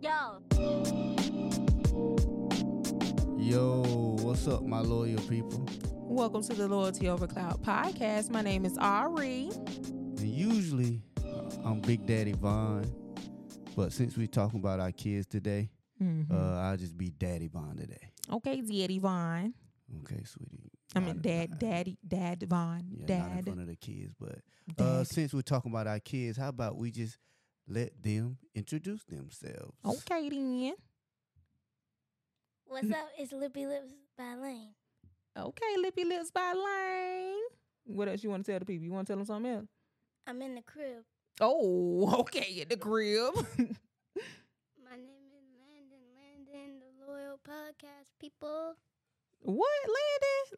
Yo. 0.00 0.40
Yo, 3.36 3.82
what's 4.22 4.46
up, 4.48 4.62
my 4.62 4.80
loyal 4.80 5.20
people? 5.22 5.66
Welcome 5.94 6.42
to 6.44 6.54
the 6.54 6.66
Loyalty 6.68 7.08
Over 7.08 7.26
Clout 7.26 7.62
podcast. 7.62 8.30
My 8.30 8.42
name 8.42 8.64
is 8.64 8.76
Auri. 8.78 9.50
And 10.18 10.20
usually, 10.20 11.02
uh, 11.24 11.42
I'm 11.64 11.80
Big 11.80 12.06
Daddy 12.06 12.32
Von, 12.32 12.84
but 13.76 13.92
since 13.92 14.16
we're 14.16 14.26
talking 14.26 14.60
about 14.60 14.80
our 14.80 14.92
kids 14.92 15.26
today, 15.26 15.70
Mm-hmm. 16.02 16.34
uh, 16.34 16.60
I'll 16.62 16.78
just 16.78 16.96
be 16.96 17.10
Daddy 17.10 17.48
Von 17.48 17.76
today. 17.76 18.10
Okay, 18.32 18.62
Daddy 18.62 18.98
Von. 18.98 19.52
Okay, 20.00 20.22
sweetie. 20.24 20.70
I 20.96 21.00
mean, 21.00 21.20
Dad, 21.20 21.50
not- 21.50 21.58
Daddy, 21.60 21.98
Dad 22.08 22.42
Von, 22.48 22.84
Yeah, 22.90 23.18
not 23.18 23.28
in 23.30 23.34
Dad. 23.36 23.44
front 23.44 23.60
of 23.60 23.66
the 23.66 23.76
kids, 23.76 24.14
but 24.18 24.38
uh, 24.82 25.04
since 25.04 25.34
we're 25.34 25.42
talking 25.42 25.70
about 25.70 25.86
our 25.86 26.00
kids, 26.00 26.38
how 26.38 26.48
about 26.48 26.78
we 26.78 26.90
just 26.90 27.18
let 27.70 28.02
them 28.02 28.36
introduce 28.54 29.04
themselves? 29.04 29.72
Okay, 29.86 30.28
then. 30.28 30.74
What's 32.66 32.90
up? 32.90 33.08
It's 33.16 33.32
Lippy 33.32 33.66
Lips 33.66 33.92
by 34.18 34.34
Lane. 34.34 34.74
Okay, 35.38 35.76
Lippy 35.78 36.04
Lips 36.04 36.30
by 36.32 36.52
Lane. 36.52 37.42
What 37.84 38.08
else 38.08 38.24
you 38.24 38.30
want 38.30 38.44
to 38.44 38.52
tell 38.52 38.58
the 38.58 38.64
people? 38.64 38.84
You 38.84 38.92
want 38.92 39.06
to 39.06 39.12
tell 39.12 39.18
them 39.18 39.26
something 39.26 39.52
else? 39.52 39.66
I'm 40.26 40.42
in 40.42 40.56
the 40.56 40.62
crib. 40.62 41.04
Oh, 41.40 42.16
okay, 42.20 42.60
in 42.60 42.68
the 42.68 42.76
crib. 42.76 43.34
My 43.34 44.96
name 44.96 45.30
is 45.32 45.46
Landon. 45.56 46.04
Landon, 46.16 46.80
the 46.80 47.06
loyal 47.06 47.38
podcast 47.46 48.10
people. 48.20 48.74
What, 49.42 49.70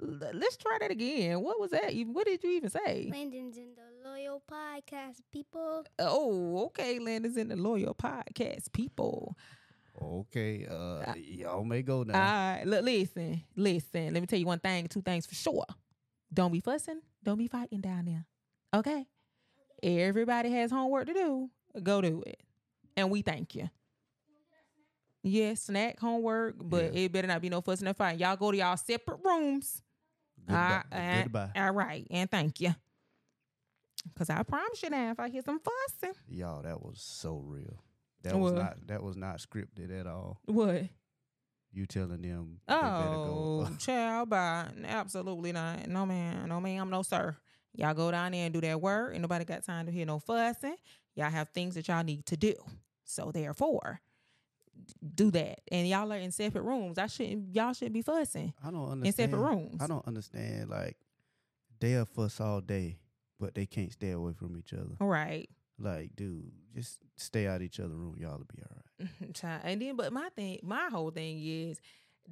Landon? 0.00 0.40
Let's 0.40 0.56
try 0.56 0.78
that 0.80 0.90
again. 0.90 1.40
What 1.40 1.60
was 1.60 1.70
that? 1.70 1.92
even? 1.92 2.14
What 2.14 2.26
did 2.26 2.42
you 2.42 2.50
even 2.50 2.70
say? 2.70 3.08
Landon's 3.10 3.56
in 3.56 3.74
the 3.74 4.08
loyal 4.08 4.42
podcast 4.50 5.20
people. 5.32 5.84
Oh, 5.98 6.66
okay. 6.66 6.98
Landon's 6.98 7.36
in 7.36 7.48
the 7.48 7.56
loyal 7.56 7.94
podcast, 7.94 8.72
people. 8.72 9.36
Okay, 10.00 10.66
uh, 10.66 11.12
y'all 11.16 11.64
may 11.64 11.82
go 11.82 12.02
now. 12.02 12.14
right, 12.14 12.62
look, 12.64 12.82
listen, 12.82 13.42
listen. 13.54 14.14
Let 14.14 14.20
me 14.20 14.26
tell 14.26 14.38
you 14.38 14.46
one 14.46 14.58
thing, 14.58 14.88
two 14.88 15.02
things 15.02 15.26
for 15.26 15.34
sure. 15.34 15.66
Don't 16.32 16.50
be 16.50 16.60
fussing, 16.60 17.00
don't 17.22 17.38
be 17.38 17.46
fighting 17.46 17.80
down 17.80 18.06
there. 18.06 18.24
Okay? 18.74 19.06
Everybody 19.82 20.50
has 20.50 20.70
homework 20.70 21.06
to 21.06 21.12
do. 21.12 21.50
Go 21.82 22.00
do 22.00 22.22
it. 22.26 22.40
And 22.96 23.10
we 23.10 23.22
thank 23.22 23.54
you. 23.54 23.68
Yes, 25.22 25.62
snack 25.62 26.00
homework, 26.00 26.56
but 26.58 26.92
Yeah. 26.94 27.00
it 27.02 27.12
better 27.12 27.28
not 27.28 27.40
be 27.40 27.48
no 27.48 27.60
fussing 27.60 27.86
and 27.86 27.96
fighting. 27.96 28.18
Y'all 28.20 28.36
go 28.36 28.50
to 28.50 28.56
y'all 28.58 28.76
separate 28.76 29.20
rooms. 29.24 29.82
Goodbye. 30.46 30.82
All 30.92 30.98
right, 30.98 31.22
Goodbye. 31.22 31.50
All 31.54 31.70
right, 31.72 32.06
and 32.10 32.30
thank 32.30 32.60
you. 32.60 32.74
Cause 34.16 34.30
I 34.30 34.42
promise 34.42 34.82
you 34.82 34.90
now, 34.90 35.12
if 35.12 35.20
I 35.20 35.28
hear 35.28 35.42
some 35.42 35.60
fussing, 35.60 36.14
Y'all, 36.28 36.62
that 36.62 36.82
was 36.82 37.00
so 37.00 37.36
real. 37.36 37.84
That 38.24 38.36
was 38.36 38.52
not 38.52 38.86
that 38.88 39.02
was 39.02 39.16
not 39.16 39.36
scripted 39.38 39.96
at 39.98 40.06
all. 40.08 40.40
what? 40.46 40.84
You 41.74 41.86
telling 41.86 42.20
them 42.20 42.60
Oh, 42.68 43.64
go. 43.64 43.68
child, 43.78 44.28
bye. 44.28 44.68
Absolutely 44.84 45.52
not. 45.52 45.88
No, 45.88 46.04
man. 46.04 46.48
No, 46.48 46.60
ma'am. 46.60 46.90
No, 46.90 47.02
sir. 47.02 47.34
Y'all 47.74 47.94
go 47.94 48.10
down 48.10 48.32
there 48.32 48.44
and 48.44 48.52
do 48.52 48.60
that 48.60 48.78
work. 48.80 49.12
Ain't 49.14 49.22
nobody 49.22 49.44
got 49.46 49.64
time 49.64 49.86
to 49.86 49.92
hear 49.92 50.04
no 50.04 50.18
fussing. 50.18 50.76
Y'all 51.14 51.30
have 51.30 51.48
things 51.50 51.74
that 51.76 51.88
y'all 51.88 52.04
need 52.04 52.26
to 52.26 52.36
do. 52.36 52.54
So 53.04 53.30
therefore, 53.32 54.00
do 55.14 55.30
that. 55.32 55.60
And 55.70 55.88
y'all 55.88 56.12
are 56.12 56.16
in 56.18 56.30
separate 56.32 56.62
rooms. 56.62 56.98
I 56.98 57.06
shouldn't. 57.06 57.54
Y'all 57.54 57.72
shouldn't 57.72 57.94
be 57.94 58.02
fussing. 58.02 58.52
I 58.64 58.70
don't 58.70 58.90
understand. 58.90 59.06
In 59.06 59.12
separate 59.38 59.50
rooms. 59.50 59.82
I 59.82 59.86
don't 59.86 60.06
understand. 60.06 60.70
Like 60.70 60.96
they'll 61.80 62.04
fuss 62.04 62.40
all 62.40 62.60
day, 62.60 62.98
but 63.40 63.54
they 63.54 63.66
can't 63.66 63.92
stay 63.92 64.10
away 64.10 64.32
from 64.32 64.56
each 64.56 64.72
other. 64.72 64.96
All 65.00 65.08
right. 65.08 65.48
Like, 65.78 66.14
dude, 66.14 66.52
just 66.74 66.98
stay 67.16 67.46
out 67.46 67.56
of 67.56 67.62
each 67.62 67.80
other's 67.80 67.92
room. 67.92 68.16
Y'all 68.18 68.38
will 68.38 68.46
be 68.54 68.62
all 68.62 68.76
right. 68.76 69.60
And 69.64 69.82
then, 69.82 69.96
but 69.96 70.12
my 70.12 70.28
thing, 70.36 70.60
my 70.62 70.88
whole 70.90 71.10
thing 71.10 71.40
is, 71.42 71.80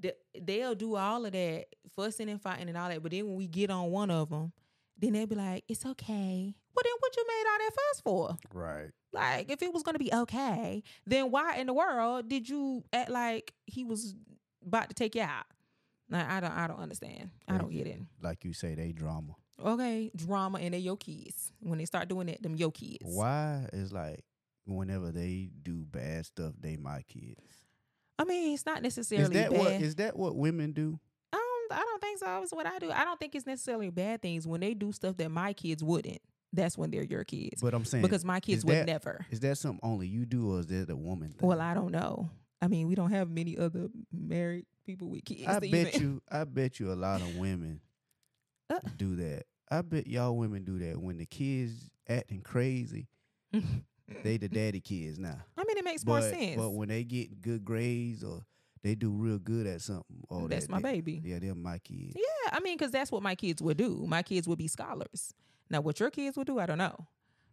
th- 0.01 0.15
they'll 0.41 0.75
do 0.77 0.95
all 0.95 1.25
of 1.25 1.33
that 1.33 1.67
fussing 1.97 2.29
and 2.29 2.41
fighting 2.41 2.69
and 2.69 2.77
all 2.79 2.89
that. 2.89 3.03
But 3.03 3.11
then 3.11 3.27
when 3.27 3.37
we 3.37 3.49
get 3.49 3.71
on 3.71 3.91
one 3.91 4.11
of 4.11 4.29
them, 4.31 4.53
then 4.97 5.15
they'll 5.15 5.27
be 5.27 5.35
like, 5.35 5.65
"It's 5.67 5.85
okay." 5.85 6.55
Well, 6.75 6.83
then 6.85 6.93
what 7.01 7.17
you 7.17 7.25
made 7.27 7.45
all 7.51 7.59
that 7.59 7.73
fuss 7.75 8.01
for? 8.01 8.39
Right. 8.53 8.91
Like, 9.13 9.51
if 9.51 9.63
it 9.63 9.73
was 9.73 9.83
gonna 9.83 9.99
be 9.99 10.13
okay, 10.13 10.83
then 11.07 11.31
why 11.31 11.57
in 11.57 11.67
the 11.67 11.73
world 11.75 12.29
did 12.29 12.49
you 12.49 12.85
act 12.93 13.11
like 13.11 13.53
he 13.67 13.85
was 13.85 14.15
about 14.65 14.89
to 14.89 14.95
take 14.95 15.15
you 15.15 15.23
out? 15.23 15.47
Like, 16.09 16.29
I 16.29 16.41
don't, 16.41 16.53
I 16.53 16.67
don't 16.67 16.81
understand. 16.81 17.31
I 17.49 17.59
don't 17.59 17.71
get 17.71 17.87
it. 17.87 18.01
Like 18.23 18.45
you 18.45 18.53
say, 18.53 18.75
they 18.75 18.93
drama. 18.93 19.35
Okay, 19.65 20.11
drama 20.17 20.59
and 20.59 20.75
they 20.75 20.79
your 20.79 20.97
kids. 20.97 21.53
When 21.61 21.79
they 21.79 21.85
start 21.85 22.09
doing 22.09 22.29
that, 22.29 22.43
them 22.43 22.57
your 22.57 22.73
kids. 22.73 22.99
Why 23.03 23.69
is 23.73 23.93
like 23.93 24.25
whenever 24.67 25.11
they 25.11 25.51
do 25.63 25.85
bad 25.91 26.27
stuff, 26.27 26.55
they 26.59 26.77
my 26.77 27.03
kids. 27.09 27.41
I 28.19 28.25
mean, 28.25 28.55
it's 28.55 28.67
not 28.67 28.83
necessarily 28.83 29.25
Is 29.25 29.31
that 29.31 29.51
bad. 29.51 29.59
what 29.59 29.73
is 29.73 29.95
that 29.97 30.17
what 30.17 30.37
women 30.37 30.73
do? 30.73 30.99
I 31.33 31.37
don't, 31.69 31.79
I 31.79 31.83
don't 31.83 32.01
think 32.01 32.19
so. 32.19 32.43
It's 32.43 32.53
what 32.53 32.67
I 32.67 32.79
do. 32.79 32.91
I 32.91 33.05
don't 33.05 33.19
think 33.19 33.35
it's 33.35 33.47
necessarily 33.47 33.91
bad 33.91 34.23
things 34.23 34.47
when 34.47 34.61
they 34.61 34.75
do 34.75 34.93
stuff 34.93 35.17
that 35.19 35.31
my 35.31 35.53
kids 35.53 35.83
wouldn't. 35.83 36.21
That's 36.53 36.77
when 36.77 36.91
they're 36.91 37.05
your 37.05 37.25
kids. 37.25 37.63
But 37.63 37.75
I'm 37.75 37.85
saying 37.85 38.03
because 38.03 38.25
my 38.25 38.41
kids 38.41 38.65
would 38.65 38.75
that- 38.77 38.87
never. 38.87 39.25
Is 39.31 39.41
that 39.41 39.57
something 39.59 39.81
only 39.83 40.09
you 40.09 40.27
do, 40.27 40.53
or 40.55 40.61
is 40.61 40.67
that 40.67 40.91
a 40.91 40.97
woman 40.97 41.31
thing? 41.31 41.47
Well, 41.49 41.61
I 41.61 41.75
don't 41.75 41.93
know. 41.93 42.29
I 42.61 42.67
mean, 42.69 42.89
we 42.89 42.95
don't 42.95 43.11
have 43.13 43.31
many 43.31 43.57
other 43.57 43.89
married 44.13 44.67
people 44.85 45.09
with 45.09 45.25
kids. 45.25 45.47
I 45.47 45.61
bet 45.61 45.65
even- 45.95 46.01
you. 46.03 46.23
I 46.31 46.45
bet 46.45 46.81
you 46.81 46.93
a 46.93 46.95
lot 46.95 47.21
of 47.23 47.37
women 47.37 47.81
Uh. 48.69 48.81
do 48.97 49.17
that. 49.17 49.45
I 49.71 49.83
bet 49.83 50.07
y'all 50.09 50.37
women 50.37 50.65
do 50.65 50.79
that 50.81 51.01
when 51.01 51.19
the 51.19 51.27
kids 51.27 51.89
acting 52.09 52.41
crazy. 52.43 53.07
they 54.25 54.37
the 54.37 54.49
daddy 54.49 54.81
kids 54.81 55.19
now. 55.19 55.39
I 55.57 55.65
mean, 55.65 55.79
it 55.79 55.85
makes 55.85 56.05
more 56.05 56.21
sense. 56.21 56.57
but 56.57 56.71
when 56.71 56.89
they 56.89 57.05
get 57.05 57.41
good 57.41 57.65
grades 57.65 58.25
or 58.25 58.45
they 58.83 58.95
do 58.97 59.11
real 59.11 59.39
good 59.39 59.67
at 59.69 59.81
something, 59.83 60.25
oh, 60.29 60.49
That's 60.49 60.67
that- 60.67 60.73
my 60.73 60.81
that- 60.81 60.93
baby. 60.93 61.23
Yeah, 61.25 61.39
they're 61.39 61.55
my 61.55 61.79
kids. 61.79 62.15
Yeah, 62.17 62.51
I 62.53 62.61
mean, 62.61 62.77
because 62.77 62.91
that's 62.91 63.13
what 63.13 63.23
my 63.23 63.37
kids 63.37 63.63
would 63.63 63.77
do. 63.77 64.05
My 64.09 64.23
kids 64.23 64.49
would 64.49 64.59
be 64.59 64.67
scholars. 64.69 65.33
Now, 65.71 65.81
what 65.81 66.01
your 66.01 66.11
kids 66.11 66.37
will 66.37 66.45
do, 66.45 66.59
I 66.59 66.67
don't 66.67 66.79
know. 66.79 67.07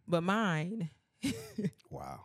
But 0.06 0.22
mine, 0.22 0.90
Wow. 1.90 2.20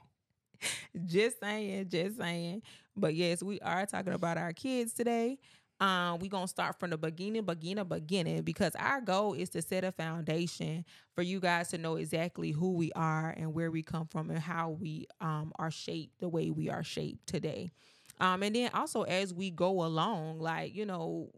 just 1.05 1.39
saying, 1.39 1.89
just 1.89 2.17
saying. 2.17 2.61
But 2.95 3.15
yes, 3.15 3.41
we 3.43 3.59
are 3.61 3.85
talking 3.85 4.13
about 4.13 4.37
our 4.37 4.53
kids 4.53 4.93
today. 4.93 5.39
Um, 5.79 6.19
we're 6.19 6.29
gonna 6.29 6.47
start 6.47 6.79
from 6.79 6.91
the 6.91 6.97
beginning, 6.97 7.43
beginning, 7.43 7.83
beginning, 7.85 8.43
because 8.43 8.73
our 8.75 9.01
goal 9.01 9.33
is 9.33 9.49
to 9.49 9.61
set 9.61 9.83
a 9.83 9.91
foundation 9.91 10.85
for 11.13 11.23
you 11.23 11.39
guys 11.39 11.69
to 11.69 11.77
know 11.77 11.95
exactly 11.97 12.51
who 12.51 12.71
we 12.73 12.91
are 12.93 13.33
and 13.35 13.53
where 13.53 13.71
we 13.71 13.81
come 13.83 14.07
from 14.07 14.29
and 14.29 14.39
how 14.39 14.69
we 14.69 15.07
um 15.19 15.51
are 15.59 15.71
shaped 15.71 16.19
the 16.19 16.29
way 16.29 16.49
we 16.51 16.69
are 16.69 16.83
shaped 16.83 17.27
today. 17.27 17.71
Um, 18.19 18.43
and 18.43 18.55
then 18.55 18.69
also 18.73 19.01
as 19.03 19.33
we 19.33 19.49
go 19.51 19.83
along, 19.83 20.39
like, 20.39 20.75
you 20.75 20.85
know, 20.85 21.29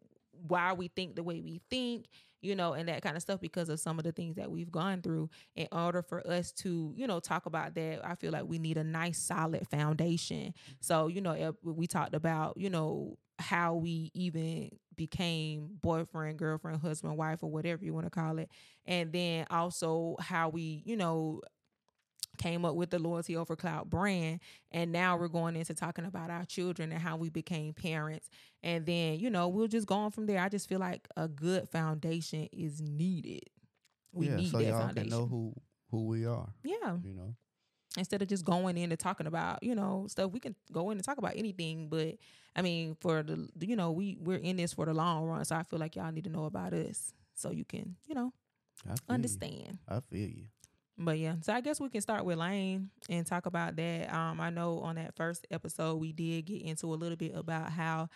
why 0.47 0.73
we 0.73 0.89
think 0.89 1.15
the 1.15 1.23
way 1.23 1.39
we 1.39 1.61
think, 1.69 2.05
you 2.45 2.55
know, 2.55 2.73
and 2.73 2.87
that 2.89 3.01
kind 3.01 3.15
of 3.15 3.21
stuff 3.21 3.39
because 3.41 3.69
of 3.69 3.79
some 3.79 3.97
of 3.97 4.05
the 4.05 4.11
things 4.11 4.35
that 4.35 4.51
we've 4.51 4.71
gone 4.71 5.01
through. 5.01 5.29
In 5.55 5.67
order 5.71 6.01
for 6.01 6.25
us 6.27 6.51
to, 6.53 6.93
you 6.95 7.07
know, 7.07 7.19
talk 7.19 7.45
about 7.45 7.75
that, 7.75 8.01
I 8.05 8.15
feel 8.15 8.31
like 8.31 8.45
we 8.45 8.59
need 8.59 8.77
a 8.77 8.83
nice, 8.83 9.19
solid 9.19 9.67
foundation. 9.67 10.53
So, 10.79 11.07
you 11.07 11.21
know, 11.21 11.31
eh, 11.31 11.51
we 11.63 11.87
talked 11.87 12.13
about, 12.15 12.57
you 12.57 12.69
know, 12.69 13.17
how 13.39 13.75
we 13.75 14.11
even 14.13 14.69
became 14.95 15.67
boyfriend, 15.81 16.37
girlfriend, 16.39 16.79
husband, 16.81 17.17
wife, 17.17 17.43
or 17.43 17.49
whatever 17.51 17.83
you 17.83 17.93
want 17.93 18.05
to 18.05 18.09
call 18.09 18.39
it. 18.39 18.49
And 18.85 19.11
then 19.11 19.45
also 19.49 20.15
how 20.19 20.49
we, 20.49 20.83
you 20.85 20.95
know, 20.95 21.41
came 22.35 22.65
up 22.65 22.75
with 22.75 22.89
the 22.89 22.99
loyalty 22.99 23.35
over 23.35 23.55
clout 23.55 23.89
brand 23.89 24.39
and 24.71 24.91
now 24.91 25.17
we're 25.17 25.27
going 25.27 25.55
into 25.55 25.73
talking 25.73 26.05
about 26.05 26.29
our 26.29 26.45
children 26.45 26.91
and 26.91 27.01
how 27.01 27.15
we 27.17 27.29
became 27.29 27.73
parents 27.73 28.29
and 28.63 28.85
then 28.85 29.19
you 29.19 29.29
know 29.29 29.47
we'll 29.47 29.67
just 29.67 29.87
go 29.87 29.95
on 29.95 30.11
from 30.11 30.25
there 30.25 30.39
i 30.41 30.49
just 30.49 30.67
feel 30.69 30.79
like 30.79 31.07
a 31.17 31.27
good 31.27 31.67
foundation 31.69 32.47
is 32.51 32.81
needed 32.81 33.41
we 34.13 34.27
yeah, 34.27 34.35
need 34.35 34.51
so 34.51 34.57
that 34.57 34.65
y'all 34.65 34.79
foundation 34.81 35.09
can 35.09 35.19
know 35.19 35.25
who 35.25 35.53
who 35.91 36.05
we 36.05 36.25
are. 36.25 36.47
yeah 36.63 36.97
You 37.03 37.13
know. 37.13 37.35
instead 37.97 38.21
of 38.21 38.27
just 38.27 38.45
going 38.45 38.77
in 38.77 38.91
and 38.91 38.99
talking 38.99 39.27
about 39.27 39.61
you 39.63 39.75
know 39.75 40.05
stuff 40.09 40.31
we 40.31 40.39
can 40.39 40.55
go 40.71 40.89
in 40.89 40.97
and 40.97 41.03
talk 41.05 41.17
about 41.17 41.33
anything 41.35 41.87
but 41.89 42.15
i 42.55 42.61
mean 42.61 42.95
for 42.99 43.23
the 43.23 43.47
you 43.59 43.75
know 43.75 43.91
we 43.91 44.17
we're 44.21 44.37
in 44.37 44.55
this 44.57 44.73
for 44.73 44.85
the 44.85 44.93
long 44.93 45.25
run 45.25 45.43
so 45.45 45.55
i 45.55 45.63
feel 45.63 45.79
like 45.79 45.95
y'all 45.95 46.11
need 46.11 46.23
to 46.23 46.29
know 46.29 46.45
about 46.45 46.73
us 46.73 47.13
so 47.35 47.51
you 47.51 47.65
can 47.65 47.95
you 48.05 48.15
know 48.15 48.31
understand 49.09 49.79
You. 49.89 49.95
I 49.95 49.99
feel 50.01 50.29
you. 50.29 50.43
But 50.97 51.19
yeah, 51.19 51.35
so 51.41 51.51
I 51.53 51.59
guess 51.59 51.81
we 51.81 51.89
can 51.89 51.99
start 52.01 52.23
with 52.23 52.37
Lane 52.37 52.89
and 53.09 53.25
talk 53.27 53.45
about 53.47 53.75
that. 53.75 54.13
Um, 54.13 54.39
I 54.39 54.49
know 54.49 54.79
on 54.79 54.95
that 54.95 55.15
first 55.15 55.45
episode 55.51 55.95
we 55.95 56.13
did 56.13 56.45
get 56.45 56.61
into 56.61 56.87
a 56.93 56.95
little 56.95 57.17
bit 57.17 57.33
about 57.35 57.69
how, 57.71 58.07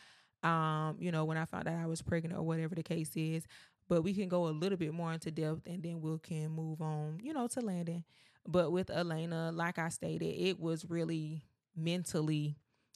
um, 0.43 0.95
you 0.99 1.11
know, 1.11 1.25
when 1.25 1.37
I 1.37 1.43
found 1.45 1.67
out 1.67 1.75
I 1.75 1.87
was 1.87 2.01
pregnant 2.01 2.37
or 2.39 2.43
whatever 2.43 2.75
the 2.75 2.83
case 2.83 3.11
is. 3.15 3.45
But 3.89 4.03
we 4.03 4.13
can 4.13 4.29
go 4.29 4.47
a 4.47 4.51
little 4.51 4.77
bit 4.77 4.93
more 4.93 5.11
into 5.11 5.31
depth 5.31 5.67
and 5.67 5.83
then 5.83 5.99
we 5.99 6.17
can 6.19 6.51
move 6.51 6.79
on, 6.81 7.19
you 7.21 7.33
know, 7.33 7.47
to 7.47 7.59
Landon. 7.59 8.03
But 8.47 8.71
with 8.71 8.89
Elena, 8.89 9.51
like 9.51 9.77
I 9.77 9.89
stated, 9.89 10.25
it 10.39 10.59
was 10.59 10.85
really 10.89 11.43
mentally 11.75 12.55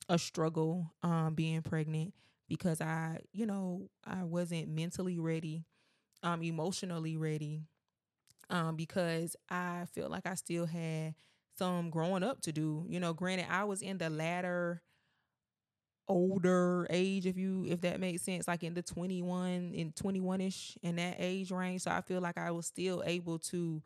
a 0.10 0.20
struggle 0.20 0.92
um 1.02 1.34
being 1.34 1.62
pregnant 1.62 2.14
because 2.48 2.80
I, 2.80 3.20
you 3.32 3.46
know, 3.46 3.90
I 4.06 4.24
wasn't 4.24 4.70
mentally 4.70 5.18
ready, 5.20 5.66
um, 6.24 6.44
emotionally 6.44 7.18
ready 7.18 7.64
um, 8.50 8.76
because 8.76 9.36
I 9.50 9.86
feel 9.94 10.10
like 10.10 10.26
I 10.26 10.36
still 10.36 10.66
had 10.66 11.16
some 11.58 11.90
growing 11.90 12.24
up 12.24 12.42
to 12.42 12.52
do. 12.52 12.86
You 12.88 13.00
know, 13.00 13.14
granted, 13.14 13.48
I 13.50 13.64
was 13.64 13.82
in 13.82 13.98
the 13.98 14.10
latter 14.10 14.82
older 16.08 16.86
age 16.90 17.26
if 17.26 17.38
you 17.38 17.66
if 17.70 17.82
that 17.82 18.00
makes 18.00 18.22
sense 18.22 18.46
like 18.46 18.62
in 18.62 18.74
the 18.74 18.82
21 18.82 19.72
in 19.74 19.92
21ish 19.94 20.76
in 20.82 20.98
that 20.98 21.16
age 21.18 21.50
range 21.50 21.82
so 21.82 21.92
i 21.92 22.02
feel 22.02 22.20
like 22.20 22.38
i 22.38 22.52
was 22.52 22.68
still 22.68 23.02
able 23.06 23.40
to 23.40 23.82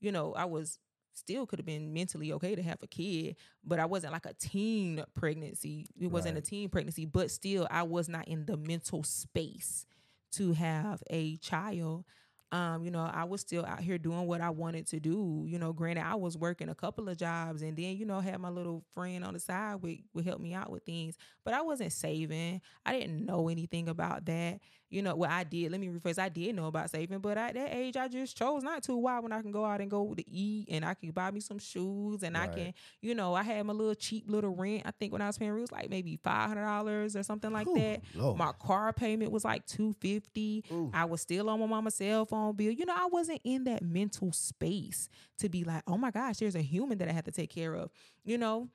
you 0.00 0.10
know 0.10 0.34
i 0.34 0.44
was 0.44 0.78
still 1.14 1.46
could 1.46 1.58
have 1.58 1.66
been 1.66 1.92
mentally 1.92 2.32
okay 2.32 2.56
to 2.56 2.62
have 2.62 2.82
a 2.82 2.86
kid 2.88 3.36
but 3.64 3.78
i 3.78 3.84
wasn't 3.84 4.12
like 4.12 4.26
a 4.26 4.34
teen 4.34 5.04
pregnancy 5.14 5.86
it 6.00 6.08
wasn't 6.08 6.36
a 6.36 6.40
teen 6.40 6.68
pregnancy 6.68 7.04
but 7.04 7.30
still 7.30 7.68
i 7.70 7.82
was 7.82 8.08
not 8.08 8.26
in 8.26 8.44
the 8.46 8.56
mental 8.56 9.04
space 9.04 9.86
to 10.32 10.52
have 10.52 11.02
a 11.08 11.36
child 11.36 12.04
um, 12.52 12.82
you 12.84 12.90
know, 12.90 13.08
I 13.12 13.24
was 13.24 13.40
still 13.40 13.64
out 13.64 13.80
here 13.80 13.98
doing 13.98 14.26
what 14.26 14.40
I 14.40 14.50
wanted 14.50 14.86
to 14.88 15.00
do. 15.00 15.44
You 15.46 15.58
know, 15.58 15.72
granted, 15.72 16.04
I 16.04 16.16
was 16.16 16.36
working 16.36 16.68
a 16.68 16.74
couple 16.74 17.08
of 17.08 17.16
jobs 17.16 17.62
and 17.62 17.76
then, 17.76 17.96
you 17.96 18.04
know, 18.04 18.20
had 18.20 18.40
my 18.40 18.48
little 18.48 18.82
friend 18.94 19.24
on 19.24 19.34
the 19.34 19.40
side 19.40 19.76
would, 19.82 19.98
would 20.14 20.24
help 20.24 20.40
me 20.40 20.52
out 20.54 20.70
with 20.70 20.84
things. 20.84 21.16
But 21.44 21.54
I 21.54 21.62
wasn't 21.62 21.92
saving. 21.92 22.60
I 22.84 22.92
didn't 22.98 23.24
know 23.24 23.48
anything 23.48 23.88
about 23.88 24.24
that. 24.26 24.60
You 24.90 25.02
know, 25.02 25.14
well, 25.14 25.30
I 25.30 25.44
did. 25.44 25.70
Let 25.70 25.80
me 25.80 25.88
rephrase. 25.88 26.18
I 26.18 26.28
did 26.28 26.56
know 26.56 26.66
about 26.66 26.90
saving, 26.90 27.20
but 27.20 27.38
at 27.38 27.54
that 27.54 27.72
age, 27.72 27.96
I 27.96 28.08
just 28.08 28.36
chose 28.36 28.64
not 28.64 28.82
to. 28.84 28.96
Why? 28.96 29.20
When 29.20 29.30
I 29.30 29.40
can 29.40 29.52
go 29.52 29.64
out 29.64 29.80
and 29.80 29.88
go 29.88 30.14
to 30.14 30.30
eat 30.30 30.66
and 30.68 30.84
I 30.84 30.94
can 30.94 31.12
buy 31.12 31.30
me 31.30 31.38
some 31.38 31.60
shoes 31.60 32.24
and 32.24 32.36
I 32.36 32.48
can, 32.48 32.74
you 33.00 33.14
know, 33.14 33.34
I 33.34 33.44
had 33.44 33.64
my 33.64 33.72
little 33.72 33.94
cheap 33.94 34.24
little 34.26 34.50
rent. 34.50 34.82
I 34.84 34.90
think 34.90 35.12
when 35.12 35.22
I 35.22 35.28
was 35.28 35.38
paying, 35.38 35.56
it 35.56 35.60
was 35.60 35.70
like 35.70 35.90
maybe 35.90 36.18
$500 36.24 37.14
or 37.16 37.22
something 37.22 37.52
like 37.52 37.68
Whew, 37.68 37.78
that. 37.78 38.00
Lord. 38.16 38.36
My 38.36 38.50
car 38.52 38.92
payment 38.92 39.30
was 39.30 39.44
like 39.44 39.64
250 39.66 40.64
Ooh. 40.72 40.90
I 40.92 41.04
was 41.04 41.20
still 41.20 41.48
on 41.48 41.60
my 41.60 41.66
mama's 41.66 41.94
cell 41.94 42.26
phone 42.26 42.56
bill. 42.56 42.72
You 42.72 42.84
know, 42.84 42.96
I 42.96 43.06
wasn't 43.06 43.40
in 43.44 43.64
that 43.64 43.82
mental 43.82 44.32
space 44.32 45.08
to 45.38 45.48
be 45.48 45.62
like, 45.62 45.84
oh 45.86 45.98
my 45.98 46.10
gosh, 46.10 46.38
there's 46.38 46.56
a 46.56 46.62
human 46.62 46.98
that 46.98 47.08
I 47.08 47.12
have 47.12 47.24
to 47.24 47.32
take 47.32 47.50
care 47.50 47.74
of. 47.74 47.90
You 48.24 48.38
know, 48.38 48.68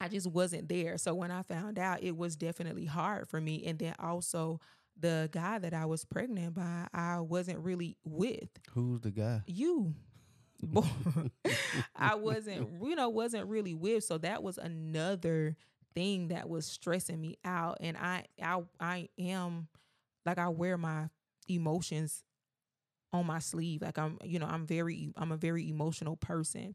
I 0.00 0.08
just 0.08 0.26
wasn't 0.26 0.68
there. 0.68 0.98
So 0.98 1.14
when 1.14 1.30
I 1.30 1.42
found 1.42 1.78
out, 1.78 2.02
it 2.02 2.16
was 2.16 2.34
definitely 2.34 2.86
hard 2.86 3.28
for 3.28 3.40
me. 3.40 3.64
And 3.64 3.78
then 3.78 3.94
also, 4.00 4.60
the 4.98 5.28
guy 5.32 5.58
that 5.58 5.74
I 5.74 5.86
was 5.86 6.04
pregnant 6.04 6.54
by, 6.54 6.86
I 6.92 7.20
wasn't 7.20 7.58
really 7.60 7.96
with 8.04 8.48
Who's 8.74 9.00
the 9.00 9.10
guy? 9.10 9.42
you. 9.46 9.94
Boy, 10.62 10.84
I 11.96 12.14
wasn't, 12.14 12.82
you 12.82 12.94
know, 12.94 13.08
wasn't 13.10 13.48
really 13.48 13.74
with. 13.74 14.04
So 14.04 14.16
that 14.18 14.42
was 14.42 14.56
another 14.56 15.56
thing 15.94 16.28
that 16.28 16.48
was 16.48 16.64
stressing 16.64 17.20
me 17.20 17.36
out. 17.44 17.78
And 17.80 17.96
I, 17.96 18.24
I, 18.42 18.62
I 18.80 19.08
am 19.18 19.68
like 20.24 20.38
I 20.38 20.48
wear 20.48 20.78
my 20.78 21.08
emotions 21.48 22.22
on 23.12 23.26
my 23.26 23.40
sleeve. 23.40 23.82
Like 23.82 23.98
I'm, 23.98 24.18
you 24.24 24.38
know, 24.38 24.46
I'm 24.46 24.66
very, 24.66 25.12
I'm 25.16 25.32
a 25.32 25.36
very 25.36 25.68
emotional 25.68 26.16
person. 26.16 26.74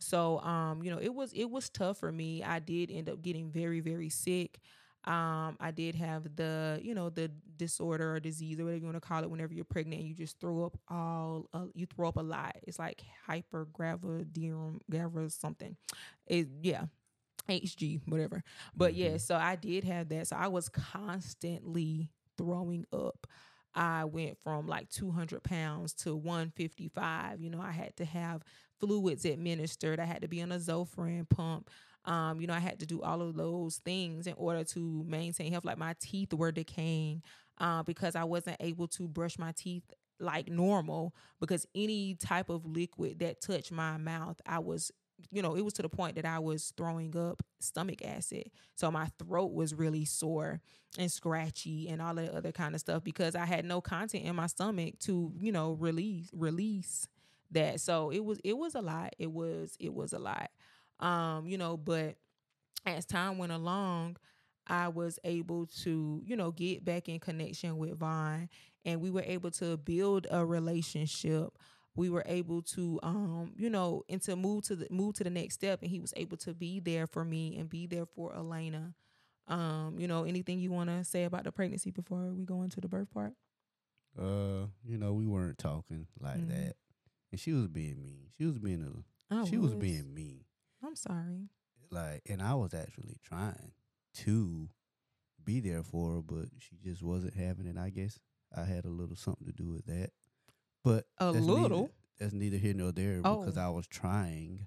So, 0.00 0.40
um, 0.40 0.82
you 0.82 0.90
know, 0.90 0.98
it 1.00 1.12
was 1.14 1.32
it 1.32 1.50
was 1.50 1.68
tough 1.68 1.98
for 1.98 2.12
me. 2.12 2.42
I 2.42 2.60
did 2.60 2.90
end 2.90 3.08
up 3.08 3.20
getting 3.22 3.50
very, 3.50 3.80
very 3.80 4.08
sick. 4.08 4.58
Um, 5.04 5.56
I 5.60 5.70
did 5.70 5.94
have 5.94 6.36
the, 6.36 6.80
you 6.82 6.94
know, 6.94 7.08
the 7.08 7.30
disorder 7.56 8.14
or 8.16 8.20
disease 8.20 8.60
or 8.60 8.64
whatever 8.64 8.80
you 8.80 8.86
want 8.86 8.96
to 9.02 9.08
call 9.08 9.22
it. 9.22 9.30
Whenever 9.30 9.54
you're 9.54 9.64
pregnant, 9.64 10.02
you 10.02 10.14
just 10.14 10.38
throw 10.40 10.64
up 10.64 10.76
all, 10.88 11.46
uh, 11.54 11.66
you 11.74 11.86
throw 11.86 12.08
up 12.08 12.16
a 12.16 12.22
lot. 12.22 12.56
It's 12.66 12.78
like 12.78 13.02
hypergravidarum, 13.28 14.80
gravis 14.90 15.34
something. 15.34 15.76
It, 16.26 16.48
yeah, 16.62 16.86
HG, 17.48 18.00
whatever. 18.06 18.42
But 18.76 18.94
yeah, 18.94 19.14
Mhm. 19.14 19.20
so 19.20 19.36
I 19.36 19.56
did 19.56 19.84
have 19.84 20.08
that. 20.10 20.26
So 20.28 20.36
I 20.36 20.48
was 20.48 20.68
constantly 20.68 22.10
throwing 22.36 22.84
up. 22.92 23.26
I 23.74 24.04
went 24.04 24.38
from 24.38 24.66
like 24.66 24.88
200 24.90 25.42
pounds 25.42 25.94
to 25.94 26.16
155. 26.16 27.40
You 27.40 27.50
know, 27.50 27.60
I 27.60 27.70
had 27.72 27.96
to 27.96 28.04
have 28.04 28.42
fluids 28.80 29.24
administered. 29.24 30.00
I 30.00 30.04
had 30.04 30.22
to 30.22 30.28
be 30.28 30.42
on 30.42 30.52
a 30.52 30.58
Zofran 30.58 31.28
pump. 31.28 31.70
Um, 32.04 32.40
you 32.40 32.46
know, 32.46 32.54
I 32.54 32.58
had 32.60 32.80
to 32.80 32.86
do 32.86 33.02
all 33.02 33.20
of 33.20 33.36
those 33.36 33.76
things 33.78 34.26
in 34.26 34.34
order 34.36 34.64
to 34.64 35.04
maintain 35.06 35.52
health. 35.52 35.64
Like 35.64 35.78
my 35.78 35.94
teeth 36.00 36.32
were 36.32 36.52
decaying 36.52 37.22
uh, 37.58 37.82
because 37.82 38.16
I 38.16 38.24
wasn't 38.24 38.56
able 38.60 38.88
to 38.88 39.08
brush 39.08 39.38
my 39.38 39.52
teeth 39.52 39.82
like 40.20 40.48
normal 40.48 41.14
because 41.40 41.66
any 41.74 42.14
type 42.14 42.48
of 42.48 42.64
liquid 42.64 43.18
that 43.20 43.40
touched 43.40 43.70
my 43.72 43.98
mouth, 43.98 44.40
I 44.46 44.58
was, 44.58 44.90
you 45.30 45.42
know, 45.42 45.54
it 45.56 45.62
was 45.64 45.74
to 45.74 45.82
the 45.82 45.88
point 45.88 46.16
that 46.16 46.24
I 46.24 46.38
was 46.38 46.72
throwing 46.76 47.16
up 47.16 47.42
stomach 47.60 48.04
acid. 48.04 48.50
So 48.74 48.90
my 48.90 49.08
throat 49.18 49.52
was 49.52 49.74
really 49.74 50.04
sore 50.04 50.60
and 50.98 51.10
scratchy 51.10 51.88
and 51.88 52.00
all 52.00 52.14
that 52.14 52.30
other 52.30 52.52
kind 52.52 52.74
of 52.74 52.80
stuff 52.80 53.04
because 53.04 53.34
I 53.34 53.44
had 53.44 53.64
no 53.64 53.80
content 53.80 54.24
in 54.24 54.34
my 54.36 54.46
stomach 54.46 54.98
to, 55.00 55.32
you 55.38 55.52
know, 55.52 55.72
release 55.72 56.30
release 56.32 57.08
that. 57.50 57.80
So 57.80 58.10
it 58.10 58.24
was 58.24 58.40
it 58.44 58.56
was 58.56 58.74
a 58.74 58.80
lot. 58.80 59.14
It 59.18 59.30
was 59.32 59.76
it 59.80 59.92
was 59.92 60.12
a 60.12 60.18
lot. 60.18 60.50
Um, 61.00 61.46
you 61.46 61.58
know, 61.58 61.76
but 61.76 62.16
as 62.86 63.04
time 63.06 63.38
went 63.38 63.52
along, 63.52 64.16
I 64.66 64.88
was 64.88 65.18
able 65.24 65.66
to, 65.82 66.22
you 66.24 66.36
know, 66.36 66.50
get 66.50 66.84
back 66.84 67.08
in 67.08 67.18
connection 67.20 67.78
with 67.78 67.98
Von 67.98 68.48
and 68.84 69.00
we 69.00 69.10
were 69.10 69.22
able 69.22 69.50
to 69.52 69.76
build 69.76 70.26
a 70.30 70.44
relationship. 70.44 71.48
We 71.96 72.10
were 72.10 72.22
able 72.26 72.62
to 72.62 73.00
um, 73.02 73.52
you 73.56 73.70
know, 73.70 74.04
and 74.08 74.20
to 74.22 74.36
move 74.36 74.64
to 74.64 74.76
the 74.76 74.86
move 74.90 75.14
to 75.14 75.24
the 75.24 75.30
next 75.30 75.54
step 75.54 75.80
and 75.82 75.90
he 75.90 75.98
was 76.00 76.12
able 76.16 76.36
to 76.38 76.54
be 76.54 76.80
there 76.80 77.06
for 77.06 77.24
me 77.24 77.56
and 77.58 77.68
be 77.68 77.86
there 77.86 78.06
for 78.06 78.34
Elena. 78.34 78.94
Um, 79.46 79.96
you 79.98 80.06
know, 80.06 80.24
anything 80.24 80.58
you 80.60 80.70
want 80.70 80.90
to 80.90 81.02
say 81.04 81.24
about 81.24 81.44
the 81.44 81.52
pregnancy 81.52 81.90
before 81.90 82.32
we 82.34 82.44
go 82.44 82.62
into 82.62 82.80
the 82.80 82.88
birth 82.88 83.10
part? 83.10 83.32
Uh, 84.18 84.66
you 84.84 84.98
know, 84.98 85.12
we 85.14 85.26
weren't 85.26 85.58
talking 85.58 86.06
like 86.20 86.38
Mhm. 86.38 86.48
that, 86.48 86.76
and 87.30 87.40
she 87.40 87.52
was 87.52 87.68
being 87.68 88.02
mean. 88.02 88.30
She 88.36 88.44
was 88.44 88.58
being 88.58 88.82
a. 88.82 89.34
I 89.34 89.44
she 89.44 89.56
was 89.58 89.74
being 89.74 90.12
mean. 90.14 90.44
I'm 90.84 90.96
sorry. 90.96 91.48
Like, 91.90 92.22
and 92.28 92.42
I 92.42 92.54
was 92.54 92.74
actually 92.74 93.16
trying 93.24 93.72
to 94.18 94.68
be 95.44 95.60
there 95.60 95.82
for 95.82 96.14
her, 96.16 96.20
but 96.22 96.46
she 96.58 96.76
just 96.82 97.02
wasn't 97.02 97.34
having 97.34 97.66
it. 97.66 97.76
I 97.78 97.90
guess 97.90 98.18
I 98.54 98.64
had 98.64 98.84
a 98.84 98.90
little 98.90 99.16
something 99.16 99.46
to 99.46 99.52
do 99.52 99.70
with 99.70 99.86
that. 99.86 100.10
But 100.84 101.06
A 101.18 101.32
that's 101.32 101.44
neither- 101.46 101.60
little? 101.62 101.90
that's 102.18 102.32
neither 102.32 102.56
here 102.56 102.74
nor 102.74 102.92
there 102.92 103.20
oh. 103.24 103.40
because 103.40 103.56
Oh. 103.56 103.62
I 103.62 103.68
was 103.70 103.86
trying 103.86 104.66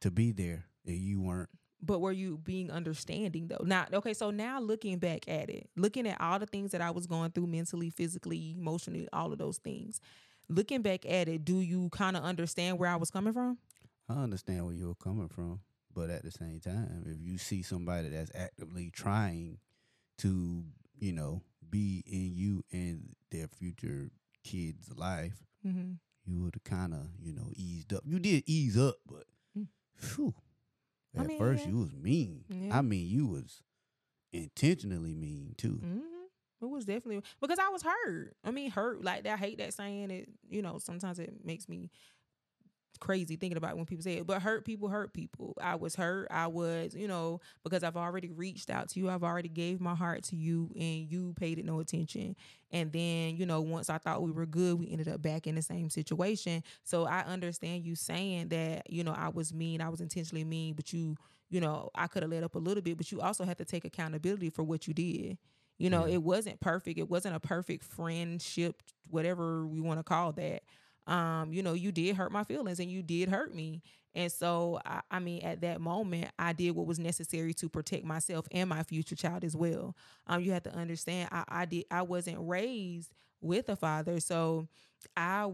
to 0.00 0.10
be 0.10 0.32
there 0.32 0.66
and 0.86 0.96
you 0.96 1.20
weren't. 1.20 1.50
But 1.84 2.00
were 2.00 2.12
you 2.12 2.38
being 2.38 2.70
understanding 2.70 3.48
though? 3.48 3.64
Not 3.64 3.92
okay, 3.92 4.14
so 4.14 4.30
now 4.30 4.60
looking 4.60 4.98
back 4.98 5.28
at 5.28 5.50
it, 5.50 5.68
looking 5.76 6.06
at 6.06 6.20
all 6.20 6.38
the 6.38 6.46
things 6.46 6.70
that 6.70 6.80
I 6.80 6.90
was 6.92 7.06
going 7.08 7.32
through 7.32 7.48
mentally, 7.48 7.90
physically, 7.90 8.54
emotionally, 8.56 9.08
all 9.12 9.32
of 9.32 9.38
those 9.38 9.58
things, 9.58 10.00
looking 10.48 10.80
back 10.82 11.04
at 11.06 11.28
it, 11.28 11.44
do 11.44 11.60
you 11.60 11.88
kind 11.90 12.16
of 12.16 12.22
understand 12.22 12.78
where 12.78 12.88
I 12.88 12.96
was 12.96 13.10
coming 13.10 13.32
from? 13.32 13.58
I 14.08 14.14
understand 14.22 14.64
where 14.66 14.74
you're 14.74 14.94
coming 14.94 15.28
from, 15.28 15.60
but 15.94 16.10
at 16.10 16.22
the 16.24 16.30
same 16.30 16.60
time, 16.60 17.04
if 17.06 17.18
you 17.20 17.38
see 17.38 17.62
somebody 17.62 18.08
that's 18.08 18.30
actively 18.34 18.90
trying 18.90 19.58
to, 20.18 20.64
you 20.98 21.12
know, 21.12 21.42
be 21.70 22.02
in 22.06 22.34
you 22.34 22.64
and 22.72 23.14
their 23.30 23.46
future 23.48 24.10
kid's 24.44 24.90
life, 24.96 25.42
Mm-hmm. 25.66 25.92
you 26.26 26.40
would 26.42 26.54
have 26.56 26.64
kind 26.64 26.92
of, 26.92 27.06
you 27.22 27.32
know, 27.32 27.48
eased 27.54 27.92
up. 27.92 28.02
You 28.04 28.18
did 28.18 28.42
ease 28.46 28.76
up, 28.76 28.96
but 29.06 29.24
Mm. 29.56 29.68
phew, 29.94 30.34
I 31.16 31.20
at 31.20 31.26
mean, 31.28 31.38
first 31.38 31.64
yeah. 31.64 31.70
you 31.70 31.78
was 31.78 31.94
mean. 31.94 32.44
Yeah. 32.48 32.76
I 32.78 32.82
mean, 32.82 33.06
you 33.08 33.26
was 33.28 33.62
intentionally 34.32 35.14
mean 35.14 35.54
too. 35.56 35.80
Mm-hmm. 35.84 35.98
It 36.62 36.68
was 36.70 36.84
definitely 36.84 37.22
because 37.40 37.58
I 37.58 37.68
was 37.68 37.82
hurt. 37.82 38.34
I 38.44 38.50
mean, 38.50 38.70
hurt 38.70 39.02
like 39.04 39.24
that. 39.24 39.34
I 39.34 39.36
hate 39.36 39.58
that 39.58 39.74
saying. 39.74 40.10
It 40.10 40.28
you 40.48 40.62
know 40.62 40.78
sometimes 40.78 41.18
it 41.18 41.44
makes 41.44 41.68
me 41.68 41.90
crazy 42.98 43.36
thinking 43.36 43.56
about 43.56 43.76
when 43.76 43.86
people 43.86 44.02
say 44.02 44.14
it. 44.18 44.26
But 44.26 44.42
hurt 44.42 44.64
people 44.64 44.88
hurt 44.88 45.12
people. 45.12 45.54
I 45.60 45.74
was 45.76 45.94
hurt. 45.96 46.28
I 46.30 46.46
was 46.46 46.94
you 46.94 47.08
know 47.08 47.40
because 47.64 47.82
I've 47.82 47.96
already 47.96 48.30
reached 48.30 48.70
out 48.70 48.88
to 48.90 49.00
you. 49.00 49.10
I've 49.10 49.24
already 49.24 49.48
gave 49.48 49.80
my 49.80 49.94
heart 49.94 50.22
to 50.24 50.36
you, 50.36 50.70
and 50.74 51.10
you 51.10 51.34
paid 51.36 51.58
it 51.58 51.64
no 51.64 51.80
attention. 51.80 52.36
And 52.70 52.92
then 52.92 53.36
you 53.36 53.46
know 53.46 53.60
once 53.60 53.90
I 53.90 53.98
thought 53.98 54.22
we 54.22 54.30
were 54.30 54.46
good, 54.46 54.78
we 54.78 54.90
ended 54.90 55.08
up 55.08 55.20
back 55.22 55.46
in 55.46 55.54
the 55.54 55.62
same 55.62 55.90
situation. 55.90 56.62
So 56.84 57.04
I 57.06 57.20
understand 57.20 57.84
you 57.84 57.94
saying 57.96 58.48
that 58.48 58.90
you 58.90 59.04
know 59.04 59.12
I 59.12 59.28
was 59.28 59.52
mean. 59.52 59.80
I 59.80 59.88
was 59.88 60.00
intentionally 60.00 60.44
mean, 60.44 60.74
but 60.74 60.92
you 60.92 61.16
you 61.50 61.60
know 61.60 61.90
I 61.94 62.06
could 62.06 62.22
have 62.22 62.30
let 62.32 62.44
up 62.44 62.54
a 62.54 62.58
little 62.58 62.82
bit. 62.82 62.96
But 62.96 63.12
you 63.12 63.20
also 63.20 63.44
have 63.44 63.56
to 63.58 63.64
take 63.64 63.84
accountability 63.84 64.50
for 64.50 64.62
what 64.62 64.86
you 64.88 64.94
did. 64.94 65.38
You 65.78 65.90
know, 65.90 66.06
Yeah. 66.06 66.14
it 66.14 66.22
wasn't 66.22 66.60
perfect. 66.60 66.98
It 66.98 67.10
wasn't 67.10 67.34
a 67.34 67.40
perfect 67.40 67.82
friendship, 67.82 68.82
whatever 69.10 69.66
we 69.66 69.80
want 69.80 69.98
to 69.98 70.04
call 70.04 70.30
that. 70.32 70.62
Um, 71.06 71.52
you 71.52 71.62
know, 71.62 71.72
you 71.72 71.92
did 71.92 72.16
hurt 72.16 72.32
my 72.32 72.44
feelings 72.44 72.78
and 72.80 72.90
you 72.90 73.02
did 73.02 73.28
hurt 73.28 73.54
me. 73.54 73.82
And 74.14 74.30
so, 74.30 74.78
I, 74.84 75.00
I 75.10 75.18
mean, 75.20 75.42
at 75.42 75.62
that 75.62 75.80
moment, 75.80 76.30
I 76.38 76.52
did 76.52 76.72
what 76.72 76.86
was 76.86 76.98
necessary 76.98 77.54
to 77.54 77.68
protect 77.68 78.04
myself 78.04 78.46
and 78.52 78.68
my 78.68 78.82
future 78.82 79.16
child 79.16 79.42
as 79.44 79.56
well. 79.56 79.96
Um, 80.26 80.42
you 80.42 80.52
have 80.52 80.62
to 80.64 80.74
understand, 80.74 81.30
I, 81.32 81.44
I 81.48 81.64
did, 81.64 81.84
I 81.90 82.02
wasn't 82.02 82.38
raised 82.40 83.10
with 83.40 83.68
a 83.68 83.76
father, 83.76 84.20
so 84.20 84.68
I 85.16 85.50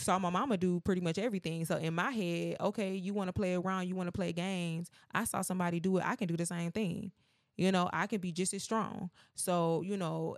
saw 0.00 0.18
my 0.18 0.30
mama 0.30 0.56
do 0.56 0.80
pretty 0.80 1.00
much 1.00 1.18
everything. 1.18 1.64
So 1.64 1.76
in 1.76 1.94
my 1.94 2.10
head, 2.10 2.56
okay, 2.60 2.94
you 2.94 3.14
want 3.14 3.28
to 3.28 3.32
play 3.32 3.54
around, 3.54 3.88
you 3.88 3.94
want 3.94 4.08
to 4.08 4.12
play 4.12 4.32
games. 4.32 4.90
I 5.12 5.24
saw 5.24 5.42
somebody 5.42 5.80
do 5.80 5.98
it. 5.98 6.04
I 6.06 6.16
can 6.16 6.28
do 6.28 6.36
the 6.36 6.46
same 6.46 6.72
thing. 6.72 7.12
You 7.56 7.72
know, 7.72 7.88
I 7.92 8.06
can 8.06 8.20
be 8.20 8.32
just 8.32 8.52
as 8.54 8.62
strong. 8.62 9.10
So 9.34 9.82
you 9.82 9.96
know, 9.96 10.36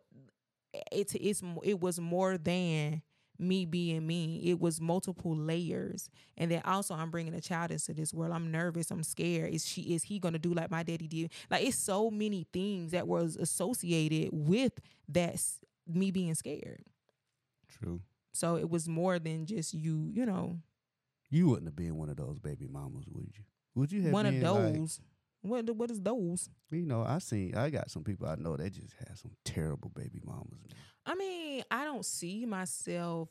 it's 0.93 1.15
it's 1.15 1.43
it 1.65 1.81
was 1.81 1.99
more 1.99 2.38
than 2.38 3.03
me 3.38 3.64
being 3.64 4.07
me. 4.07 4.40
It 4.45 4.59
was 4.61 4.80
multiple 4.80 5.37
layers. 5.37 6.11
And 6.37 6.50
then 6.50 6.62
also 6.64 6.95
I'm 6.95 7.11
bringing 7.11 7.35
a 7.35 7.40
child 7.40 7.71
into 7.71 7.95
this 7.95 8.12
world. 8.12 8.33
I'm 8.33 8.50
nervous. 8.50 8.90
I'm 8.90 9.02
scared. 9.02 9.52
Is 9.54 9.66
she 9.66 9.83
is 9.95 10.02
he 10.04 10.18
going 10.18 10.33
to 10.35 10.38
do 10.38 10.52
like 10.54 10.71
my 10.71 10.83
daddy 10.83 11.07
did? 11.07 11.30
Like 11.50 11.64
it's 11.64 11.78
so 11.78 12.11
many 12.11 12.47
things 12.52 12.90
that 12.92 13.07
was 13.07 13.37
associated 13.37 14.30
with 14.33 14.73
that 15.09 15.40
me 15.87 16.11
being 16.11 16.35
scared. 16.35 16.83
True. 17.68 18.00
So 18.33 18.57
it 18.57 18.68
was 18.71 18.88
more 18.88 19.18
than 19.18 19.47
just 19.47 19.75
you, 19.75 20.11
you 20.12 20.25
know, 20.26 20.59
You 21.30 21.49
wouldn't 21.49 21.66
have 21.66 21.76
been 21.76 21.97
one 21.97 22.09
of 22.09 22.16
those 22.16 22.38
baby 22.38 22.66
mamas, 22.68 23.04
would 23.09 23.26
you? 23.37 23.45
Would 23.75 23.92
you 23.92 24.02
have 24.02 24.12
one 24.12 24.26
of 24.26 24.33
been 24.33 24.42
like- 24.42 24.75
those. 24.75 25.00
what 25.42 25.71
what 25.76 25.90
is 25.90 26.00
those? 26.00 26.49
you 26.71 26.85
know, 26.87 27.02
I 27.02 27.18
seen 27.18 27.54
I 27.54 27.71
got 27.71 27.90
some 27.90 28.02
people 28.04 28.26
I 28.26 28.35
know 28.37 28.57
that 28.57 28.71
just 28.73 28.95
have 29.07 29.16
some 29.18 29.33
terrible 29.45 29.90
baby 29.95 30.21
mamas. 30.25 30.59
Man. 30.68 30.76
I 31.09 31.15
mean, 31.15 31.65
I 31.71 31.85
don't 31.85 32.05
see 32.05 32.47
myself, 32.47 33.31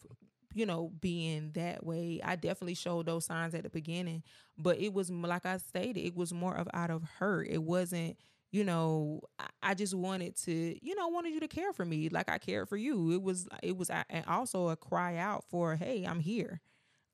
you 0.56 0.66
know, 0.66 0.92
being 1.00 1.52
that 1.54 1.86
way. 1.86 2.20
I 2.24 2.36
definitely 2.36 2.74
showed 2.74 3.06
those 3.06 3.26
signs 3.26 3.54
at 3.54 3.64
the 3.64 3.70
beginning, 3.70 4.24
but 4.58 4.80
it 4.80 4.94
was 4.94 5.12
like 5.12 5.46
I 5.46 5.58
stated, 5.58 6.02
it 6.02 6.16
was 6.16 6.34
more 6.34 6.56
of 6.56 6.68
out 6.74 6.90
of 6.90 7.04
hurt. 7.20 7.48
It 7.50 7.62
wasn't, 7.64 8.18
you 8.52 8.64
know, 8.64 9.22
I, 9.40 9.48
I 9.62 9.74
just 9.76 9.94
wanted 9.94 10.36
to, 10.46 10.78
you 10.82 10.96
know, 10.96 11.08
wanted 11.10 11.34
you 11.34 11.40
to 11.42 11.48
care 11.48 11.72
for 11.72 11.86
me 11.86 12.10
like 12.10 12.30
I 12.32 12.40
cared 12.40 12.68
for 12.68 12.78
you. 12.78 13.12
It 13.12 13.22
was, 13.22 13.48
it 13.62 13.78
was, 13.78 13.92
and 13.92 14.26
also 14.28 14.70
a 14.70 14.76
cry 14.76 15.18
out 15.18 15.46
for, 15.52 15.76
hey, 15.76 16.06
I'm 16.06 16.20
here. 16.20 16.62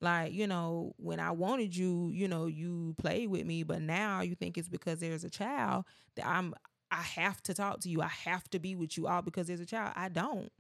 Like, 0.01 0.34
you 0.34 0.48
know, 0.48 0.93
when 0.98 1.20
I 1.22 1.32
wanted 1.32 1.75
you, 1.75 2.12
you 2.13 2.27
know, 2.27 2.46
you 2.48 2.96
played 3.00 3.29
with 3.29 3.46
me, 3.46 3.63
but 3.63 3.82
now 3.82 4.22
you 4.22 4.36
think 4.36 4.58
it's 4.58 4.70
because 4.70 5.00
there's 5.00 5.24
a 5.25 5.29
child 5.29 5.86
that 6.15 6.27
I'm 6.27 6.53
I 6.93 7.01
have 7.01 7.41
to 7.43 7.53
talk 7.53 7.79
to 7.81 7.89
you. 7.89 8.01
I 8.01 8.07
have 8.07 8.50
to 8.51 8.59
be 8.59 8.75
with 8.75 8.97
you 8.97 9.07
all 9.07 9.21
because 9.21 9.47
there's 9.47 9.59
a 9.59 9.65
child. 9.65 9.93
I 9.95 10.09
don't. 10.09 10.51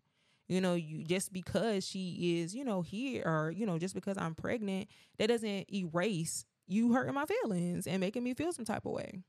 You 0.49 0.59
know, 0.61 0.73
you 0.73 1.03
just 1.05 1.31
because 1.31 1.85
she 1.87 2.41
is, 2.41 2.53
you 2.53 2.65
know, 2.65 2.81
here 2.81 3.23
or, 3.25 3.51
you 3.55 3.65
know, 3.65 3.77
just 3.79 3.95
because 3.95 4.17
I'm 4.17 4.35
pregnant, 4.35 4.89
that 5.17 5.27
doesn't 5.27 5.73
erase 5.73 6.45
you 6.67 6.91
hurting 6.93 7.13
my 7.13 7.25
feelings 7.25 7.87
and 7.87 7.99
making 7.99 8.23
me 8.23 8.33
feel 8.33 8.51
some 8.51 8.65
type 8.65 8.85
of 8.85 8.91
way. 8.91 9.21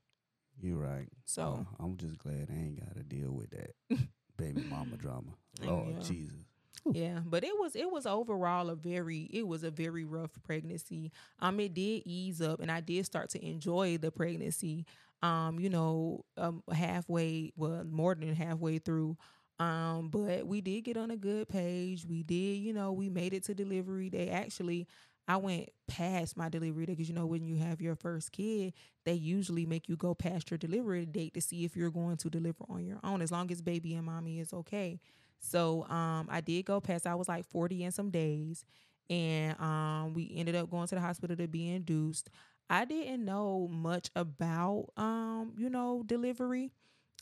You're 0.61 0.77
right. 0.77 1.07
So 1.25 1.65
Uh, 1.79 1.83
I'm 1.83 1.95
just 1.97 2.17
glad 2.17 2.47
I 2.49 2.53
ain't 2.55 2.79
got 2.79 2.95
to 2.95 3.03
deal 3.03 3.31
with 3.31 3.49
that 3.51 3.71
baby 4.37 4.63
mama 4.69 4.97
drama. 4.97 5.31
Lord 5.63 5.95
Yeah. 5.97 6.03
Jesus. 6.03 6.45
yeah, 6.91 7.19
but 7.25 7.43
it 7.43 7.57
was 7.57 7.75
it 7.75 7.89
was 7.89 8.05
overall 8.05 8.69
a 8.69 8.75
very 8.75 9.29
it 9.33 9.47
was 9.47 9.63
a 9.63 9.71
very 9.71 10.03
rough 10.03 10.31
pregnancy. 10.43 11.11
Um, 11.39 11.59
it 11.59 11.73
did 11.73 12.03
ease 12.05 12.41
up, 12.41 12.59
and 12.59 12.69
I 12.71 12.81
did 12.81 13.05
start 13.05 13.29
to 13.31 13.45
enjoy 13.45 13.97
the 13.97 14.11
pregnancy. 14.11 14.85
Um, 15.25 15.59
you 15.59 15.69
know, 15.69 16.25
um, 16.37 16.63
halfway, 16.71 17.51
well, 17.55 17.83
more 17.85 18.15
than 18.15 18.35
halfway 18.35 18.79
through. 18.79 19.17
Um, 19.59 20.09
but 20.09 20.45
we 20.45 20.61
did 20.61 20.83
get 20.83 20.97
on 20.97 21.11
a 21.11 21.17
good 21.17 21.47
page. 21.47 22.05
We 22.05 22.23
did, 22.23 22.57
you 22.57 22.73
know, 22.73 22.91
we 22.91 23.09
made 23.09 23.33
it 23.33 23.43
to 23.45 23.53
delivery 23.55 24.09
day. 24.09 24.29
Actually, 24.29 24.87
I 25.27 25.37
went 25.37 25.69
past 25.87 26.37
my 26.37 26.49
delivery 26.49 26.85
day 26.85 26.93
because 26.93 27.09
you 27.09 27.15
know 27.15 27.25
when 27.25 27.43
you 27.43 27.55
have 27.55 27.81
your 27.81 27.95
first 27.95 28.31
kid, 28.31 28.73
they 29.05 29.13
usually 29.13 29.65
make 29.65 29.89
you 29.89 29.95
go 29.95 30.13
past 30.13 30.51
your 30.51 30.57
delivery 30.57 31.05
date 31.05 31.33
to 31.33 31.41
see 31.41 31.63
if 31.65 31.75
you're 31.75 31.89
going 31.89 32.17
to 32.17 32.29
deliver 32.29 32.63
on 32.69 32.85
your 32.85 32.99
own, 33.03 33.21
as 33.21 33.31
long 33.31 33.49
as 33.51 33.61
baby 33.61 33.95
and 33.95 34.05
mommy 34.05 34.39
is 34.39 34.53
okay. 34.53 34.99
So 35.39 35.83
um, 35.89 36.27
I 36.29 36.41
did 36.41 36.65
go 36.65 36.79
past. 36.79 37.07
I 37.07 37.15
was 37.15 37.27
like 37.27 37.45
40 37.45 37.83
and 37.83 37.93
some 37.93 38.09
days, 38.11 38.65
and 39.09 39.59
um, 39.59 40.13
we 40.13 40.31
ended 40.35 40.55
up 40.55 40.69
going 40.69 40.87
to 40.87 40.95
the 40.95 41.01
hospital 41.01 41.35
to 41.37 41.47
be 41.47 41.69
induced. 41.71 42.29
I 42.69 42.85
didn't 42.85 43.23
know 43.25 43.67
much 43.71 44.09
about 44.15 44.87
um, 44.97 45.53
you 45.57 45.69
know, 45.69 46.03
delivery. 46.05 46.71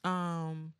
Um, 0.03 0.73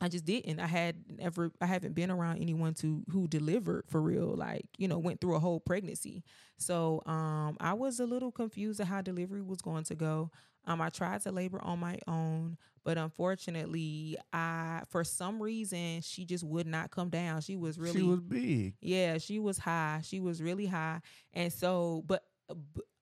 I 0.00 0.08
just 0.08 0.24
didn't. 0.24 0.58
I 0.58 0.66
had 0.66 0.96
never. 1.18 1.52
I 1.60 1.66
haven't 1.66 1.94
been 1.94 2.10
around 2.10 2.38
anyone 2.38 2.74
to 2.74 3.02
who 3.10 3.28
delivered 3.28 3.84
for 3.88 4.00
real. 4.00 4.34
Like 4.34 4.66
you 4.78 4.88
know, 4.88 4.98
went 4.98 5.20
through 5.20 5.36
a 5.36 5.40
whole 5.40 5.60
pregnancy. 5.60 6.24
So 6.58 7.02
um, 7.06 7.56
I 7.60 7.74
was 7.74 8.00
a 8.00 8.06
little 8.06 8.32
confused 8.32 8.80
of 8.80 8.88
how 8.88 9.02
delivery 9.02 9.42
was 9.42 9.60
going 9.60 9.84
to 9.84 9.94
go. 9.94 10.30
Um, 10.64 10.80
I 10.80 10.88
tried 10.90 11.20
to 11.22 11.32
labor 11.32 11.60
on 11.62 11.80
my 11.80 11.98
own, 12.06 12.56
but 12.84 12.96
unfortunately, 12.96 14.16
I 14.32 14.82
for 14.88 15.04
some 15.04 15.42
reason 15.42 16.00
she 16.02 16.24
just 16.24 16.44
would 16.44 16.66
not 16.66 16.90
come 16.90 17.08
down. 17.10 17.40
She 17.40 17.56
was 17.56 17.78
really 17.78 18.00
She 18.00 18.02
was 18.02 18.20
big. 18.20 18.74
yeah, 18.80 19.18
she 19.18 19.38
was 19.38 19.58
high. 19.58 20.00
She 20.04 20.20
was 20.20 20.40
really 20.40 20.66
high. 20.66 21.00
And 21.32 21.52
so, 21.52 22.02
but 22.06 22.22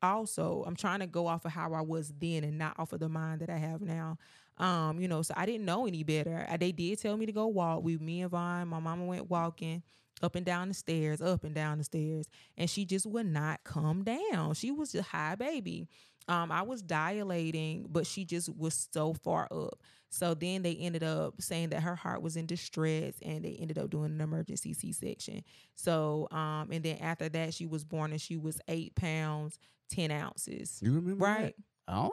also, 0.02 0.64
I'm 0.66 0.76
trying 0.76 1.00
to 1.00 1.07
go 1.07 1.26
off 1.26 1.45
of 1.45 1.52
how 1.52 1.73
I 1.73 1.80
was 1.80 2.12
then 2.19 2.45
and 2.45 2.59
not 2.59 2.78
off 2.78 2.92
of 2.92 3.00
the 3.00 3.09
mind 3.09 3.40
that 3.40 3.50
I 3.50 3.57
have 3.57 3.80
now. 3.80 4.19
Um, 4.59 5.00
you 5.00 5.09
know, 5.09 5.23
so 5.23 5.33
I 5.37 5.47
didn't 5.47 5.64
know 5.64 5.87
any 5.87 6.02
better. 6.02 6.47
Uh, 6.49 6.57
They 6.57 6.73
did 6.73 7.00
tell 7.00 7.16
me 7.16 7.26
to 7.26 7.33
go 7.33 7.47
walk. 7.47 7.83
We, 7.83 7.97
me 7.97 8.23
and 8.23 8.30
Von, 8.30 8.69
my 8.69 8.78
mama 8.78 9.04
went 9.04 9.30
walking 9.30 9.83
up 10.23 10.35
and 10.35 10.45
down 10.45 10.69
the 10.69 10.75
stairs, 10.75 11.23
up 11.23 11.45
and 11.45 11.54
down 11.54 11.78
the 11.78 11.85
stairs, 11.85 12.26
and 12.59 12.69
she 12.69 12.85
just 12.85 13.07
would 13.07 13.26
not 13.26 13.64
come 13.64 14.04
down. 14.04 14.54
She 14.54 14.71
was 14.71 14.92
just 14.92 15.09
high 15.09 15.35
baby. 15.35 15.88
Um, 16.28 16.52
I 16.52 16.62
was 16.62 16.83
dilating, 16.83 17.87
but 17.88 18.07
she 18.07 18.25
just 18.25 18.54
was 18.54 18.88
so 18.92 19.14
far 19.14 19.49
up. 19.50 19.80
So 20.11 20.35
then 20.35 20.62
they 20.62 20.75
ended 20.75 21.02
up 21.02 21.40
saying 21.40 21.71
that 21.71 21.83
her 21.83 21.95
heart 21.95 22.21
was 22.21 22.37
in 22.37 22.47
distress 22.47 23.14
and 23.23 23.45
they 23.45 23.57
ended 23.61 23.78
up 23.78 23.90
doing 23.90 24.12
an 24.12 24.21
emergency 24.21 24.75
C 24.75 24.92
section. 24.92 25.42
So, 25.75 26.28
um, 26.33 26.69
and 26.71 26.83
then 26.83 26.99
after 26.99 27.28
that, 27.28 27.54
she 27.54 27.64
was 27.64 27.85
born 27.85 28.11
and 28.11 28.21
she 28.21 28.37
was 28.37 28.61
eight 28.69 28.95
pounds, 28.95 29.59
10 29.90 30.11
ounces. 30.11 30.78
You 30.82 30.92
remember 30.94 31.25
that? 31.26 31.40
Right. 31.42 31.54
I 31.88 31.94
don't 31.97 32.04
know. 32.04 32.11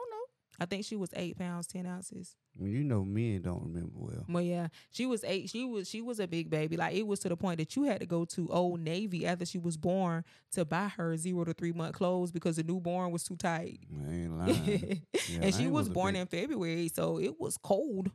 I 0.60 0.66
think 0.66 0.84
she 0.84 0.96
was 0.96 1.10
eight 1.14 1.38
pounds, 1.38 1.68
10 1.68 1.86
ounces. 1.86 2.34
You 2.60 2.82
know, 2.82 3.04
men 3.04 3.42
don't 3.42 3.62
remember 3.62 3.92
well. 3.94 4.24
Well, 4.28 4.42
yeah, 4.42 4.66
she 4.90 5.06
was 5.06 5.22
eight. 5.22 5.48
She 5.48 5.64
was 5.64 5.88
she 5.88 6.00
was 6.02 6.18
a 6.18 6.26
big 6.26 6.50
baby. 6.50 6.76
Like 6.76 6.96
it 6.96 7.06
was 7.06 7.20
to 7.20 7.28
the 7.28 7.36
point 7.36 7.58
that 7.58 7.76
you 7.76 7.84
had 7.84 8.00
to 8.00 8.06
go 8.06 8.24
to 8.24 8.48
Old 8.48 8.80
Navy 8.80 9.24
after 9.24 9.46
she 9.46 9.58
was 9.58 9.76
born 9.76 10.24
to 10.52 10.64
buy 10.64 10.88
her 10.88 11.16
zero 11.16 11.44
to 11.44 11.52
three 11.54 11.70
month 11.70 11.94
clothes 11.94 12.32
because 12.32 12.56
the 12.56 12.64
newborn 12.64 13.12
was 13.12 13.22
too 13.22 13.36
tight. 13.36 13.78
I 14.08 14.12
ain't 14.12 14.36
lying. 14.36 15.02
Yeah, 15.30 15.38
and 15.42 15.54
she 15.54 15.64
Lane 15.64 15.72
was, 15.72 15.88
born 15.88 16.14
big- 16.14 16.22
in 16.22 16.26
February, 16.26 16.90
so 16.92 17.20
it 17.20 17.38
was 17.38 17.56
cold. 17.58 18.10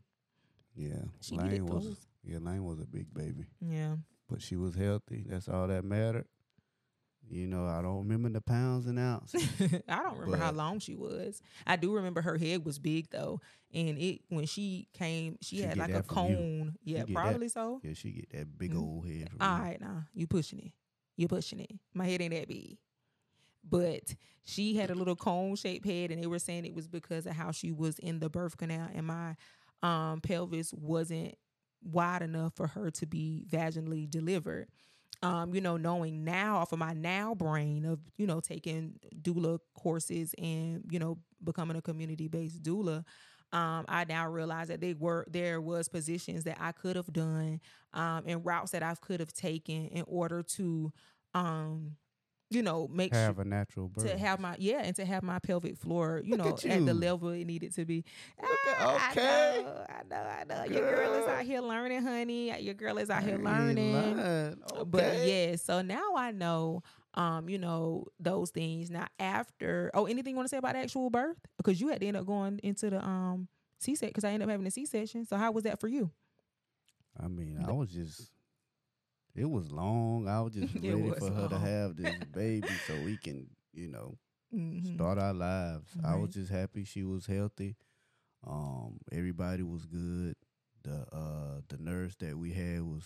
Yeah, 0.75 1.03
She 1.22 1.38
Lane 1.38 1.65
was. 1.67 1.96
Yeah, 2.25 2.39
Lane 2.41 2.65
was 2.65 2.79
a 2.82 2.86
big 2.86 3.13
baby, 3.13 3.46
Yeah. 3.62 3.96
but 4.29 4.41
she 4.41 4.58
was 4.58 4.75
healthy. 4.75 5.24
That's 5.29 5.48
all 5.48 5.67
that 5.67 5.86
mattered. 5.86 6.25
You 7.30 7.48
know, 7.48 7.65
I 7.65 7.82
don't 7.82 8.00
remember 8.00 8.30
the 8.30 8.42
pounds 8.42 8.86
and 8.86 9.00
ounces. 9.00 9.44
I 9.89 10.03
don't 10.03 10.18
remember 10.18 10.38
how 10.38 10.51
long 10.51 10.80
she 10.80 10.96
was. 10.96 11.42
I 11.65 11.75
do 11.77 11.94
remember 11.94 12.22
her 12.22 12.38
head 12.38 12.63
was 12.65 12.77
big 12.80 13.10
though, 13.10 13.42
and 13.74 13.98
it 13.98 14.22
when 14.30 14.46
she 14.46 14.88
came, 14.94 15.38
she, 15.42 15.58
She 15.58 15.62
had 15.63 15.77
like 15.77 15.89
a 15.92 16.03
from 16.03 16.27
you. 16.27 16.36
cone. 16.36 16.75
Yeah, 16.84 17.00
get 17.00 17.08
that. 17.08 17.13
probably 17.15 17.50
so. 17.50 17.80
yeah, 17.84 17.94
she 17.94 18.12
get 18.12 18.30
that 18.32 18.58
big 18.58 18.74
Mm. 18.74 18.82
old 18.82 19.08
head. 19.08 19.30
All 19.42 19.58
you. 19.58 19.63
right, 19.63 19.82
now 19.82 20.03
you 20.13 20.27
pushing 20.27 20.60
it. 20.60 20.72
You 21.15 21.27
pushing 21.27 21.60
it. 21.62 21.72
My 21.94 22.06
head 22.06 22.22
ain't 22.22 22.34
that 22.34 22.48
big, 22.48 22.77
but 23.68 24.15
she 24.44 24.75
had 24.75 24.89
a 24.92 24.96
little 24.96 25.15
cone 25.15 25.56
shaped 25.56 25.86
head, 25.86 26.12
and 26.12 26.22
they 26.22 26.27
were 26.27 26.39
saying 26.39 26.65
it 26.65 26.75
was 26.75 26.88
because 26.88 27.25
of 27.25 27.34
how 27.36 27.51
she 27.51 27.72
was 27.72 27.98
in 28.00 28.20
the 28.20 28.30
birth 28.30 28.58
canal, 28.58 28.89
and 28.94 29.08
my 29.08 29.36
um, 29.82 30.22
pelvis 30.22 30.74
wasn't 30.74 31.36
wide 31.84 32.22
enough 32.22 32.53
for 32.56 32.68
her 32.68 32.92
to 32.92 33.06
be 33.06 33.46
vaginally 33.50 34.10
delivered. 34.10 34.68
Um, 35.24 35.56
you 35.56 35.62
know, 35.62 35.77
knowing 35.77 36.25
now 36.25 36.58
off 36.58 36.74
of 36.74 36.80
my 36.80 36.94
now 36.94 37.34
brain 37.34 37.86
of 37.86 38.00
you 38.18 38.27
know 38.27 38.42
taking 38.42 39.00
doula 39.22 39.60
courses 39.74 40.36
and 40.38 40.84
you 40.92 41.00
know 41.00 41.18
becoming 41.44 41.77
a 41.77 41.82
community 41.82 42.27
based 42.27 42.62
doula, 42.62 43.06
um, 43.53 43.86
I 43.88 44.06
now 44.08 44.30
realize 44.30 44.68
that 44.68 44.82
they 44.82 44.94
were 44.96 45.25
there 45.30 45.62
was 45.62 45.89
positions 45.89 46.44
that 46.44 46.58
I 46.60 46.74
could 46.74 46.98
have 46.98 47.12
done 47.13 47.62
um, 47.94 48.24
and 48.27 48.46
routes 48.46 48.72
that 48.72 48.84
I 48.84 48.96
could 48.96 49.22
have 49.22 49.34
taken 49.34 49.88
in 49.88 50.03
order 50.08 50.44
to, 50.44 50.92
um, 51.34 51.96
you 52.53 52.62
know, 52.62 52.88
make 52.88 53.13
Have 53.13 53.36
sure 53.36 53.41
a 53.41 53.45
natural 53.45 53.88
birth. 53.89 54.05
to 54.05 54.17
have 54.17 54.39
my 54.39 54.55
yeah, 54.60 54.81
and 54.83 54.95
to 54.98 55.05
have 55.05 55.24
my 55.24 55.39
pelvic 55.39 55.77
floor, 55.77 56.22
you 56.24 56.36
Look 56.36 56.45
know, 56.45 56.53
at 56.53 56.65
at, 56.65 56.86
the 56.86 56.93
level 56.93 57.29
it 57.29 57.45
needed 57.45 57.74
to 57.75 57.86
be. 57.86 58.03
Ah, 58.41 59.12
okay. 59.12 59.60
I 59.60 59.62
know, 59.62 59.86
I 59.89 60.03
know, 60.10 60.15
I 60.15 60.43
know. 60.43 60.63
Your 60.74 60.95
girl 60.95 61.13
is 61.13 61.27
out 61.27 61.43
here 61.43 61.62
learning, 61.62 62.03
honey. 62.03 62.62
Your 62.62 62.74
girl 62.74 62.98
is 62.98 63.10
out 63.10 63.24
here 63.24 63.36
ain't 63.36 63.43
learning. 63.43 63.93
lying. 64.17 64.57
But 64.86 65.25
yeah, 65.25 65.55
so 65.55 65.81
now 65.81 66.15
I 66.15 66.31
know, 66.31 66.83
um, 67.15 67.50
you 67.50 67.57
know, 67.57 68.05
those 68.19 68.51
things. 68.51 68.89
Now 68.89 69.07
after, 69.19 69.91
oh, 69.93 70.05
anything 70.05 70.31
you 70.31 70.36
want 70.38 70.45
to 70.48 70.50
say 70.50 70.57
about 70.57 70.75
actual 70.75 71.10
birth? 71.10 71.38
Because 71.57 71.79
you 71.81 71.89
had 71.89 72.01
to 72.01 72.07
end 72.07 72.17
up 72.17 72.25
going 72.25 72.60
into 72.63 72.89
the 72.89 73.03
um 73.03 73.48
C 73.79 73.95
section 73.95 74.10
because 74.10 74.24
I 74.24 74.29
ended 74.31 74.48
up 74.48 74.51
having 74.51 74.67
a 74.67 74.72
C 74.72 74.86
section. 74.86 75.25
So 75.25 75.36
how 75.38 75.51
was 75.51 75.63
that 75.63 75.79
for 75.79 75.88
you? 75.88 76.12
I 77.19 77.27
mean, 77.27 77.63
I 77.67 77.72
was 77.72 77.89
just. 77.89 78.31
It 79.36 79.50
was 79.50 79.72
long. 79.72 80.28
I 80.28 80.42
was 80.42 80.54
just 80.54 80.74
ready 80.84 81.10
for 81.18 81.32
her 81.32 81.48
to 81.50 81.58
have 81.60 81.96
this 81.96 82.13
baby 82.34 82.68
so 82.88 82.98
we 82.98 83.18
can, 83.18 83.48
you 83.74 83.88
know, 83.90 84.18
Mhm. 84.54 84.94
start 84.96 85.18
our 85.18 85.34
lives. 85.34 85.90
I 86.04 86.16
was 86.16 86.30
just 86.36 86.52
happy 86.52 86.84
she 86.84 87.04
was 87.04 87.25
healthy. 87.25 87.75
Um, 88.46 89.00
everybody 89.12 89.63
was 89.63 89.86
good. 89.86 90.36
The 90.84 91.06
uh 91.16 91.62
the 91.70 91.78
nurse 91.78 92.16
that 92.18 92.38
we 92.38 92.52
had 92.52 92.82
was 92.84 93.06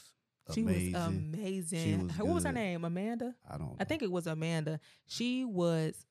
She 0.53 0.61
amazing. 0.61 0.93
was 0.93 1.03
amazing. 1.07 1.79
She 1.83 1.95
was 2.03 2.17
what 2.17 2.33
was 2.33 2.43
her 2.43 2.51
name? 2.51 2.83
Amanda. 2.83 3.35
I 3.49 3.57
don't. 3.57 3.75
I 3.79 3.83
think 3.85 4.01
it 4.01 4.11
was 4.11 4.27
Amanda. 4.27 4.79
She 5.05 5.45
was 5.45 6.05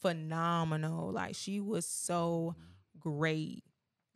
phenomenal. 0.00 1.12
Like 1.12 1.34
she 1.34 1.60
was 1.60 1.86
so 1.86 2.54
great. 2.98 3.62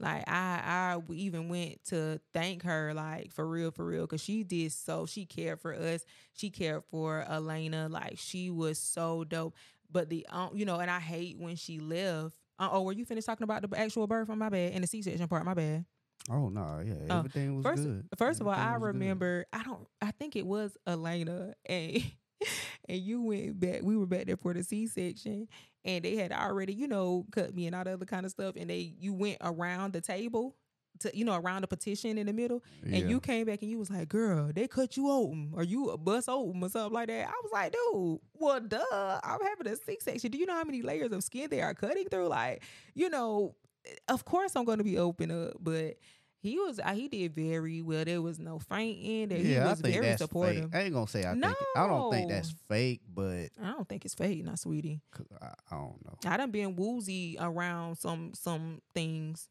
Like 0.00 0.24
I, 0.28 0.96
I 0.96 1.12
even 1.12 1.48
went 1.48 1.84
to 1.86 2.20
thank 2.32 2.62
her, 2.64 2.92
like 2.94 3.32
for 3.32 3.46
real, 3.46 3.70
for 3.70 3.84
real, 3.84 4.02
because 4.02 4.22
she 4.22 4.42
did 4.42 4.72
so. 4.72 5.06
She 5.06 5.24
cared 5.24 5.60
for 5.60 5.72
us. 5.72 6.04
She 6.32 6.50
cared 6.50 6.82
for 6.90 7.24
Elena. 7.28 7.88
Like 7.88 8.18
she 8.18 8.50
was 8.50 8.78
so 8.78 9.24
dope. 9.24 9.54
But 9.90 10.08
the, 10.08 10.26
um, 10.30 10.50
you 10.54 10.64
know, 10.64 10.80
and 10.80 10.90
I 10.90 10.98
hate 10.98 11.38
when 11.38 11.54
she 11.56 11.78
left. 11.78 12.34
Uh, 12.58 12.68
oh, 12.72 12.82
were 12.82 12.92
you 12.92 13.04
finished 13.04 13.26
talking 13.26 13.44
about 13.44 13.68
the 13.68 13.78
actual 13.78 14.06
birth 14.06 14.28
on 14.30 14.38
my 14.38 14.48
bed 14.48 14.72
and 14.74 14.82
the 14.82 14.88
C 14.88 15.02
section 15.02 15.28
part? 15.28 15.44
My 15.44 15.54
bad. 15.54 15.84
Oh 16.30 16.48
no, 16.48 16.82
yeah, 16.84 16.94
Oh, 17.10 17.18
everything 17.18 17.54
was 17.56 17.64
first, 17.64 17.82
good. 17.84 18.08
First 18.16 18.40
of 18.40 18.46
all, 18.46 18.54
I 18.54 18.72
was 18.72 18.80
good. 18.80 18.86
remember. 18.86 19.46
I 19.52 19.62
don't. 19.62 19.86
I 20.00 20.10
think 20.12 20.36
it 20.36 20.46
was 20.46 20.76
Elena, 20.86 21.54
and 21.66 22.02
and 22.88 22.98
you 22.98 23.22
went 23.22 23.60
back. 23.60 23.82
We 23.82 23.96
were 23.96 24.06
back 24.06 24.26
there 24.26 24.36
for 24.36 24.54
the 24.54 24.62
C 24.64 24.86
section, 24.86 25.48
and 25.84 26.04
they 26.04 26.16
had 26.16 26.32
already, 26.32 26.72
you 26.72 26.88
know, 26.88 27.26
cut 27.32 27.54
me 27.54 27.66
and 27.66 27.74
all 27.76 27.84
the 27.84 27.92
other 27.92 28.06
kind 28.06 28.24
of 28.26 28.32
stuff. 28.32 28.54
And 28.56 28.70
they, 28.70 28.94
you 28.98 29.12
went 29.12 29.38
around 29.40 29.92
the 29.92 30.00
table 30.00 30.56
to, 31.00 31.10
you 31.16 31.24
know, 31.24 31.34
around 31.34 31.62
the 31.62 31.66
petition 31.66 32.18
in 32.18 32.26
the 32.26 32.32
middle, 32.32 32.62
Yeah. 32.84 32.98
and 32.98 33.10
you 33.10 33.18
came 33.20 33.46
back 33.46 33.62
and 33.62 33.70
you 33.70 33.78
was 33.78 33.90
like, 33.90 34.08
"Girl, 34.08 34.52
they 34.54 34.68
cut 34.68 34.96
you 34.96 35.10
open, 35.10 35.50
or 35.52 35.64
you 35.64 35.90
a 35.90 35.98
bus 35.98 36.28
open, 36.28 36.62
or 36.62 36.68
something 36.68 36.92
like 36.94 37.08
that." 37.08 37.26
I 37.28 37.32
was 37.42 37.50
like, 37.52 37.72
"Dude, 37.72 38.20
well, 38.34 38.60
duh, 38.60 39.20
I'm 39.24 39.40
having 39.42 39.66
a 39.72 39.76
C 39.76 39.98
section. 40.00 40.30
Do 40.30 40.38
you 40.38 40.46
know 40.46 40.54
how 40.54 40.62
many 40.64 40.82
layers 40.82 41.10
of 41.10 41.24
skin 41.24 41.50
they 41.50 41.60
are 41.62 41.74
cutting 41.74 42.08
through? 42.08 42.28
Like, 42.28 42.62
you 42.94 43.10
know, 43.10 43.56
eh, 43.84 43.94
of 44.08 44.24
course 44.24 44.54
I'm 44.54 44.64
going 44.64 44.78
to 44.78 44.84
be 44.84 44.96
open 44.98 45.30
up, 45.32 45.54
but." 45.60 45.96
He 46.44 46.58
was 46.58 46.78
uh, 46.78 46.92
he 46.92 47.08
did 47.08 47.34
very 47.34 47.80
well. 47.80 48.04
There 48.04 48.20
was 48.20 48.38
no 48.38 48.58
fainting. 48.58 49.30
That 49.30 49.38
he 49.40 49.54
yeah, 49.54 49.64
was 49.64 49.80
I 49.80 49.82
think 49.82 49.94
very 49.94 50.06
that's 50.10 50.22
supportive. 50.22 50.64
fake. 50.64 50.74
I 50.74 50.82
ain't 50.82 50.92
gonna 50.94 51.08
say 51.08 51.20
I 51.20 51.34
think 51.34 51.44
it, 51.44 51.68
I 51.74 51.86
don't 51.88 52.10
think 52.10 52.28
that's 52.28 52.54
fake, 52.68 53.00
but 53.12 53.48
I 53.62 53.72
don't 53.72 53.88
think 53.88 54.04
it's 54.04 54.14
fake, 54.14 54.44
not 54.44 54.58
sweetie. 54.58 55.00
I 55.40 55.48
don't 55.70 56.04
know. 56.04 56.18
I 56.26 56.36
done 56.36 56.50
been 56.50 56.76
woozy 56.76 57.38
around 57.40 57.96
some 57.96 58.32
some 58.34 58.82
things. 58.94 59.48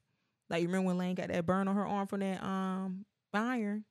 Like 0.51 0.62
you 0.62 0.67
remember 0.67 0.88
when 0.89 0.97
Lane 1.00 1.15
got 1.15 1.29
that 1.29 1.45
burn 1.47 1.67
on 1.67 1.75
her 1.75 1.85
arm 1.88 2.07
from 2.07 2.19
that 2.19 2.43
um 2.43 3.05
iron? 3.33 3.85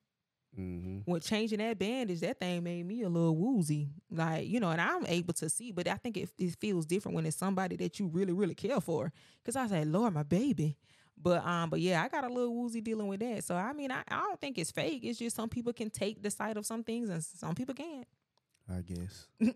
hmm 0.55 1.01
When 1.05 1.21
changing 1.21 1.59
that 1.59 1.79
bandage, 1.79 2.21
that 2.21 2.39
thing 2.39 2.63
made 2.63 2.87
me 2.87 3.03
a 3.03 3.09
little 3.09 3.37
woozy. 3.37 3.89
Like, 4.11 4.47
you 4.47 4.61
know, 4.61 4.71
and 4.71 4.81
I'm 4.81 5.05
able 5.07 5.35
to 5.35 5.49
see, 5.51 5.73
but 5.73 5.89
I 5.89 5.97
think 5.97 6.17
it, 6.17 6.31
it 6.39 6.57
feels 6.61 6.87
different 6.87 7.17
when 7.17 7.27
it's 7.27 7.37
somebody 7.37 7.77
that 7.77 7.99
you 7.99 8.07
really, 8.07 8.33
really 8.33 8.55
care 8.55 8.81
for. 8.81 9.13
Cause 9.45 9.57
I 9.57 9.67
said, 9.67 9.89
Lord, 9.89 10.15
my 10.15 10.23
baby. 10.23 10.77
But 11.23 11.47
um, 11.47 11.71
but 11.71 11.81
yeah, 11.81 12.03
I 12.03 12.09
got 12.09 12.25
a 12.25 12.33
little 12.33 12.55
woozy 12.55 12.81
dealing 12.81 13.07
with 13.07 13.21
that. 13.21 13.45
So 13.45 13.55
I 13.55 13.73
mean, 13.73 13.91
I, 13.91 14.03
I 14.09 14.21
don't 14.21 14.41
think 14.41 14.59
it's 14.59 14.71
fake. 14.71 15.01
It's 15.05 15.19
just 15.19 15.37
some 15.37 15.49
people 15.49 15.73
can 15.73 15.91
take 15.91 16.23
the 16.23 16.31
sight 16.31 16.57
of 16.57 16.67
some 16.67 16.83
things 16.83 17.09
and 17.09 17.23
some 17.23 17.55
people 17.55 17.75
can't. 17.75 18.07
I 18.69 18.81
guess. 18.81 19.27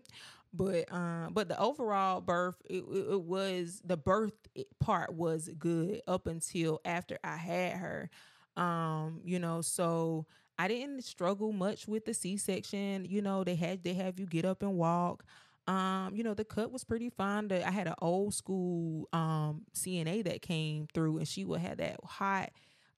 but 0.53 0.91
um 0.91 1.33
but 1.33 1.47
the 1.47 1.59
overall 1.59 2.21
birth 2.21 2.55
it, 2.69 2.83
it, 2.91 3.11
it 3.11 3.21
was 3.21 3.81
the 3.85 3.97
birth 3.97 4.33
part 4.79 5.13
was 5.13 5.49
good 5.59 6.01
up 6.07 6.27
until 6.27 6.79
after 6.85 7.17
i 7.23 7.35
had 7.35 7.73
her 7.73 8.09
um 8.55 9.19
you 9.25 9.39
know 9.39 9.61
so 9.61 10.25
i 10.57 10.67
didn't 10.67 11.03
struggle 11.03 11.51
much 11.51 11.87
with 11.87 12.05
the 12.05 12.13
c-section 12.13 13.05
you 13.05 13.21
know 13.21 13.43
they 13.43 13.55
had 13.55 13.83
they 13.83 13.93
have 13.93 14.19
you 14.19 14.25
get 14.25 14.45
up 14.45 14.63
and 14.63 14.77
walk 14.77 15.25
um 15.67 16.15
you 16.15 16.23
know 16.23 16.33
the 16.33 16.45
cut 16.45 16.71
was 16.71 16.83
pretty 16.83 17.09
fine 17.09 17.51
i 17.51 17.71
had 17.71 17.87
an 17.87 17.95
old 18.01 18.33
school 18.33 19.07
um 19.13 19.63
cna 19.75 20.23
that 20.23 20.41
came 20.41 20.87
through 20.93 21.17
and 21.17 21.27
she 21.27 21.43
would 21.43 21.59
have 21.59 21.77
that 21.77 21.97
hot 22.05 22.49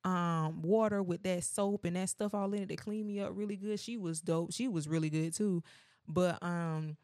um 0.06 0.62
water 0.62 1.04
with 1.04 1.24
that 1.24 1.44
soap 1.44 1.84
and 1.86 1.96
that 1.96 2.10
stuff 2.10 2.34
all 2.34 2.54
in 2.54 2.64
it 2.64 2.70
to 2.70 2.76
clean 2.76 3.06
me 3.06 3.20
up 3.20 3.32
really 3.34 3.58
good. 3.58 3.80
She 3.80 3.98
was 3.98 4.22
dope. 4.22 4.54
She 4.54 4.68
was 4.68 4.88
really 4.88 5.10
good 5.10 5.34
too. 5.34 5.62
But 6.08 6.42
um 6.42 6.96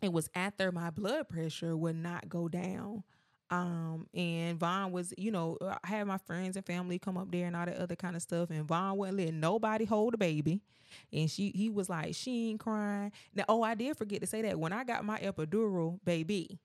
it 0.00 0.12
was 0.12 0.28
after 0.34 0.72
my 0.72 0.90
blood 0.90 1.28
pressure 1.28 1.76
would 1.76 1.96
not 1.96 2.28
go 2.28 2.48
down 2.48 3.04
um 3.52 4.06
and 4.14 4.58
Von 4.58 4.92
was 4.92 5.12
you 5.18 5.30
know 5.30 5.58
I 5.62 5.86
had 5.86 6.06
my 6.06 6.18
friends 6.18 6.56
and 6.56 6.66
family 6.66 6.98
come 6.98 7.18
up 7.18 7.30
there 7.30 7.46
and 7.46 7.56
all 7.56 7.66
that 7.66 7.78
other 7.78 7.96
kind 7.96 8.16
of 8.16 8.22
stuff 8.22 8.50
and 8.50 8.66
Von 8.66 8.96
wouldn't 8.98 9.18
let 9.18 9.34
nobody 9.34 9.84
hold 9.84 10.14
a 10.14 10.18
baby. 10.18 10.62
And 11.12 11.30
she 11.30 11.50
he 11.54 11.70
was 11.70 11.88
like 11.88 12.14
she 12.14 12.50
ain't 12.50 12.60
crying. 12.60 13.12
Now 13.34 13.44
oh 13.48 13.62
I 13.62 13.74
did 13.74 13.96
forget 13.96 14.20
to 14.22 14.26
say 14.26 14.42
that. 14.42 14.58
When 14.58 14.72
I 14.72 14.84
got 14.84 15.04
my 15.04 15.18
epidural 15.20 16.00
baby 16.04 16.60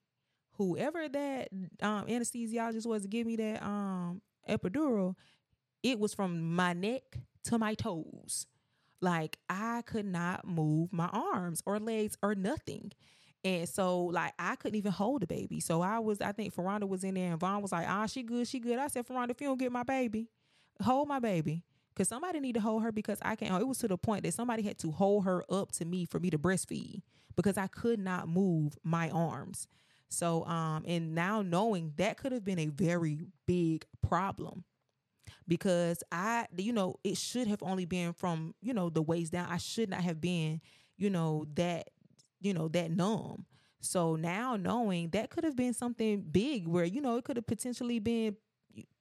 whoever 0.53 1.07
that 1.09 1.49
um 1.81 2.05
anesthesiologist 2.07 2.87
was 2.87 3.03
to 3.03 3.07
give 3.07 3.27
me 3.27 3.35
that 3.37 3.63
um 3.63 4.21
epidural 4.49 5.15
it 5.83 5.99
was 5.99 6.13
from 6.13 6.55
my 6.55 6.73
neck 6.73 7.03
to 7.45 7.57
my 7.57 7.73
toes. 7.75 8.47
Like 9.01 9.37
I 9.49 9.83
could 9.85 10.05
not 10.05 10.47
move 10.47 10.91
my 10.91 11.07
arms 11.07 11.61
or 11.65 11.79
legs 11.79 12.17
or 12.23 12.35
nothing. 12.35 12.91
And 13.47 13.69
so 13.69 14.05
like 14.05 14.33
I 14.37 14.55
couldn't 14.55 14.77
even 14.77 14.91
hold 14.91 15.21
the 15.21 15.27
baby. 15.27 15.59
So 15.59 15.81
I 15.81 15.99
was 15.99 16.21
I 16.21 16.31
think 16.33 16.53
Ferranda 16.53 16.87
was 16.87 17.03
in 17.03 17.13
there 17.15 17.31
and 17.31 17.39
Von 17.39 17.61
was 17.61 17.71
like, 17.71 17.87
ah, 17.87 18.05
she 18.05 18.23
good, 18.23 18.47
she 18.47 18.59
good. 18.59 18.77
I 18.79 18.87
said, 18.87 19.07
Ferranda, 19.07 19.31
if 19.31 19.41
you 19.41 19.47
don't 19.47 19.59
get 19.59 19.71
my 19.71 19.83
baby, 19.83 20.29
hold 20.81 21.07
my 21.07 21.19
baby. 21.19 21.63
Cause 21.95 22.09
somebody 22.09 22.39
need 22.39 22.53
to 22.53 22.61
hold 22.61 22.83
her 22.83 22.91
because 22.91 23.17
I 23.23 23.35
can't. 23.35 23.59
It 23.59 23.67
was 23.67 23.79
to 23.79 23.87
the 23.87 23.97
point 23.97 24.23
that 24.23 24.33
somebody 24.33 24.61
had 24.61 24.77
to 24.79 24.91
hold 24.91 25.25
her 25.25 25.43
up 25.49 25.71
to 25.73 25.85
me 25.85 26.05
for 26.05 26.19
me 26.19 26.29
to 26.29 26.37
breastfeed 26.37 27.01
because 27.35 27.57
I 27.57 27.67
could 27.67 27.99
not 27.99 28.27
move 28.27 28.77
my 28.83 29.09
arms. 29.09 29.67
So 30.09 30.45
um 30.45 30.83
and 30.87 31.15
now 31.15 31.41
knowing 31.41 31.93
that 31.97 32.17
could 32.17 32.33
have 32.33 32.45
been 32.45 32.59
a 32.59 32.67
very 32.67 33.19
big 33.47 33.85
problem 34.07 34.63
because 35.47 36.03
I, 36.11 36.47
you 36.57 36.73
know, 36.73 36.97
it 37.03 37.17
should 37.17 37.47
have 37.47 37.63
only 37.63 37.85
been 37.85 38.13
from, 38.13 38.55
you 38.61 38.73
know, 38.73 38.89
the 38.89 39.01
waist 39.01 39.31
down. 39.31 39.49
I 39.49 39.57
should 39.57 39.89
not 39.89 40.01
have 40.01 40.21
been, 40.21 40.61
you 40.97 41.09
know, 41.09 41.45
that, 41.55 41.89
you 42.47 42.53
know, 42.53 42.67
that 42.69 42.91
numb. 42.91 43.45
So 43.79 44.15
now 44.15 44.55
knowing 44.55 45.09
that 45.09 45.29
could 45.29 45.43
have 45.43 45.55
been 45.55 45.73
something 45.73 46.21
big 46.21 46.67
where, 46.67 46.85
you 46.85 47.01
know, 47.01 47.17
it 47.17 47.25
could 47.25 47.35
have 47.35 47.45
potentially 47.45 47.99
been 47.99 48.35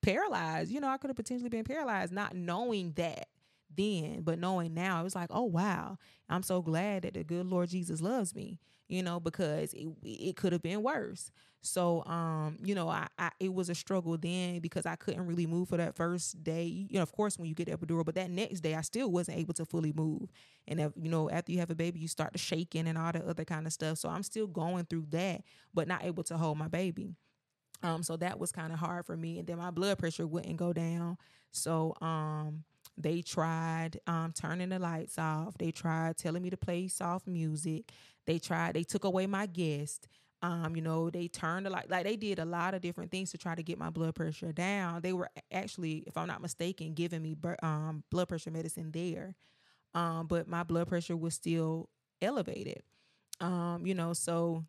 paralyzed. 0.02 0.70
You 0.70 0.80
know, 0.80 0.88
I 0.88 0.98
could 0.98 1.10
have 1.10 1.16
potentially 1.16 1.48
been 1.48 1.64
paralyzed, 1.64 2.12
not 2.12 2.34
knowing 2.34 2.92
that 2.96 3.28
then, 3.74 4.22
but 4.22 4.38
knowing 4.38 4.74
now, 4.74 5.00
it 5.00 5.04
was 5.04 5.14
like, 5.14 5.30
oh 5.30 5.44
wow, 5.44 5.98
I'm 6.28 6.42
so 6.42 6.60
glad 6.62 7.02
that 7.02 7.14
the 7.14 7.24
good 7.24 7.46
Lord 7.46 7.68
Jesus 7.68 8.00
loves 8.00 8.34
me, 8.34 8.58
you 8.88 9.02
know, 9.02 9.20
because 9.20 9.72
it, 9.74 9.88
it 10.02 10.36
could 10.36 10.52
have 10.52 10.62
been 10.62 10.82
worse. 10.82 11.30
So, 11.62 12.04
um, 12.04 12.58
you 12.62 12.74
know, 12.74 12.88
I, 12.88 13.08
I 13.18 13.30
it 13.40 13.52
was 13.52 13.68
a 13.68 13.74
struggle 13.74 14.16
then 14.16 14.60
because 14.60 14.86
I 14.86 14.94
couldn't 14.94 15.26
really 15.26 15.46
move 15.46 15.68
for 15.68 15.76
that 15.76 15.96
first 15.96 16.44
day. 16.44 16.64
You 16.64 16.98
know, 16.98 17.02
of 17.02 17.10
course, 17.12 17.38
when 17.38 17.48
you 17.48 17.54
get 17.54 17.66
the 17.68 17.76
epidural, 17.76 18.04
but 18.04 18.14
that 18.14 18.30
next 18.30 18.60
day, 18.60 18.74
I 18.74 18.82
still 18.82 19.10
wasn't 19.10 19.38
able 19.38 19.54
to 19.54 19.64
fully 19.64 19.92
move. 19.92 20.30
And 20.68 20.80
if, 20.80 20.92
you 21.00 21.10
know, 21.10 21.28
after 21.28 21.50
you 21.52 21.58
have 21.58 21.70
a 21.70 21.74
baby, 21.74 21.98
you 21.98 22.08
start 22.08 22.32
to 22.34 22.38
shaking 22.38 22.86
and 22.86 22.96
all 22.96 23.12
the 23.12 23.26
other 23.28 23.44
kind 23.44 23.66
of 23.66 23.72
stuff. 23.72 23.98
So 23.98 24.08
I'm 24.08 24.22
still 24.22 24.46
going 24.46 24.84
through 24.84 25.06
that, 25.10 25.42
but 25.74 25.88
not 25.88 26.04
able 26.04 26.22
to 26.24 26.36
hold 26.36 26.58
my 26.58 26.68
baby. 26.68 27.16
Um, 27.82 28.02
so 28.02 28.16
that 28.18 28.38
was 28.38 28.52
kind 28.52 28.72
of 28.72 28.78
hard 28.78 29.06
for 29.06 29.16
me. 29.16 29.38
And 29.38 29.46
then 29.46 29.58
my 29.58 29.70
blood 29.70 29.98
pressure 29.98 30.26
wouldn't 30.26 30.56
go 30.56 30.72
down. 30.72 31.18
So 31.52 31.94
um 32.00 32.64
they 32.98 33.22
tried 33.22 34.00
um 34.06 34.32
turning 34.32 34.70
the 34.70 34.78
lights 34.78 35.18
off. 35.18 35.56
They 35.58 35.70
tried 35.70 36.16
telling 36.16 36.42
me 36.42 36.50
to 36.50 36.56
play 36.56 36.88
soft 36.88 37.26
music. 37.26 37.92
They 38.26 38.38
tried, 38.38 38.74
they 38.74 38.84
took 38.84 39.04
away 39.04 39.26
my 39.26 39.46
guest. 39.46 40.08
Um, 40.42 40.76
you 40.76 40.82
know, 40.82 41.10
they 41.10 41.28
turned 41.28 41.66
the 41.66 41.70
light 41.70 41.90
like 41.90 42.04
they 42.04 42.16
did 42.16 42.38
a 42.38 42.44
lot 42.44 42.74
of 42.74 42.82
different 42.82 43.10
things 43.10 43.30
to 43.32 43.38
try 43.38 43.54
to 43.54 43.62
get 43.62 43.78
my 43.78 43.90
blood 43.90 44.14
pressure 44.14 44.52
down. 44.52 45.00
They 45.00 45.12
were 45.12 45.30
actually, 45.50 46.04
if 46.06 46.16
I'm 46.16 46.28
not 46.28 46.42
mistaken, 46.42 46.94
giving 46.94 47.22
me 47.22 47.36
um 47.62 48.04
blood 48.10 48.28
pressure 48.28 48.50
medicine 48.50 48.90
there. 48.92 49.34
Um, 49.94 50.26
but 50.26 50.46
my 50.48 50.62
blood 50.62 50.88
pressure 50.88 51.16
was 51.16 51.34
still 51.34 51.88
elevated. 52.20 52.82
Um, 53.40 53.86
you 53.86 53.94
know, 53.94 54.12
so 54.12 54.64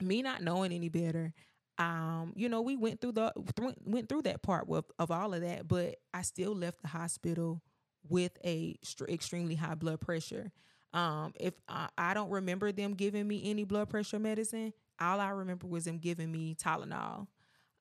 me 0.00 0.22
not 0.22 0.42
knowing 0.42 0.72
any 0.72 0.88
better, 0.88 1.32
um, 1.78 2.32
you 2.36 2.48
know, 2.48 2.62
we 2.62 2.76
went 2.76 3.00
through 3.00 3.12
the 3.12 3.32
th- 3.56 3.74
went 3.84 4.08
through 4.08 4.22
that 4.22 4.42
part 4.42 4.68
with, 4.68 4.84
of 4.98 5.10
all 5.10 5.34
of 5.34 5.40
that, 5.40 5.66
but 5.66 5.96
I 6.12 6.22
still 6.22 6.54
left 6.54 6.82
the 6.82 6.88
hospital 6.88 7.62
with 8.08 8.32
a 8.44 8.76
str- 8.82 9.06
extremely 9.06 9.54
high 9.54 9.74
blood 9.74 10.00
pressure. 10.00 10.52
Um, 10.92 11.32
if 11.40 11.54
I, 11.68 11.88
I 11.98 12.14
don't 12.14 12.30
remember 12.30 12.70
them 12.70 12.94
giving 12.94 13.26
me 13.26 13.42
any 13.50 13.64
blood 13.64 13.88
pressure 13.88 14.20
medicine, 14.20 14.72
all 15.00 15.18
I 15.20 15.30
remember 15.30 15.66
was 15.66 15.84
them 15.84 15.98
giving 15.98 16.30
me 16.30 16.54
Tylenol 16.54 17.26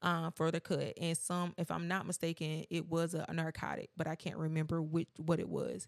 um, 0.01 0.31
for 0.31 0.49
the 0.51 0.59
cut, 0.59 0.93
and 0.99 1.17
some, 1.17 1.53
if 1.57 1.69
I'm 1.69 1.87
not 1.87 2.07
mistaken, 2.07 2.65
it 2.69 2.89
was 2.89 3.13
a, 3.13 3.25
narcotic, 3.31 3.89
but 3.95 4.07
I 4.07 4.15
can't 4.15 4.37
remember 4.37 4.81
which 4.81 5.07
what 5.17 5.39
it 5.39 5.47
was. 5.47 5.87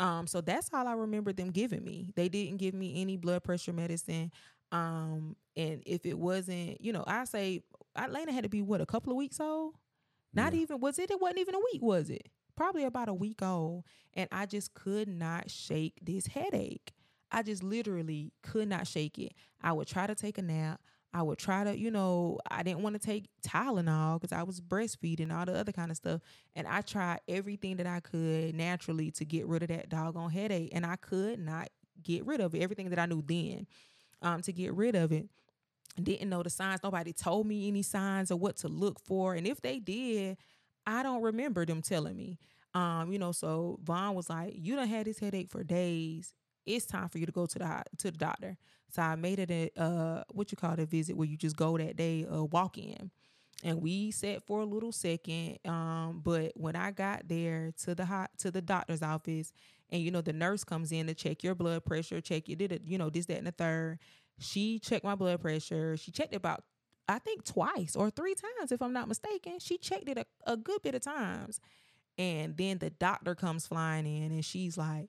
Um, 0.00 0.26
so 0.26 0.40
that's 0.40 0.70
all 0.72 0.86
I 0.88 0.94
remember 0.94 1.32
them 1.32 1.50
giving 1.50 1.84
me. 1.84 2.12
They 2.16 2.28
didn't 2.28 2.56
give 2.56 2.74
me 2.74 3.00
any 3.00 3.16
blood 3.18 3.44
pressure 3.44 3.72
medicine. 3.74 4.32
Um, 4.72 5.36
and 5.56 5.82
if 5.86 6.06
it 6.06 6.18
wasn't, 6.18 6.80
you 6.80 6.92
know, 6.92 7.04
I 7.06 7.24
say 7.24 7.62
Atlanta 7.96 8.32
had 8.32 8.44
to 8.44 8.50
be 8.50 8.62
what 8.62 8.80
a 8.80 8.86
couple 8.86 9.12
of 9.12 9.18
weeks 9.18 9.40
old. 9.40 9.74
Not 10.34 10.54
Yeah. 10.54 10.60
even 10.60 10.80
was 10.80 10.98
it? 10.98 11.10
It 11.10 11.20
wasn't 11.20 11.40
even 11.40 11.54
a 11.54 11.60
week, 11.72 11.82
was 11.82 12.10
it? 12.10 12.28
Probably 12.56 12.84
about 12.84 13.08
a 13.08 13.14
week 13.14 13.42
old, 13.42 13.84
and 14.14 14.28
I 14.32 14.46
just 14.46 14.74
could 14.74 15.08
not 15.08 15.50
shake 15.50 16.00
this 16.02 16.26
headache. 16.28 16.92
I 17.30 17.42
just 17.42 17.62
literally 17.62 18.32
could 18.42 18.68
not 18.68 18.86
shake 18.86 19.18
it. 19.18 19.34
I 19.62 19.72
would 19.72 19.88
try 19.88 20.06
to 20.06 20.14
take 20.14 20.38
a 20.38 20.42
nap. 20.42 20.80
I 21.14 21.22
would 21.22 21.38
try 21.38 21.64
to, 21.64 21.78
you 21.78 21.90
know, 21.90 22.38
I 22.50 22.62
didn't 22.62 22.82
want 22.82 22.94
to 22.94 22.98
take 22.98 23.28
Tylenol 23.46 24.20
because 24.20 24.32
I 24.32 24.42
was 24.44 24.60
breastfeeding, 24.60 25.32
all 25.34 25.44
the 25.46 25.54
other 25.54 25.72
kind 25.72 25.90
of 25.90 25.96
stuff. 25.98 26.22
And 26.56 26.66
I 26.66 26.80
tried 26.82 27.20
everything 27.28 27.76
that 27.78 27.86
I 27.86 28.00
could 28.00 28.54
naturally 28.54 29.10
to 29.12 29.24
get 29.26 29.46
rid 29.46 29.62
of 29.62 29.68
that 29.68 29.90
doggone 29.90 30.30
headache. 30.30 30.70
And 30.72 30.86
I 30.86 30.96
could 30.96 31.38
not 31.38 31.68
get 32.02 32.24
rid 32.26 32.40
of 32.40 32.54
it. 32.54 32.62
Everything 32.62 32.90
that 32.90 32.98
I 32.98 33.06
knew 33.06 33.22
then 33.22 33.66
um, 34.22 34.42
to 34.42 34.52
get 34.52 34.72
rid 34.74 34.94
of 34.94 35.12
it. 35.12 35.28
Didn't 36.02 36.30
know 36.30 36.42
the 36.42 36.50
signs. 36.50 36.82
Nobody 36.82 37.12
told 37.12 37.46
me 37.46 37.68
any 37.68 37.82
signs 37.82 38.30
or 38.30 38.36
what 38.36 38.56
to 38.58 38.68
look 38.68 38.98
for. 39.00 39.34
And 39.34 39.46
if 39.46 39.60
they 39.60 39.78
did, 39.78 40.38
I 40.86 41.02
don't 41.02 41.22
remember 41.22 41.66
them 41.66 41.82
telling 41.82 42.16
me. 42.16 42.38
Um, 42.74 43.12
you 43.12 43.18
know, 43.18 43.32
so 43.32 43.78
Von 43.82 44.14
was 44.14 44.30
like, 44.30 44.54
"You 44.56 44.74
don't 44.76 44.88
had 44.88 45.06
this 45.06 45.18
headache 45.18 45.50
for 45.50 45.62
days. 45.62 46.32
It's 46.64 46.86
time 46.86 47.08
for 47.08 47.18
you 47.18 47.26
to 47.26 47.32
go 47.32 47.44
to 47.46 47.58
the 47.58 47.82
to 47.98 48.10
the 48.10 48.16
doctor." 48.16 48.56
So 48.90 49.02
I 49.02 49.16
made 49.16 49.38
it 49.38 49.50
a 49.50 49.70
uh, 49.80 50.24
what 50.32 50.50
you 50.50 50.56
call 50.56 50.72
it, 50.72 50.78
a 50.80 50.86
visit 50.86 51.16
where 51.16 51.28
you 51.28 51.36
just 51.36 51.56
go 51.56 51.76
that 51.76 51.96
day, 51.96 52.24
uh, 52.24 52.44
walk 52.44 52.78
in, 52.78 53.10
and 53.62 53.82
we 53.82 54.10
sat 54.10 54.42
for 54.46 54.60
a 54.60 54.64
little 54.64 54.92
second. 54.92 55.58
Um, 55.66 56.22
but 56.24 56.52
when 56.56 56.74
I 56.76 56.90
got 56.90 57.28
there 57.28 57.72
to 57.84 57.94
the 57.94 58.06
hot 58.06 58.30
to 58.38 58.50
the 58.50 58.62
doctor's 58.62 59.02
office, 59.02 59.52
and 59.92 60.02
you 60.02 60.10
know 60.10 60.22
the 60.22 60.32
nurse 60.32 60.64
comes 60.64 60.90
in 60.90 61.06
to 61.06 61.14
check 61.14 61.44
your 61.44 61.54
blood 61.54 61.84
pressure, 61.84 62.20
check 62.20 62.48
you 62.48 62.56
did 62.56 62.72
it, 62.72 62.82
you 62.84 62.98
know 62.98 63.10
this 63.10 63.26
that 63.26 63.38
and 63.38 63.46
the 63.46 63.52
third. 63.52 63.98
She 64.40 64.80
checked 64.80 65.04
my 65.04 65.14
blood 65.14 65.40
pressure. 65.40 65.96
She 65.96 66.10
checked 66.10 66.32
it 66.32 66.38
about 66.38 66.64
I 67.08 67.18
think 67.18 67.44
twice 67.44 67.94
or 67.94 68.10
three 68.10 68.34
times, 68.34 68.72
if 68.72 68.80
I'm 68.80 68.92
not 68.92 69.06
mistaken. 69.06 69.58
She 69.60 69.76
checked 69.76 70.08
it 70.08 70.18
a, 70.18 70.26
a 70.46 70.56
good 70.56 70.82
bit 70.82 70.94
of 70.94 71.02
times. 71.02 71.60
And 72.18 72.56
then 72.56 72.78
the 72.78 72.90
doctor 72.90 73.34
comes 73.34 73.66
flying 73.66 74.06
in 74.06 74.32
and 74.32 74.44
she's 74.44 74.76
like, 74.76 75.08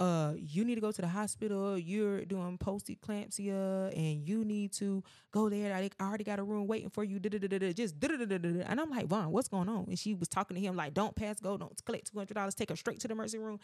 uh, 0.00 0.32
you 0.36 0.64
need 0.64 0.74
to 0.74 0.80
go 0.80 0.90
to 0.90 1.00
the 1.00 1.08
hospital. 1.08 1.78
You're 1.78 2.24
doing 2.24 2.58
post 2.58 2.88
eclampsia 2.88 3.96
and 3.96 4.26
you 4.26 4.44
need 4.44 4.72
to 4.74 5.02
go 5.30 5.48
there. 5.48 5.74
I 5.74 5.88
already 6.02 6.24
got 6.24 6.38
a 6.38 6.42
room 6.42 6.66
waiting 6.66 6.90
for 6.90 7.04
you. 7.04 7.20
Just 7.20 7.94
and 8.02 8.80
I'm 8.80 8.90
like, 8.90 9.06
Von, 9.06 9.30
what's 9.30 9.48
going 9.48 9.68
on? 9.68 9.84
And 9.88 9.98
she 9.98 10.14
was 10.14 10.28
talking 10.28 10.56
to 10.56 10.60
him 10.60 10.74
like, 10.74 10.94
don't 10.94 11.14
pass 11.14 11.38
go, 11.38 11.56
don't 11.56 11.84
collect 11.84 12.10
two 12.12 12.18
hundred 12.18 12.34
dollars, 12.34 12.54
take 12.54 12.70
her 12.70 12.76
straight 12.76 13.00
to 13.00 13.08
the 13.08 13.12
emergency 13.12 13.38
room. 13.38 13.60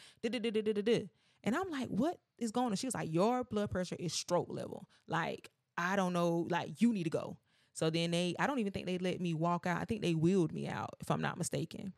And 1.43 1.57
I'm 1.57 1.71
like, 1.71 1.89
what 1.89 2.19
is 2.39 2.53
going 2.53 2.69
on? 2.69 2.77
She 2.77 2.87
was 2.87 2.95
like, 2.95 3.13
your 3.13 3.45
blood 3.45 3.71
pressure 3.71 3.97
is 3.99 4.13
stroke 4.13 4.49
level. 4.51 4.87
Like, 5.09 5.51
I 5.77 5.97
don't 5.97 6.13
know, 6.13 6.47
like 6.51 6.81
you 6.81 6.93
need 6.93 7.05
to 7.05 7.11
go. 7.11 7.39
So 7.73 7.89
then 7.89 8.11
they, 8.11 8.35
I 8.39 8.47
don't 8.47 8.59
even 8.59 8.73
think 8.73 8.87
they 8.87 8.99
let 8.99 9.21
me 9.21 9.33
walk 9.33 9.67
out. 9.67 9.81
I 9.81 9.85
think 9.85 10.03
they 10.03 10.15
wheeled 10.15 10.53
me 10.53 10.69
out, 10.69 10.91
if 11.01 11.11
I'm 11.11 11.23
not 11.23 11.39
mistaken. 11.39 11.95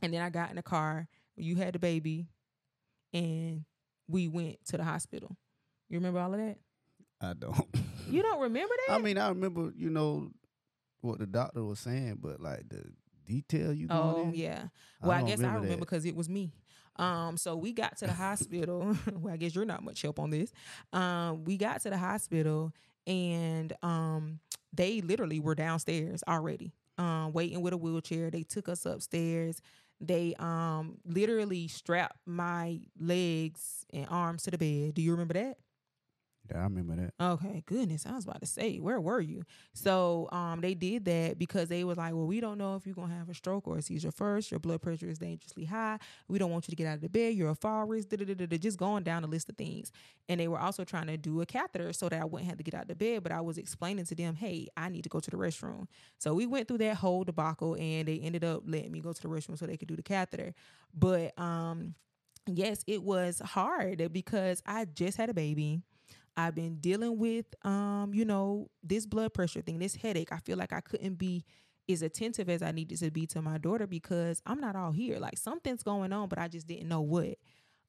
And 0.00 0.14
then 0.14 0.22
I 0.22 0.30
got 0.30 0.50
in 0.50 0.56
the 0.56 0.62
car. 0.62 1.08
You 1.36 1.56
had 1.56 1.72
the 1.74 1.78
baby, 1.78 2.26
and 3.12 3.64
we 4.08 4.28
went 4.28 4.64
to 4.66 4.76
the 4.76 4.84
hospital. 4.84 5.36
You 5.88 5.98
remember 5.98 6.20
all 6.20 6.32
of 6.32 6.40
that? 6.40 6.58
I 7.20 7.34
don't. 7.34 7.56
You 8.08 8.22
don't 8.22 8.40
remember 8.40 8.74
that? 8.88 8.94
I 8.94 8.98
mean, 8.98 9.18
I 9.18 9.28
remember, 9.28 9.72
you 9.76 9.88
know, 9.88 10.32
what 11.00 11.20
the 11.20 11.26
doctor 11.26 11.62
was 11.62 11.78
saying, 11.78 12.18
but 12.20 12.40
like 12.40 12.68
the 12.68 12.82
detail 13.24 13.72
you 13.72 13.86
oh 13.88 14.22
in, 14.22 14.34
yeah. 14.34 14.64
Well, 15.00 15.12
I, 15.12 15.18
don't 15.18 15.28
guess 15.28 15.38
I 15.38 15.42
remember 15.42 15.62
remember 15.62 15.84
because 15.84 16.04
it 16.04 16.16
was 16.16 16.28
me. 16.28 16.52
Um, 16.96 17.36
so 17.36 17.56
we 17.56 17.72
got 17.72 17.96
to 17.98 18.06
the 18.06 18.12
hospital. 18.12 18.96
well, 19.12 19.32
I 19.32 19.36
guess 19.36 19.54
you're 19.54 19.64
not 19.64 19.84
much 19.84 20.02
help 20.02 20.18
on 20.18 20.30
this. 20.30 20.52
Um, 20.92 21.44
we 21.44 21.56
got 21.56 21.80
to 21.82 21.90
the 21.90 21.98
hospital 21.98 22.72
and 23.06 23.72
um, 23.82 24.40
they 24.72 25.00
literally 25.00 25.40
were 25.40 25.54
downstairs 25.54 26.22
already, 26.28 26.72
um, 26.98 27.32
waiting 27.32 27.62
with 27.62 27.72
a 27.72 27.76
wheelchair. 27.76 28.30
They 28.30 28.42
took 28.42 28.68
us 28.68 28.84
upstairs. 28.84 29.60
They 30.00 30.34
um 30.38 30.98
literally 31.04 31.68
strapped 31.68 32.18
my 32.26 32.80
legs 32.98 33.84
and 33.92 34.06
arms 34.08 34.44
to 34.44 34.50
the 34.50 34.58
bed. 34.58 34.94
Do 34.94 35.02
you 35.02 35.12
remember 35.12 35.34
that? 35.34 35.58
Yeah, 36.50 36.60
I 36.60 36.62
remember 36.64 36.96
that. 36.96 37.14
Okay, 37.24 37.62
goodness. 37.66 38.06
I 38.06 38.12
was 38.12 38.24
about 38.24 38.40
to 38.40 38.46
say, 38.46 38.78
where 38.78 39.00
were 39.00 39.20
you? 39.20 39.44
So 39.72 40.28
um 40.32 40.60
they 40.60 40.74
did 40.74 41.04
that 41.04 41.38
because 41.38 41.68
they 41.68 41.84
was 41.84 41.96
like, 41.96 42.12
Well, 42.12 42.26
we 42.26 42.40
don't 42.40 42.58
know 42.58 42.74
if 42.74 42.86
you're 42.86 42.94
gonna 42.94 43.14
have 43.14 43.28
a 43.28 43.34
stroke 43.34 43.68
or 43.68 43.78
a 43.78 43.82
seizure 43.82 44.10
first. 44.10 44.50
Your 44.50 44.58
blood 44.58 44.82
pressure 44.82 45.08
is 45.08 45.18
dangerously 45.18 45.64
high. 45.64 45.98
We 46.28 46.38
don't 46.38 46.50
want 46.50 46.66
you 46.66 46.72
to 46.72 46.76
get 46.76 46.88
out 46.88 46.96
of 46.96 47.02
the 47.02 47.08
bed. 47.08 47.34
You're 47.34 47.50
a 47.50 47.54
fall 47.54 47.84
risk. 47.84 48.08
da-da-da-da-da," 48.08 48.58
Just 48.58 48.78
going 48.78 49.04
down 49.04 49.22
the 49.22 49.28
list 49.28 49.48
of 49.48 49.56
things. 49.56 49.92
And 50.28 50.40
they 50.40 50.48
were 50.48 50.58
also 50.58 50.82
trying 50.84 51.06
to 51.06 51.16
do 51.16 51.40
a 51.40 51.46
catheter 51.46 51.92
so 51.92 52.08
that 52.08 52.20
I 52.20 52.24
wouldn't 52.24 52.48
have 52.48 52.58
to 52.58 52.64
get 52.64 52.74
out 52.74 52.82
of 52.82 52.88
the 52.88 52.96
bed. 52.96 53.22
But 53.22 53.32
I 53.32 53.40
was 53.40 53.56
explaining 53.58 54.06
to 54.06 54.14
them, 54.14 54.34
hey, 54.34 54.66
I 54.76 54.88
need 54.88 55.02
to 55.04 55.08
go 55.08 55.20
to 55.20 55.30
the 55.30 55.36
restroom. 55.36 55.86
So 56.18 56.34
we 56.34 56.46
went 56.46 56.66
through 56.68 56.78
that 56.78 56.96
whole 56.96 57.22
debacle 57.24 57.74
and 57.78 58.08
they 58.08 58.18
ended 58.18 58.42
up 58.44 58.62
letting 58.66 58.90
me 58.92 59.00
go 59.00 59.12
to 59.12 59.22
the 59.22 59.28
restroom 59.28 59.56
so 59.58 59.66
they 59.66 59.76
could 59.76 59.88
do 59.88 59.96
the 59.96 60.02
catheter. 60.02 60.54
But 60.94 61.38
um 61.38 61.94
yes, 62.46 62.82
it 62.86 63.02
was 63.02 63.40
hard 63.40 64.12
because 64.12 64.62
I 64.66 64.84
just 64.86 65.16
had 65.16 65.30
a 65.30 65.34
baby. 65.34 65.82
I've 66.36 66.54
been 66.54 66.76
dealing 66.76 67.18
with 67.18 67.46
um, 67.64 68.12
you 68.14 68.24
know, 68.24 68.70
this 68.82 69.06
blood 69.06 69.34
pressure 69.34 69.60
thing, 69.62 69.78
this 69.78 69.96
headache. 69.96 70.32
I 70.32 70.38
feel 70.38 70.56
like 70.56 70.72
I 70.72 70.80
couldn't 70.80 71.14
be 71.14 71.44
as 71.90 72.02
attentive 72.02 72.48
as 72.48 72.62
I 72.62 72.70
needed 72.70 72.98
to 73.00 73.10
be 73.10 73.26
to 73.28 73.42
my 73.42 73.58
daughter 73.58 73.86
because 73.86 74.40
I'm 74.46 74.60
not 74.60 74.76
all 74.76 74.92
here. 74.92 75.18
Like 75.18 75.38
something's 75.38 75.82
going 75.82 76.12
on, 76.12 76.28
but 76.28 76.38
I 76.38 76.48
just 76.48 76.66
didn't 76.66 76.88
know 76.88 77.00
what. 77.00 77.36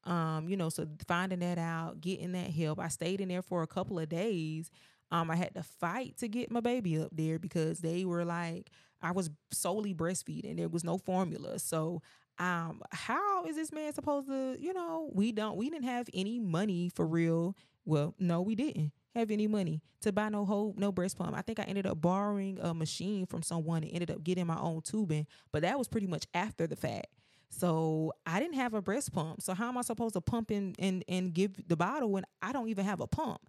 Um, 0.04 0.48
you 0.48 0.56
know, 0.56 0.68
so 0.68 0.86
finding 1.06 1.38
that 1.40 1.58
out, 1.58 2.00
getting 2.00 2.32
that 2.32 2.50
help. 2.50 2.80
I 2.80 2.88
stayed 2.88 3.20
in 3.20 3.28
there 3.28 3.42
for 3.42 3.62
a 3.62 3.68
couple 3.68 3.98
of 3.98 4.08
days. 4.08 4.70
Um, 5.12 5.30
I 5.30 5.36
had 5.36 5.54
to 5.54 5.62
fight 5.62 6.16
to 6.18 6.28
get 6.28 6.50
my 6.50 6.60
baby 6.60 6.98
up 6.98 7.10
there 7.12 7.38
because 7.38 7.78
they 7.80 8.04
were 8.04 8.24
like, 8.24 8.70
I 9.00 9.12
was 9.12 9.30
solely 9.52 9.94
breastfeeding. 9.94 10.56
There 10.56 10.68
was 10.68 10.84
no 10.84 10.98
formula. 10.98 11.58
So 11.58 12.02
um 12.38 12.80
how 12.92 13.44
is 13.44 13.56
this 13.56 13.70
man 13.72 13.92
supposed 13.92 14.26
to 14.26 14.56
you 14.58 14.72
know 14.72 15.10
we 15.12 15.32
don't 15.32 15.56
we 15.56 15.68
didn't 15.68 15.84
have 15.84 16.08
any 16.14 16.40
money 16.40 16.88
for 16.88 17.06
real 17.06 17.54
well 17.84 18.14
no 18.18 18.40
we 18.40 18.54
didn't 18.54 18.92
have 19.14 19.30
any 19.30 19.46
money 19.46 19.82
to 20.00 20.12
buy 20.12 20.28
no 20.28 20.44
whole 20.44 20.74
no 20.76 20.90
breast 20.90 21.18
pump. 21.18 21.36
I 21.36 21.42
think 21.42 21.60
i 21.60 21.64
ended 21.64 21.86
up 21.86 22.00
borrowing 22.00 22.58
a 22.60 22.74
machine 22.74 23.26
from 23.26 23.42
someone 23.42 23.82
and 23.82 23.92
ended 23.92 24.10
up 24.10 24.24
getting 24.24 24.46
my 24.46 24.58
own 24.58 24.82
tubing 24.82 25.26
but 25.52 25.62
that 25.62 25.78
was 25.78 25.88
pretty 25.88 26.06
much 26.06 26.26
after 26.34 26.66
the 26.66 26.76
fact. 26.76 27.08
So 27.50 28.12
i 28.26 28.40
didn't 28.40 28.54
have 28.56 28.74
a 28.74 28.82
breast 28.82 29.12
pump. 29.12 29.42
So 29.42 29.54
how 29.54 29.68
am 29.68 29.78
i 29.78 29.82
supposed 29.82 30.14
to 30.14 30.20
pump 30.20 30.50
and 30.50 30.74
and, 30.78 31.04
and 31.08 31.32
give 31.32 31.68
the 31.68 31.76
bottle 31.76 32.10
when 32.10 32.24
i 32.40 32.52
don't 32.52 32.68
even 32.68 32.84
have 32.84 33.00
a 33.00 33.06
pump? 33.06 33.40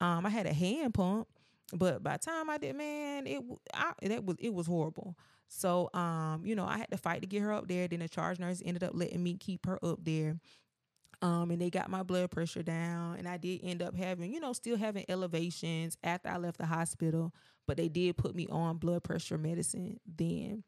Um 0.00 0.24
i 0.26 0.28
had 0.30 0.46
a 0.46 0.52
hand 0.54 0.94
pump 0.94 1.28
but 1.72 2.02
by 2.02 2.12
the 2.14 2.18
time 2.18 2.50
i 2.50 2.58
did 2.58 2.74
man 2.74 3.26
it 3.26 3.42
I, 3.74 3.92
that 4.02 4.24
was 4.24 4.36
it 4.38 4.52
was 4.54 4.66
horrible. 4.66 5.16
So, 5.52 5.90
um, 5.94 6.42
you 6.46 6.54
know, 6.54 6.64
I 6.64 6.78
had 6.78 6.90
to 6.92 6.96
fight 6.96 7.22
to 7.22 7.26
get 7.26 7.42
her 7.42 7.52
up 7.52 7.66
there. 7.66 7.88
Then 7.88 7.98
the 7.98 8.08
charge 8.08 8.38
nurse 8.38 8.62
ended 8.64 8.84
up 8.84 8.92
letting 8.94 9.20
me 9.22 9.34
keep 9.36 9.66
her 9.66 9.84
up 9.84 9.98
there. 10.04 10.38
Um, 11.22 11.50
and 11.50 11.60
they 11.60 11.68
got 11.68 11.90
my 11.90 12.02
blood 12.02 12.30
pressure 12.30 12.62
down, 12.62 13.16
and 13.16 13.28
I 13.28 13.36
did 13.36 13.60
end 13.62 13.82
up 13.82 13.94
having, 13.94 14.32
you 14.32 14.40
know, 14.40 14.54
still 14.54 14.78
having 14.78 15.04
elevations 15.08 15.98
after 16.02 16.30
I 16.30 16.38
left 16.38 16.56
the 16.58 16.64
hospital, 16.66 17.34
but 17.66 17.76
they 17.76 17.88
did 17.88 18.16
put 18.16 18.34
me 18.34 18.46
on 18.48 18.78
blood 18.78 19.02
pressure 19.04 19.36
medicine 19.36 20.00
then. 20.06 20.64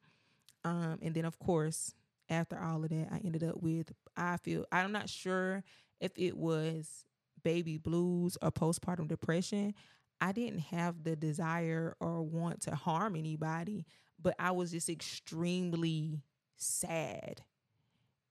Um, 0.65 0.99
and 1.03 1.15
then 1.15 1.25
of 1.25 1.39
course, 1.39 1.95
after 2.29 2.59
all 2.59 2.85
of 2.85 2.91
that, 2.91 3.09
I 3.11 3.19
ended 3.25 3.45
up 3.45 3.63
with 3.63 3.93
I 4.17 4.37
feel 4.39 4.65
I'm 4.71 4.93
not 4.93 5.09
sure 5.09 5.65
if 6.01 6.13
it 6.17 6.37
was 6.37 7.05
baby 7.43 7.79
blues 7.79 8.37
or 8.43 8.51
postpartum 8.51 9.09
depression. 9.09 9.75
I 10.21 10.33
didn't 10.33 10.61
have 10.61 11.03
the 11.03 11.17
desire 11.17 11.97
or 12.01 12.23
want 12.23 12.63
to 12.63 12.75
harm 12.75 13.17
anybody, 13.17 13.87
but 14.21 14.37
I 14.39 14.53
was 14.53 14.71
just 14.71 14.89
extremely 14.89 16.23
sad. 16.57 17.43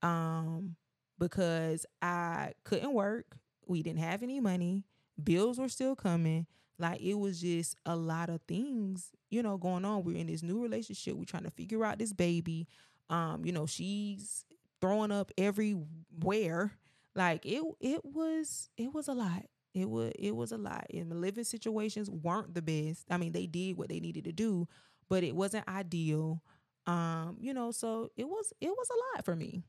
Um 0.02 0.76
because 1.22 1.86
I 2.02 2.54
couldn't 2.64 2.94
work, 2.94 3.38
we 3.68 3.84
didn't 3.84 4.00
have 4.00 4.24
any 4.24 4.40
money, 4.40 4.86
bills 5.24 5.60
were 5.60 5.70
still 5.70 5.96
coming. 5.96 6.48
Like 6.80 7.00
it 7.00 7.14
was 7.14 7.40
just 7.40 7.76
a 7.86 7.96
lot 7.96 8.30
of 8.30 8.42
things, 8.48 9.12
you 9.30 9.44
know, 9.44 9.56
going 9.58 9.86
on. 9.86 10.04
We're 10.04 10.18
in 10.18 10.26
this 10.26 10.42
new 10.42 10.60
relationship. 10.60 11.16
We're 11.16 11.26
trying 11.26 11.44
to 11.44 11.52
figure 11.52 11.86
out 11.86 12.00
this 12.00 12.12
baby. 12.12 12.68
Um, 13.08 13.46
you 13.46 13.52
know, 13.52 13.68
she's 13.68 14.46
throwing 14.82 15.12
up 15.12 15.32
everywhere. 15.38 16.72
Like 17.14 17.46
it 17.46 17.62
it 17.80 18.04
was 18.04 18.70
it 18.78 18.92
was 18.92 19.08
a 19.08 19.14
lot. 19.14 19.46
It 19.76 19.88
was 19.88 20.12
it 20.18 20.36
was 20.36 20.52
a 20.52 20.58
lot. 20.58 20.88
And 20.92 21.12
the 21.12 21.16
living 21.16 21.44
situations 21.44 22.10
weren't 22.10 22.56
the 22.56 22.64
best. 22.64 23.06
I 23.12 23.18
mean, 23.18 23.32
they 23.32 23.46
did 23.46 23.78
what 23.78 23.90
they 23.90 24.00
needed 24.00 24.24
to 24.24 24.32
do, 24.32 24.68
but 25.08 25.24
it 25.24 25.36
wasn't 25.36 25.68
ideal. 25.68 26.42
Um, 26.88 27.38
you 27.40 27.54
know, 27.54 27.70
so 27.70 28.10
it 28.18 28.28
was 28.28 28.54
it 28.60 28.70
was 28.70 28.88
a 28.90 29.18
lot 29.18 29.24
for 29.24 29.36
me. 29.36 29.66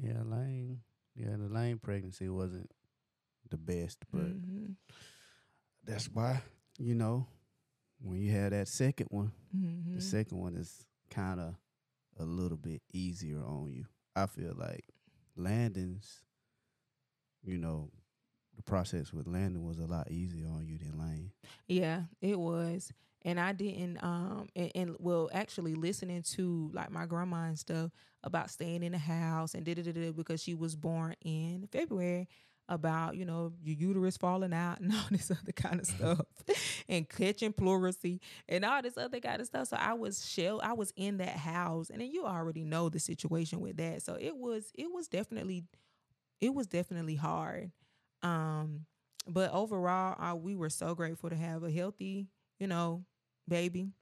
Yeah, 0.00 0.22
lane. 0.24 0.78
Yeah, 1.14 1.36
the 1.36 1.48
lane 1.48 1.78
pregnancy 1.78 2.28
wasn't 2.28 2.70
the 3.50 3.56
best, 3.58 3.98
but 4.10 4.28
Mhm. 4.34 4.76
that's 5.84 6.08
why 6.10 6.42
you 6.78 6.94
know 6.94 7.26
when 8.00 8.20
you 8.20 8.32
have 8.32 8.50
that 8.50 8.68
second 8.68 9.08
one, 9.10 9.32
Mhm. 9.54 9.94
the 9.94 10.00
second 10.00 10.38
one 10.38 10.56
is 10.56 10.86
kind 11.10 11.38
of 11.40 11.56
a 12.18 12.24
little 12.24 12.56
bit 12.56 12.82
easier 12.92 13.42
on 13.44 13.70
you. 13.70 13.86
I 14.16 14.26
feel 14.26 14.54
like 14.54 14.84
Landon's, 15.36 16.22
you 17.42 17.58
know, 17.58 17.90
the 18.56 18.62
process 18.62 19.12
with 19.12 19.26
Landon 19.26 19.64
was 19.64 19.78
a 19.78 19.86
lot 19.86 20.10
easier 20.10 20.46
on 20.48 20.66
you 20.66 20.78
than 20.78 20.98
Lane. 20.98 21.32
Yeah, 21.68 22.06
it 22.20 22.38
was. 22.38 22.92
And 23.24 23.38
I 23.38 23.52
didn't 23.52 24.02
um 24.02 24.48
and, 24.56 24.72
and 24.74 24.96
well 24.98 25.30
actually 25.32 25.74
listening 25.74 26.22
to 26.34 26.70
like 26.72 26.90
my 26.90 27.06
grandma 27.06 27.44
and 27.44 27.58
stuff 27.58 27.90
about 28.24 28.50
staying 28.50 28.82
in 28.82 28.92
the 28.92 28.98
house 28.98 29.54
and 29.54 29.64
did 29.64 29.78
it 29.78 30.16
because 30.16 30.42
she 30.42 30.54
was 30.54 30.74
born 30.76 31.14
in 31.24 31.68
February 31.70 32.28
about, 32.68 33.16
you 33.16 33.24
know, 33.24 33.52
your 33.62 33.76
uterus 33.76 34.16
falling 34.16 34.52
out 34.52 34.80
and 34.80 34.92
all 34.94 35.04
this 35.10 35.30
other 35.30 35.52
kind 35.52 35.80
of 35.80 35.86
stuff 35.86 36.20
and 36.88 37.08
catching 37.08 37.52
pleurisy 37.52 38.20
and 38.48 38.64
all 38.64 38.82
this 38.82 38.96
other 38.96 39.20
kind 39.20 39.40
of 39.40 39.46
stuff. 39.46 39.68
So 39.68 39.76
I 39.78 39.94
was 39.94 40.26
shell 40.26 40.60
I 40.62 40.72
was 40.72 40.92
in 40.96 41.18
that 41.18 41.36
house 41.36 41.90
and 41.90 42.00
then 42.00 42.10
you 42.10 42.24
already 42.24 42.64
know 42.64 42.88
the 42.88 43.00
situation 43.00 43.60
with 43.60 43.76
that. 43.76 44.02
So 44.02 44.16
it 44.20 44.36
was 44.36 44.70
it 44.74 44.88
was 44.92 45.08
definitely 45.08 45.64
it 46.40 46.54
was 46.54 46.66
definitely 46.66 47.16
hard. 47.16 47.72
Um 48.22 48.86
but 49.28 49.52
overall, 49.52 50.16
uh, 50.20 50.34
we 50.34 50.56
were 50.56 50.70
so 50.70 50.96
grateful 50.96 51.30
to 51.30 51.36
have 51.36 51.62
a 51.62 51.70
healthy, 51.70 52.26
you 52.58 52.66
know, 52.66 53.04
baby, 53.48 53.92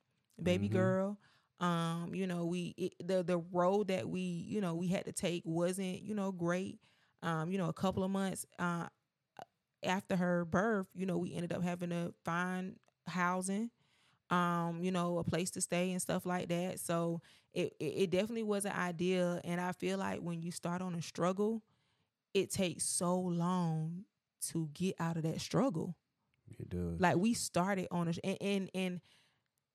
baby 0.43 0.69
Mhm. 0.69 0.69
girl. 0.69 1.19
Um, 1.61 2.15
you 2.15 2.23
you 2.23 2.27
know, 2.27 2.47
we 2.47 2.75
it, 2.77 2.95
the 3.07 3.23
the 3.23 3.39
road 3.39 3.89
that 3.89 4.09
we 4.09 4.21
you 4.21 4.61
know 4.61 4.75
we 4.75 4.89
had 4.89 5.05
to 5.07 5.13
take 5.13 5.43
wasn't 5.45 6.03
you 6.03 6.15
know 6.15 6.33
great. 6.33 6.81
Um, 7.23 7.51
you 7.51 7.59
know, 7.59 7.69
a 7.69 7.73
couple 7.73 8.03
of 8.05 8.11
months 8.11 8.47
uh, 8.59 8.87
after 9.83 10.17
her 10.17 10.45
birth, 10.45 10.87
you 10.95 11.07
know, 11.07 11.19
we 11.19 11.35
ended 11.35 11.53
up 11.53 11.63
having 11.63 11.91
to 11.91 12.13
find 12.25 12.77
housing, 13.07 13.71
um, 14.31 14.81
you 14.83 14.91
know, 14.91 15.19
a 15.19 15.25
place 15.25 15.51
to 15.53 15.61
stay 15.61 15.93
and 15.93 16.03
stuff 16.03 16.27
like 16.27 16.49
that. 16.49 16.81
So 16.81 17.21
it 17.55 17.75
it, 17.81 17.85
it 18.05 18.11
definitely 18.11 18.45
wasn't 18.45 18.77
ideal. 18.79 19.41
And 19.45 19.61
I 19.61 19.73
feel 19.73 19.99
like 19.99 20.21
when 20.21 20.43
you 20.43 20.51
start 20.53 20.83
on 20.83 20.95
a 20.95 21.03
struggle, 21.03 21.63
it 22.35 22.51
takes 22.51 22.85
so 22.85 23.19
long 23.19 24.05
to 24.51 24.69
get 24.75 24.97
out 25.01 25.17
of 25.17 25.23
that 25.25 25.41
struggle. 25.41 25.97
It 26.59 26.69
does. 26.69 26.99
Like 26.99 27.17
we 27.17 27.35
started 27.35 27.89
on 27.91 28.09
a 28.09 28.15
and 28.25 28.39
and, 28.41 28.71
and 28.75 29.01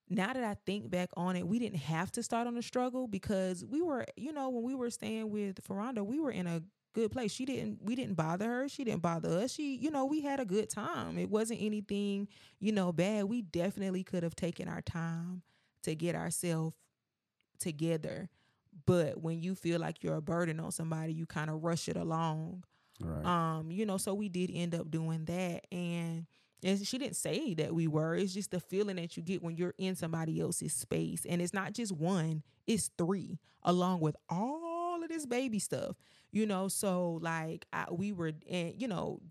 now 0.09 0.33
that 0.33 0.43
I 0.43 0.55
think 0.65 0.89
back 0.89 1.09
on 1.17 1.35
it, 1.35 1.47
we 1.47 1.59
didn't 1.59 1.79
have 1.79 2.11
to 2.13 2.23
start 2.23 2.47
on 2.47 2.57
a 2.57 2.61
struggle 2.61 3.07
because 3.07 3.65
we 3.65 3.81
were, 3.81 4.05
you 4.15 4.31
know, 4.31 4.49
when 4.49 4.63
we 4.63 4.75
were 4.75 4.89
staying 4.89 5.29
with 5.31 5.63
Ferranda, 5.67 6.05
we 6.05 6.19
were 6.19 6.31
in 6.31 6.47
a 6.47 6.61
good 6.93 7.11
place. 7.11 7.31
She 7.31 7.45
didn't 7.45 7.79
we 7.83 7.95
didn't 7.95 8.15
bother 8.15 8.45
her. 8.45 8.69
She 8.69 8.83
didn't 8.83 9.01
bother 9.01 9.29
us. 9.39 9.51
She, 9.53 9.75
you 9.75 9.89
know, 9.91 10.05
we 10.05 10.21
had 10.21 10.39
a 10.39 10.45
good 10.45 10.69
time. 10.69 11.17
It 11.17 11.29
wasn't 11.29 11.61
anything, 11.61 12.27
you 12.59 12.71
know, 12.71 12.91
bad. 12.91 13.25
We 13.25 13.41
definitely 13.41 14.03
could 14.03 14.23
have 14.23 14.35
taken 14.35 14.67
our 14.67 14.81
time 14.81 15.41
to 15.83 15.95
get 15.95 16.15
ourselves 16.15 16.75
together. 17.59 18.29
But 18.85 19.21
when 19.21 19.39
you 19.41 19.55
feel 19.55 19.79
like 19.79 20.03
you're 20.03 20.15
a 20.15 20.21
burden 20.21 20.59
on 20.59 20.71
somebody, 20.71 21.13
you 21.13 21.25
kind 21.25 21.49
of 21.49 21.63
rush 21.63 21.87
it 21.87 21.95
along. 21.95 22.63
right. 23.01 23.25
Um, 23.25 23.71
you 23.71 23.85
know, 23.85 23.97
so 23.97 24.13
we 24.13 24.29
did 24.29 24.51
end 24.53 24.75
up 24.75 24.91
doing 24.91 25.25
that. 25.25 25.65
And 25.71 26.25
and 26.65 26.85
she 26.85 26.97
didn't 26.97 27.15
say 27.15 27.53
that 27.55 27.75
we 27.75 27.87
were. 27.87 28.15
It's 28.15 28.33
just 28.33 28.51
the 28.51 28.59
feeling 28.59 28.95
that 28.97 29.15
you 29.15 29.23
get 29.23 29.43
when 29.43 29.55
you're 29.55 29.75
in 29.77 29.95
somebody 29.95 30.41
else's 30.41 30.73
space. 30.73 31.25
And 31.29 31.39
it's 31.41 31.53
not 31.53 31.73
just 31.73 31.91
one, 31.91 32.43
it's 32.67 32.89
three, 32.97 33.39
along 33.63 34.01
with 34.01 34.15
all 34.29 35.03
of 35.03 35.09
this 35.09 35.27
baby 35.27 35.59
stuff. 35.59 35.95
You 36.31 36.47
know, 36.47 36.67
so 36.67 37.19
like 37.21 37.67
I, 37.71 37.85
we 37.91 38.11
were 38.11 38.33
and 38.49 38.73
you 38.81 38.87
know, 38.87 39.21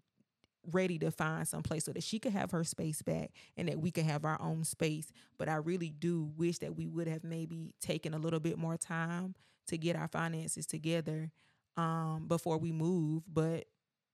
ready 0.72 0.98
to 1.00 1.10
find 1.10 1.46
some 1.46 1.62
place 1.62 1.84
so 1.84 1.92
that 1.92 2.04
she 2.04 2.18
could 2.18 2.32
have 2.32 2.52
her 2.52 2.64
space 2.64 3.02
back 3.02 3.32
and 3.56 3.68
that 3.68 3.80
we 3.80 3.90
could 3.90 4.04
have 4.04 4.24
our 4.24 4.40
own 4.40 4.64
space. 4.64 5.12
But 5.38 5.48
I 5.48 5.56
really 5.56 5.90
do 5.90 6.30
wish 6.36 6.58
that 6.58 6.76
we 6.76 6.86
would 6.86 7.08
have 7.08 7.24
maybe 7.24 7.74
taken 7.80 8.14
a 8.14 8.18
little 8.18 8.40
bit 8.40 8.58
more 8.58 8.76
time 8.76 9.34
to 9.68 9.78
get 9.78 9.96
our 9.96 10.08
finances 10.08 10.66
together 10.66 11.32
um 11.76 12.26
before 12.28 12.58
we 12.58 12.72
move. 12.72 13.24
But 13.32 13.64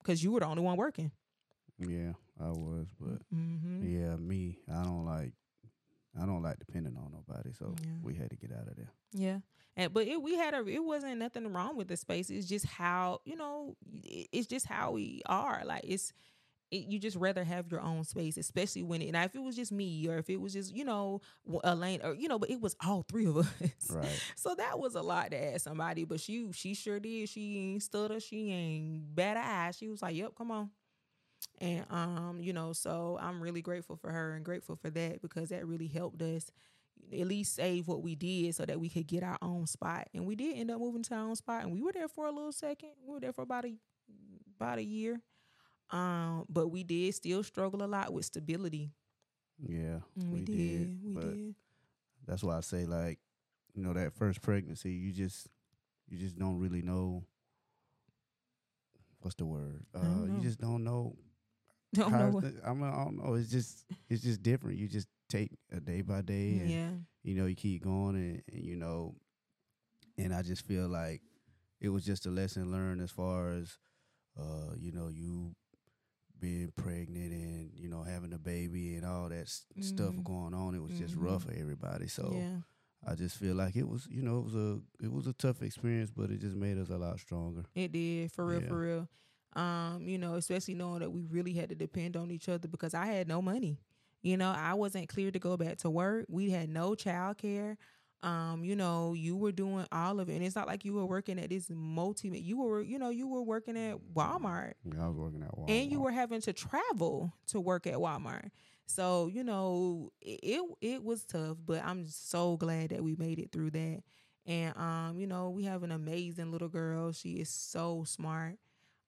because 0.02 0.24
you 0.24 0.32
were 0.32 0.40
the 0.40 0.46
only 0.46 0.62
one 0.62 0.78
working. 0.78 1.12
Yeah, 1.80 2.12
I 2.40 2.50
was, 2.50 2.86
but 3.00 3.20
Mm-hmm. 3.34 3.86
yeah, 3.86 4.16
me, 4.16 4.58
I 4.70 4.82
don't 4.84 5.04
like, 5.04 5.32
I 6.20 6.26
don't 6.26 6.42
like 6.42 6.58
depending 6.58 6.96
on 6.96 7.12
nobody. 7.12 7.52
So 7.52 7.74
Yeah. 7.80 7.90
we 8.02 8.14
had 8.14 8.30
to 8.30 8.36
get 8.36 8.52
out 8.52 8.68
of 8.68 8.76
there. 8.76 8.92
Yeah. 9.12 9.38
And 9.76 9.92
but 9.94 10.06
it 10.06 10.20
we 10.20 10.34
had 10.36 10.54
a 10.54 10.66
it 10.66 10.84
wasn't 10.84 11.18
nothing 11.18 11.52
wrong 11.52 11.76
with 11.76 11.88
the 11.88 11.96
space. 11.96 12.28
It's 12.30 12.46
just 12.48 12.66
how, 12.66 13.20
you 13.24 13.36
know, 13.36 13.76
it's 14.02 14.46
just 14.48 14.66
how 14.66 14.92
we 14.92 15.22
are. 15.26 15.62
Like 15.64 15.82
it's 15.84 16.12
it, 16.72 16.86
you 16.86 16.98
just 17.00 17.16
rather 17.16 17.42
have 17.42 17.70
your 17.70 17.80
own 17.80 18.04
space, 18.04 18.36
especially 18.36 18.82
when 18.84 19.02
it. 19.02 19.10
Now, 19.12 19.24
if 19.24 19.34
it 19.34 19.42
was 19.42 19.56
just 19.56 19.72
me, 19.72 20.06
or 20.08 20.18
if 20.18 20.30
it 20.30 20.40
was 20.40 20.52
just 20.52 20.72
you 20.74 20.84
know 20.84 21.20
Elaine, 21.64 22.00
or 22.02 22.14
you 22.14 22.28
know, 22.28 22.38
but 22.38 22.48
it 22.50 22.60
was 22.60 22.76
all 22.84 23.02
three 23.08 23.26
of 23.26 23.36
us. 23.38 23.50
Right. 23.90 24.20
So 24.36 24.54
that 24.56 24.78
was 24.78 24.94
a 24.94 25.02
lot 25.02 25.30
to 25.32 25.52
ask 25.54 25.62
somebody. 25.64 26.04
But 26.04 26.20
she 26.20 26.48
she 26.52 26.74
sure 26.74 27.00
did. 27.00 27.28
She 27.28 27.58
ain't 27.58 27.82
stood 27.82 28.06
stutter. 28.06 28.20
She 28.20 28.50
ain't 28.52 29.14
bad 29.14 29.36
eye. 29.36 29.70
She 29.72 29.88
was 29.88 30.00
like, 30.02 30.14
"Yep, 30.16 30.32
come 30.36 30.50
on." 30.52 30.70
And 31.60 31.84
um, 31.90 32.38
you 32.40 32.52
know, 32.52 32.72
so 32.72 33.18
I'm 33.20 33.42
really 33.42 33.62
grateful 33.62 33.96
for 33.96 34.10
her 34.10 34.34
and 34.34 34.44
grateful 34.44 34.76
for 34.76 34.90
that 34.90 35.20
because 35.22 35.50
that 35.50 35.66
really 35.66 35.88
helped 35.88 36.22
us 36.22 36.50
at 37.12 37.26
least 37.26 37.54
save 37.54 37.86
what 37.88 38.02
we 38.02 38.14
did 38.14 38.54
so 38.54 38.64
that 38.64 38.80
we 38.80 38.88
could 38.88 39.06
get 39.06 39.22
our 39.22 39.38
own 39.42 39.66
spot. 39.66 40.08
And 40.14 40.26
we 40.26 40.34
did 40.36 40.56
end 40.56 40.70
up 40.70 40.80
moving 40.80 41.02
to 41.04 41.14
our 41.14 41.28
own 41.28 41.36
spot, 41.36 41.62
and 41.64 41.72
we 41.72 41.82
were 41.82 41.92
there 41.92 42.08
for 42.08 42.26
a 42.26 42.32
little 42.32 42.52
second. 42.52 42.90
We 43.06 43.14
were 43.14 43.20
there 43.20 43.32
for 43.32 43.42
about 43.42 43.64
a 43.64 43.74
about 44.56 44.78
a 44.78 44.84
year. 44.84 45.20
Um, 45.90 46.44
but 46.48 46.68
we 46.68 46.82
did 46.84 47.14
still 47.14 47.42
struggle 47.42 47.82
a 47.82 47.86
lot 47.86 48.12
with 48.12 48.24
stability. 48.24 48.92
Yeah, 49.58 50.00
Mm, 50.18 50.30
we, 50.32 50.40
did. 50.40 50.90
We 51.02 51.14
but 51.14 51.24
did. 51.26 51.54
that's 52.26 52.42
why 52.42 52.56
I 52.56 52.60
say 52.60 52.84
like, 52.86 53.18
you 53.74 53.82
know, 53.82 53.92
that 53.94 54.12
first 54.14 54.42
pregnancy, 54.42 54.92
you 54.92 55.12
just, 55.12 55.48
you 56.08 56.18
just 56.18 56.38
don't 56.38 56.58
really 56.58 56.82
know. 56.82 57.24
What's 59.20 59.36
the 59.36 59.44
word? 59.44 59.84
Uh, 59.94 60.26
you 60.26 60.40
just 60.40 60.60
don't 60.60 60.84
know. 60.84 61.16
Don't 61.94 62.12
know 62.12 62.28
what- 62.30 62.44
I 62.64 62.70
I 62.70 63.04
don't 63.04 63.16
know. 63.24 63.34
It's 63.34 63.50
just, 63.50 63.84
it's 64.08 64.22
just 64.22 64.42
different. 64.42 64.78
You 64.78 64.88
just 64.88 65.08
take 65.28 65.50
a 65.72 65.80
day 65.80 66.02
by 66.02 66.22
day, 66.22 66.58
and 66.58 66.70
Yeah. 66.70 66.90
you 67.22 67.34
know, 67.34 67.46
you 67.46 67.56
keep 67.56 67.82
going, 67.82 68.14
and, 68.16 68.42
and 68.52 68.62
you 68.64 68.76
know, 68.76 69.14
and 70.18 70.32
I 70.34 70.42
just 70.42 70.66
feel 70.66 70.88
like 70.88 71.22
it 71.80 71.88
was 71.88 72.04
just 72.04 72.26
a 72.26 72.30
lesson 72.30 72.70
learned 72.70 73.00
as 73.00 73.10
far 73.10 73.52
as, 73.52 73.78
uh, 74.38 74.74
you 74.78 74.92
know, 74.92 75.08
you 75.08 75.54
being 76.38 76.72
pregnant 76.74 77.32
and 77.32 77.70
you 77.74 77.86
know 77.88 78.02
having 78.02 78.32
a 78.32 78.38
baby 78.38 78.94
and 78.94 79.04
all 79.04 79.28
that 79.28 79.42
s- 79.42 79.66
stuff 79.82 80.14
Mhm. 80.14 80.24
going 80.24 80.54
on. 80.54 80.74
It 80.74 80.82
was 80.82 80.92
just 80.98 81.14
rough 81.14 81.44
for 81.44 81.52
everybody. 81.52 82.06
So 82.06 82.32
yeah. 82.34 82.60
I 83.06 83.14
just 83.14 83.36
feel 83.36 83.54
like 83.54 83.76
it 83.76 83.86
was, 83.86 84.06
you 84.10 84.22
know, 84.22 84.38
it 84.38 84.44
was 84.44 84.54
a 84.54 84.80
it 85.02 85.12
was 85.12 85.26
a 85.26 85.32
tough 85.34 85.60
experience, 85.62 86.10
but 86.10 86.30
it 86.30 86.40
just 86.40 86.56
made 86.56 86.78
us 86.78 86.88
a 86.88 86.96
lot 86.96 87.18
stronger. 87.20 87.64
It 87.74 87.92
did 87.92 88.32
for 88.32 88.46
real, 88.46 88.62
Yeah. 88.62 88.68
for 88.68 88.78
real. 88.80 89.08
Um, 89.56 90.02
you 90.06 90.16
know, 90.18 90.34
especially 90.34 90.74
knowing 90.74 91.00
that 91.00 91.10
we 91.10 91.24
really 91.24 91.52
had 91.54 91.70
to 91.70 91.74
depend 91.74 92.16
on 92.16 92.30
each 92.30 92.48
other 92.48 92.68
because 92.68 92.94
I 92.94 93.06
had 93.06 93.26
no 93.26 93.42
money. 93.42 93.78
You 94.22 94.36
know, 94.36 94.50
I 94.56 94.74
wasn't 94.74 95.08
clear 95.08 95.30
to 95.30 95.38
go 95.38 95.56
back 95.56 95.78
to 95.78 95.90
work. 95.90 96.26
We 96.28 96.50
had 96.50 96.68
no 96.68 96.94
child 96.94 97.38
care. 97.38 97.76
Um, 98.22 98.62
you 98.62 98.76
know, 98.76 99.14
you 99.14 99.34
were 99.34 99.50
doing 99.50 99.86
all 99.90 100.20
of 100.20 100.28
it. 100.28 100.34
And 100.34 100.44
it's 100.44 100.54
not 100.54 100.66
like 100.68 100.84
you 100.84 100.92
were 100.92 101.06
working 101.06 101.38
at 101.38 101.48
this 101.48 101.70
multi 101.70 102.28
you 102.28 102.58
were, 102.58 102.82
you 102.82 102.98
know, 102.98 103.08
you 103.08 103.26
were 103.26 103.42
working 103.42 103.78
at 103.78 103.96
Walmart 104.14 104.74
Yeah, 104.84 105.04
I 105.04 105.08
was 105.08 105.16
working 105.16 105.42
at 105.42 105.50
Walmart. 105.56 105.70
and 105.70 105.90
you 105.90 106.00
were 106.00 106.10
having 106.12 106.42
to 106.42 106.52
travel 106.52 107.32
to 107.48 107.60
work 107.60 107.86
at 107.86 107.94
Walmart. 107.94 108.50
So 108.86 109.28
you 109.28 109.42
know 109.44 110.10
it, 110.20 110.40
it 110.42 110.62
it 110.80 111.04
was 111.04 111.24
tough, 111.24 111.56
but 111.64 111.82
I'm 111.84 112.06
so 112.08 112.56
glad 112.56 112.90
that 112.90 113.02
we 113.02 113.14
made 113.16 113.38
it 113.38 113.52
through 113.52 113.70
that. 113.70 114.02
And 114.46 114.76
um, 114.76 115.18
you 115.18 115.26
know, 115.26 115.48
we 115.50 115.64
have 115.64 115.82
an 115.82 115.92
amazing 115.92 116.50
little 116.52 116.68
girl. 116.68 117.12
She 117.12 117.34
is 117.34 117.48
so 117.48 118.04
smart. 118.06 118.56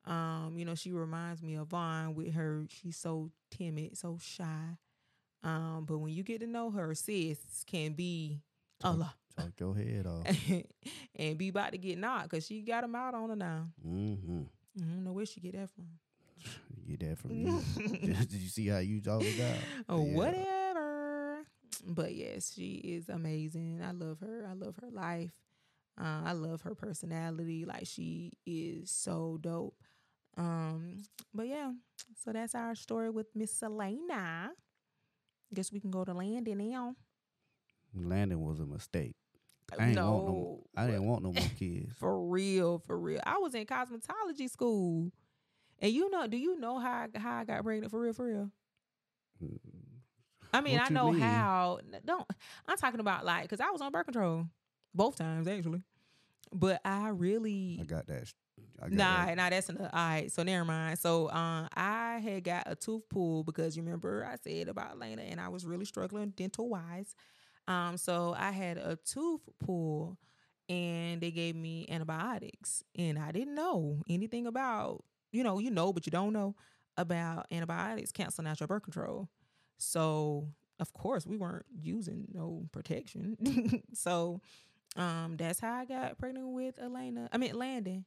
Um, 0.05 0.55
you 0.57 0.65
know, 0.65 0.75
she 0.75 0.91
reminds 0.91 1.43
me 1.43 1.55
of 1.55 1.69
Von 1.69 2.15
with 2.15 2.33
her. 2.35 2.65
She's 2.69 2.97
so 2.97 3.31
timid, 3.51 3.97
so 3.97 4.19
shy. 4.21 4.77
Um, 5.45 5.85
but 5.89 5.99
when 5.99 6.13
you 6.13 6.23
get 6.23 6.41
to 6.41 6.47
know 6.47 6.71
her, 6.71 6.95
sis 6.95 7.39
can 7.67 7.93
be 7.93 8.41
a 8.81 8.83
Talk- 8.85 8.99
lot 8.99 9.15
Talk 9.37 9.53
your 9.59 9.75
head 9.75 10.07
off. 10.07 10.27
and 11.17 11.39
be 11.39 11.49
about 11.49 11.73
to 11.73 11.79
get 11.79 11.99
knocked 11.99 12.31
because 12.31 12.45
she 12.47 12.61
got 12.61 12.85
him 12.85 12.95
out 12.95 13.15
on 13.15 13.31
her 13.31 13.37
now. 13.37 13.67
mm-hmm. 13.87 14.43
I 14.77 14.81
don't 14.85 15.05
know 15.05 15.13
where 15.13 15.25
she 15.27 15.41
get 15.41 15.55
that 15.55 15.71
from. 15.71 15.87
You 16.87 16.97
get 16.97 17.09
that 17.09 17.19
from 17.19 17.31
you. 17.33 17.63
Did 18.01 18.33
you 18.33 18.49
see 18.49 18.67
how 18.69 18.79
you 18.79 19.01
talk 19.01 19.23
it 19.23 19.41
out? 19.41 19.57
Oh, 19.89 20.05
Yeah. 20.05 20.15
whatever. 20.17 21.39
But 21.87 22.15
yes, 22.15 22.53
she 22.55 22.75
is 22.75 23.09
amazing. 23.09 23.81
I 23.83 23.93
love 23.93 24.19
her. 24.21 24.47
I 24.49 24.53
love 24.55 24.77
her 24.83 24.91
life. 24.91 25.33
Uh, 26.01 26.23
I 26.25 26.33
love 26.33 26.63
her 26.63 26.75
personality. 26.75 27.65
Like 27.65 27.87
she 27.87 28.33
is 28.47 28.91
so 28.91 29.39
dope. 29.41 29.77
Um, 30.37 31.03
but 31.35 31.47
yeah, 31.49 31.73
so 32.23 32.33
that's 32.33 32.55
our 32.55 32.75
story 32.75 33.11
with 33.11 33.27
Miss 33.35 33.53
Selena. 33.55 34.53
Guess 35.55 35.73
we 35.73 35.81
can 35.81 35.91
go 35.91 36.05
to 36.05 36.15
Landon 36.15 36.59
now. 36.71 36.95
Landon 37.95 38.41
was 38.41 38.59
a 38.61 38.65
mistake. 38.67 39.15
I 39.79 39.89
ain't 39.89 39.97
want 39.99 40.27
no. 40.27 40.65
I 40.77 40.87
didn't 40.87 41.07
want 41.07 41.23
no 41.23 41.33
more 41.33 41.43
kids. 41.59 41.93
for 41.99 42.27
real, 42.27 42.79
for 42.79 42.99
real. 42.99 43.21
I 43.25 43.39
was 43.39 43.55
in 43.55 43.67
cosmetology 43.67 44.49
school, 44.51 45.11
and 45.79 45.93
you 45.93 46.11
know, 46.11 46.27
do 46.27 46.37
you 46.37 46.59
know 46.59 46.79
how 46.79 47.07
I, 47.15 47.19
how 47.19 47.37
I 47.39 47.45
got 47.45 47.63
pregnant 47.63 47.91
for 47.91 48.01
real, 48.01 48.13
for 48.13 48.27
real? 48.27 48.51
I 50.53 50.61
mean, 50.61 50.79
What 50.79 50.91
I 50.91 50.95
know 50.95 51.11
mean? 51.11 51.21
how. 51.21 51.81
Don't 52.05 52.27
I'm 52.69 52.77
talking 52.77 53.01
about 53.01 53.25
like 53.25 53.43
because 53.45 53.61
I 53.61 53.71
was 53.71 53.81
on 53.81 53.91
birth 53.93 54.05
control 54.07 54.47
both 54.95 55.17
times 55.17 55.49
actually, 55.49 55.83
but 56.53 56.81
I 56.85 57.09
really 57.09 57.79
I 57.81 57.85
got 57.85 58.07
that. 58.09 58.33
Nah 58.89 59.27
that. 59.27 59.37
nah 59.37 59.51
that's 59.51 59.69
enough. 59.69 59.91
All 59.93 60.09
right, 60.09 60.31
so 60.33 60.43
never 60.43 60.65
mind. 60.65 60.99
So 60.99 61.31
um, 61.31 61.69
I 61.75 62.21
had 62.23 62.45
got 62.45 62.65
a 62.67 62.75
tooth 62.75 63.09
pulled 63.09 63.47
because 63.47 63.77
you 63.77 63.83
remember 63.83 64.29
I 64.31 64.37
said 64.37 64.69
about 64.69 64.99
Lena 64.99 65.23
and 65.23 65.41
I 65.41 65.49
was 65.49 65.65
really 65.65 65.85
struggling 65.85 66.31
dental 66.31 66.69
wise. 66.69 67.15
Um, 67.69 67.97
so 67.97 68.35
I 68.37 68.51
had 68.51 68.77
a 68.79 68.97
tooth 69.05 69.43
pull 69.65 70.19
and 70.69 71.21
they 71.21 71.31
gave 71.31 71.55
me 71.55 71.87
antibiotics 71.89 72.83
and 72.97 73.19
I 73.19 73.33
didn't 73.33 73.55
know 73.55 74.03
anything 74.09 74.47
about 74.47 75.05
you 75.33 75.43
know 75.45 75.59
you 75.59 75.71
know 75.71 75.93
but 75.93 76.07
you 76.07 76.11
don't 76.11 76.33
know 76.33 76.55
about 76.97 77.47
antibiotics 77.51 78.13
canceling 78.13 78.49
out 78.49 78.61
your 78.61 78.67
birth 78.67 78.83
control. 78.83 79.29
So 79.79 80.49
of 80.81 80.93
course 80.93 81.27
we 81.27 81.37
weren't 81.37 81.67
using 81.81 82.27
no 82.33 82.67
protection. 82.73 83.83
so 83.95 84.41
um 84.97 85.37
that's 85.37 85.61
how 85.61 85.73
I 85.73 85.85
got 85.85 86.19
pregnant 86.19 86.49
with 86.49 86.79
Elena. 86.81 87.29
I 87.33 87.39
mean 87.39 87.55
Landon. 87.57 88.05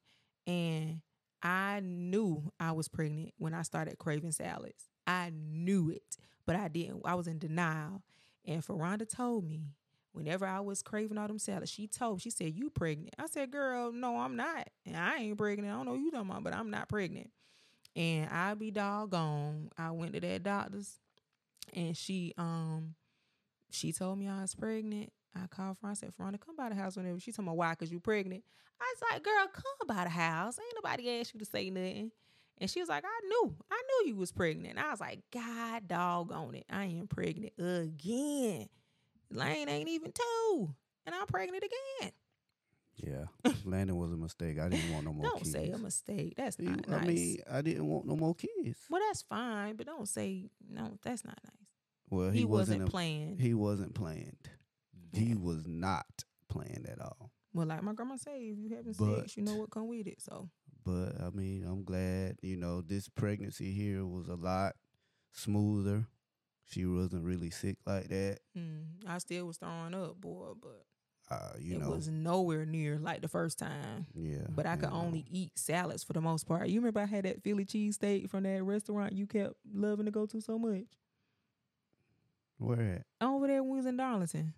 And 0.48 1.02
I 1.42 1.82
knew 1.84 2.52
I 2.60 2.72
was 2.72 2.88
pregnant 2.88 3.34
when 3.38 3.54
I 3.54 3.62
started 3.64 3.98
craving 3.98 4.32
salads. 4.32 4.90
I 5.08 5.32
knew 5.36 5.90
it, 5.90 6.18
but 6.46 6.56
I 6.56 6.68
didn't. 6.68 7.02
I 7.06 7.16
was 7.16 7.28
in 7.28 7.40
denial. 7.40 8.02
And 8.46 8.66
Ferranda 8.66 9.08
told 9.08 9.48
me 9.48 9.64
whenever 10.12 10.46
I 10.46 10.60
was 10.60 10.82
craving 10.82 11.18
all 11.18 11.28
them 11.28 11.40
salads, 11.40 11.72
she 11.72 11.88
told 11.88 12.22
she 12.22 12.30
said, 12.30 12.56
You 12.56 12.70
pregnant. 12.70 13.16
I 13.20 13.28
said, 13.28 13.52
Girl, 13.52 13.92
no, 13.92 14.18
I'm 14.18 14.36
not. 14.36 14.70
And 14.86 14.98
I 14.98 15.18
ain't 15.18 15.38
pregnant. 15.38 15.72
I 15.72 15.78
don't 15.78 15.86
know 15.86 15.96
you 15.96 16.12
talking 16.12 16.30
about, 16.30 16.44
but 16.44 16.56
I'm 16.56 16.70
not 16.70 16.90
pregnant. 16.90 17.32
And 17.96 18.30
I 18.30 18.54
be 18.56 18.72
doggone. 18.72 19.70
I 19.78 19.92
went 19.92 20.14
to 20.14 20.20
that 20.20 20.44
doctor's 20.44 21.00
and 21.74 21.96
she 21.96 22.34
um 22.38 22.96
she 23.70 23.92
told 23.92 24.18
me 24.18 24.28
I 24.28 24.42
was 24.42 24.56
pregnant. 24.56 25.12
I 25.36 25.48
called 25.48 25.78
Fran, 25.78 25.92
I 25.92 25.94
said, 25.96 26.14
Veronica, 26.18 26.46
come 26.46 26.56
by 26.56 26.70
the 26.70 26.76
house 26.76 26.96
whenever. 26.96 27.20
She 27.20 27.32
told 27.32 27.48
me 27.48 27.54
why, 27.54 27.74
cause 27.76 27.92
you 27.92 28.00
pregnant. 28.00 28.44
I 28.80 28.94
was 28.94 29.12
like, 29.12 29.24
girl, 29.24 29.48
come 29.54 29.88
by 29.98 30.04
the 30.04 30.10
house. 30.10 30.58
Ain't 30.60 30.84
nobody 30.84 31.20
asked 31.20 31.34
you 31.34 31.40
to 31.40 31.46
say 31.46 31.70
nothing. 31.70 32.12
And 32.58 32.70
she 32.70 32.80
was 32.80 32.88
like, 32.90 33.04
I 33.06 33.28
knew, 33.28 33.56
I 33.70 33.82
knew 34.04 34.10
you 34.10 34.16
was 34.16 34.32
pregnant. 34.32 34.78
And 34.78 34.80
I 34.80 34.90
was 34.92 35.02
like, 35.02 35.20
God 35.32 35.88
doggone 35.88 36.56
it. 36.56 36.66
I 36.70 36.86
am 36.86 37.08
pregnant 37.08 37.54
again. 37.58 38.68
Lane 39.30 39.68
ain't 39.70 39.90
even 39.90 40.12
two. 40.14 40.74
And 41.06 41.14
I'm 41.14 41.28
pregnant 41.28 41.64
again. 41.64 42.12
Yeah, 42.98 43.26
Landon 43.66 43.98
was 43.98 44.14
a 44.14 44.16
mistake. 44.16 44.58
I 44.58 44.70
didn't 44.70 44.94
want 44.94 45.06
no 45.06 45.12
more 45.12 45.26
Don't 45.26 45.40
kids. 45.40 45.52
say 45.52 45.70
a 45.72 45.78
mistake. 45.78 46.36
That's 46.38 46.58
not 46.58 46.88
nice. 46.88 47.02
I 47.02 47.06
mean, 47.06 47.38
I 47.52 47.62
didn't 47.62 47.88
want 47.88 48.06
no 48.08 48.16
more 48.16 48.34
kids. 48.34 48.78
well, 48.90 49.02
that's 49.06 49.22
fine, 49.22 49.76
but 49.76 49.86
don't 49.86 50.08
say 50.08 50.50
no. 50.70 50.98
That's 51.04 51.26
not 51.26 51.38
nice. 51.44 51.68
Well, 52.10 52.32
He, 52.32 52.40
he, 52.40 52.46
wasn't, 52.46 52.84
a, 52.84 52.86
planned. 52.86 53.42
He 53.42 53.54
wasn't 53.54 53.96
planned. 53.96 54.38
He 55.16 55.36
was 55.36 55.66
not 55.68 56.06
playing 56.50 56.86
at 56.90 57.00
all. 57.02 57.32
well, 57.54 57.66
like 57.68 57.84
my 57.84 57.94
grandma 57.94 58.16
say, 58.18 58.50
if 58.50 58.58
you 58.58 58.70
having 58.76 58.94
But- 58.94 59.20
sex, 59.22 59.38
you 59.38 59.44
know 59.44 59.56
what 59.56 59.70
come 59.72 59.88
with 59.88 60.08
it. 60.08 60.22
So 60.22 60.50
But 60.84 61.20
I 61.22 61.30
mean, 61.32 61.64
I'm 61.66 61.84
glad, 61.84 62.38
you 62.42 62.58
know, 62.58 62.82
this 62.82 63.08
pregnancy 63.10 63.72
here 63.72 64.06
was 64.06 64.28
a 64.28 64.36
lot 64.36 64.76
smoother. 65.32 66.08
She 66.68 66.86
wasn't 66.86 67.24
really 67.26 67.50
sick 67.52 67.78
like 67.86 68.08
that. 68.10 68.40
mm, 68.58 68.86
I 69.08 69.18
still 69.20 69.46
was 69.48 69.58
throwing 69.58 69.94
up, 69.94 70.20
boy, 70.20 70.54
but 70.60 70.86
Uh, 71.30 71.54
you 71.60 71.76
it 71.76 71.80
know, 71.80 71.90
was 71.92 72.08
nowhere 72.08 72.66
near 72.66 73.00
like 73.00 73.22
the 73.22 73.28
first 73.28 73.58
time. 73.60 74.06
yeah. 74.16 74.46
But 74.50 74.66
I 74.68 74.76
could 74.76 74.90
um, 74.90 74.94
only 75.06 75.26
eat 75.30 75.58
salads 75.58 76.04
for 76.04 76.14
the 76.14 76.22
most 76.22 76.46
part. 76.48 76.70
You 76.70 76.80
remember 76.80 77.00
I 77.02 77.06
had 77.06 77.26
that 77.26 77.42
Philly 77.44 77.66
cheesesteak 77.66 78.30
from 78.30 78.44
that 78.44 78.64
restaurant 78.64 79.14
you 79.14 79.26
kept 79.28 79.56
loving 79.74 80.06
to 80.06 80.12
go 80.12 80.26
to 80.28 80.40
so 80.42 80.58
much? 80.60 80.86
where 82.58 83.04
at? 83.22 83.26
Over 83.28 83.48
there 83.48 83.62
when 83.64 83.72
we 83.74 83.78
was 83.78 83.86
in 83.86 83.98
Darlington. 83.98 84.54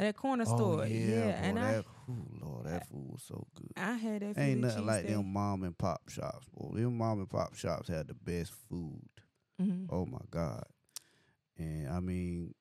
That 0.00 0.16
corner 0.16 0.44
Oh, 0.46 0.56
store. 0.56 0.86
yeah, 0.86 0.96
Yeah. 0.96 1.40
boy, 1.42 1.46
and 1.48 1.58
I 1.58 1.72
that, 1.72 1.84
ooh, 2.08 2.26
Lord, 2.40 2.64
that 2.66 2.88
food 2.88 3.10
was 3.12 3.22
so 3.22 3.46
good. 3.54 3.70
I 3.76 3.92
had 3.92 4.22
that 4.22 4.38
Ain't 4.38 4.60
nothing 4.60 4.86
like 4.86 5.04
cheesesteak. 5.04 5.08
them 5.08 5.32
mom 5.32 5.62
and 5.62 5.76
pop 5.76 6.08
shops, 6.08 6.46
boy. 6.48 6.78
Them 6.80 6.96
mom 6.96 7.18
and 7.18 7.28
pop 7.28 7.54
shops 7.54 7.88
had 7.88 8.08
the 8.08 8.14
best 8.14 8.52
food. 8.70 9.02
Mhm. 9.60 9.86
Oh 9.90 10.06
my 10.06 10.22
God. 10.30 10.64
And 11.58 11.88
I 11.88 12.00
mean, 12.00 12.54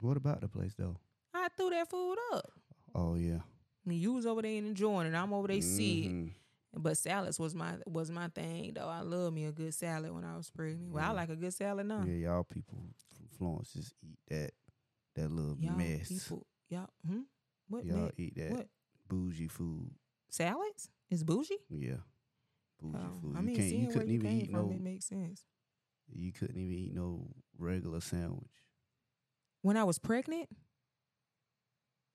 what 0.00 0.18
about 0.18 0.42
the 0.42 0.48
place 0.48 0.74
though? 0.74 0.98
I 1.32 1.48
threw 1.56 1.70
that 1.70 1.88
food 1.88 2.16
up. 2.32 2.50
Oh 2.94 3.14
yeah. 3.14 3.40
I 3.88 3.92
you 3.92 4.12
was 4.12 4.26
over 4.26 4.42
there 4.42 4.52
enjoying 4.52 5.06
it. 5.06 5.14
I'm 5.16 5.32
over 5.32 5.48
there 5.48 5.62
sick. 5.62 6.10
Mhm. 6.10 6.32
But 6.76 6.98
salads 6.98 7.38
was 7.38 7.54
my 7.54 7.76
was 7.86 8.10
my 8.10 8.28
thing 8.28 8.72
though. 8.74 8.88
I 8.88 9.00
love 9.00 9.32
me 9.32 9.46
a 9.46 9.52
good 9.52 9.72
salad 9.72 10.12
when 10.12 10.24
I 10.24 10.36
was 10.36 10.50
pregnant. 10.50 10.92
Well, 10.92 11.02
I 11.04 11.12
like 11.12 11.30
a 11.30 11.36
good 11.36 11.54
salad 11.54 11.86
now. 11.86 12.04
Yeah, 12.04 12.28
y'all 12.28 12.44
people 12.44 12.78
from 13.16 13.28
Florence 13.38 13.72
just 13.72 13.94
eat 14.02 14.18
that 14.28 14.50
that 15.14 15.30
little 15.30 15.56
Y'all 15.58 15.76
mess. 15.76 16.08
people, 16.08 16.46
y'all, 16.74 16.88
hmm? 17.08 17.20
What? 17.68 17.84
y'all 17.84 17.96
ma- 17.96 18.10
eat 18.18 18.34
that 18.36 18.50
what 18.52 18.68
bougie 19.08 19.48
food. 19.48 19.90
salads? 20.28 20.90
Is 21.10 21.24
bougie? 21.24 21.58
Yeah. 21.70 22.02
Bougie 22.80 22.98
Oh, 23.00 23.20
food. 23.20 23.36
I 23.36 23.40
you 23.40 23.46
mean, 23.46 23.56
can't 23.56 23.68
seeing 23.68 23.82
you 23.82 23.88
couldn't 23.92 24.08
you 24.08 24.14
even 24.14 24.30
came 24.30 24.40
eat 24.42 24.50
from, 24.50 24.68
no 24.68 24.74
it 24.74 24.80
makes 24.80 25.06
sense. 25.06 25.44
you 26.12 26.32
couldn't 26.32 26.58
even 26.58 26.74
eat 26.76 26.94
no 26.94 27.28
regular 27.58 28.00
sandwich. 28.00 28.50
When 29.62 29.76
I 29.76 29.84
was 29.84 29.98
pregnant, 29.98 30.48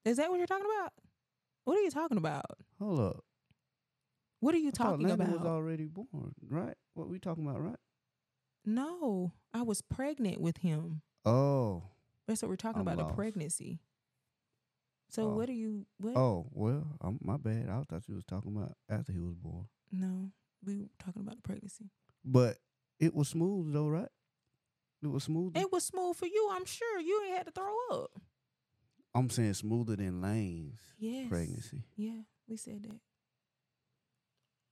is 0.06 0.18
that 0.18 0.30
what 0.30 0.38
you're 0.38 0.48
talking 0.48 0.68
about? 0.80 0.94
What 1.66 1.78
are 1.78 1.82
you 1.82 1.92
talking 1.92 2.18
about? 2.18 2.46
Hold 2.80 3.00
up. 3.00 3.24
What 4.40 4.56
are 4.56 4.60
you 4.60 4.70
I 4.70 4.72
talking 4.72 5.08
Landon 5.08 5.28
about? 5.28 5.40
was 5.42 5.48
already 5.50 5.86
born, 5.88 6.34
right? 6.50 6.76
What 6.94 7.10
we 7.10 7.20
talking 7.20 7.46
about, 7.46 7.62
right? 7.62 7.76
no, 8.66 9.34
I 9.54 9.64
was 9.64 9.82
pregnant 9.82 10.40
with 10.42 10.58
him. 10.58 11.02
Oh. 11.26 11.84
That's 12.28 12.42
what 12.44 12.50
we're 12.50 12.56
talking 12.56 12.82
I'm 12.82 12.88
about, 12.88 13.08
the 13.10 13.14
pregnancy. 13.16 13.80
So 15.10 15.24
Oh. 15.24 15.36
what 15.36 15.50
are 15.50 15.54
you? 15.54 15.86
What? 15.98 16.16
Oh, 16.16 16.48
well, 16.52 16.86
I'm 17.02 17.18
my 17.22 17.38
bad. 17.38 17.68
I 17.70 17.82
thought 17.84 18.08
you 18.08 18.16
was 18.16 18.24
talking 18.26 18.56
about 18.56 18.78
after 18.88 19.12
he 19.12 19.20
was 19.20 19.36
born. 19.36 19.68
No, 19.92 20.32
we 20.64 20.78
were 20.78 20.90
talking 21.00 21.22
about 21.22 21.38
the 21.38 21.42
pregnancy. 21.42 21.90
But 22.24 22.58
it 23.00 23.16
was 23.16 23.28
smooth 23.30 23.74
though, 23.74 23.88
right? 23.88 24.10
It 25.02 25.08
was 25.08 25.24
smooth. 25.24 25.58
It 25.58 25.72
was 25.72 25.84
smooth 25.86 26.16
for 26.16 26.26
you, 26.28 26.50
I'm 26.52 26.66
sure. 26.66 27.00
You 27.00 27.24
ain't 27.26 27.38
had 27.38 27.46
to 27.48 27.52
throw 27.52 27.74
up. 27.92 28.12
I'm 29.16 29.30
saying 29.30 29.56
smoother 29.56 29.96
than 29.96 30.22
Lane's 30.22 30.80
Yes. 31.00 31.30
pregnancy. 31.30 31.84
Yeah, 31.96 32.22
we 32.48 32.58
said 32.58 32.84
that. 32.84 33.00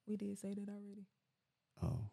We 0.06 0.18
did 0.18 0.38
say 0.38 0.54
that 0.54 0.70
already. 0.70 1.08
Oh. 1.82 2.10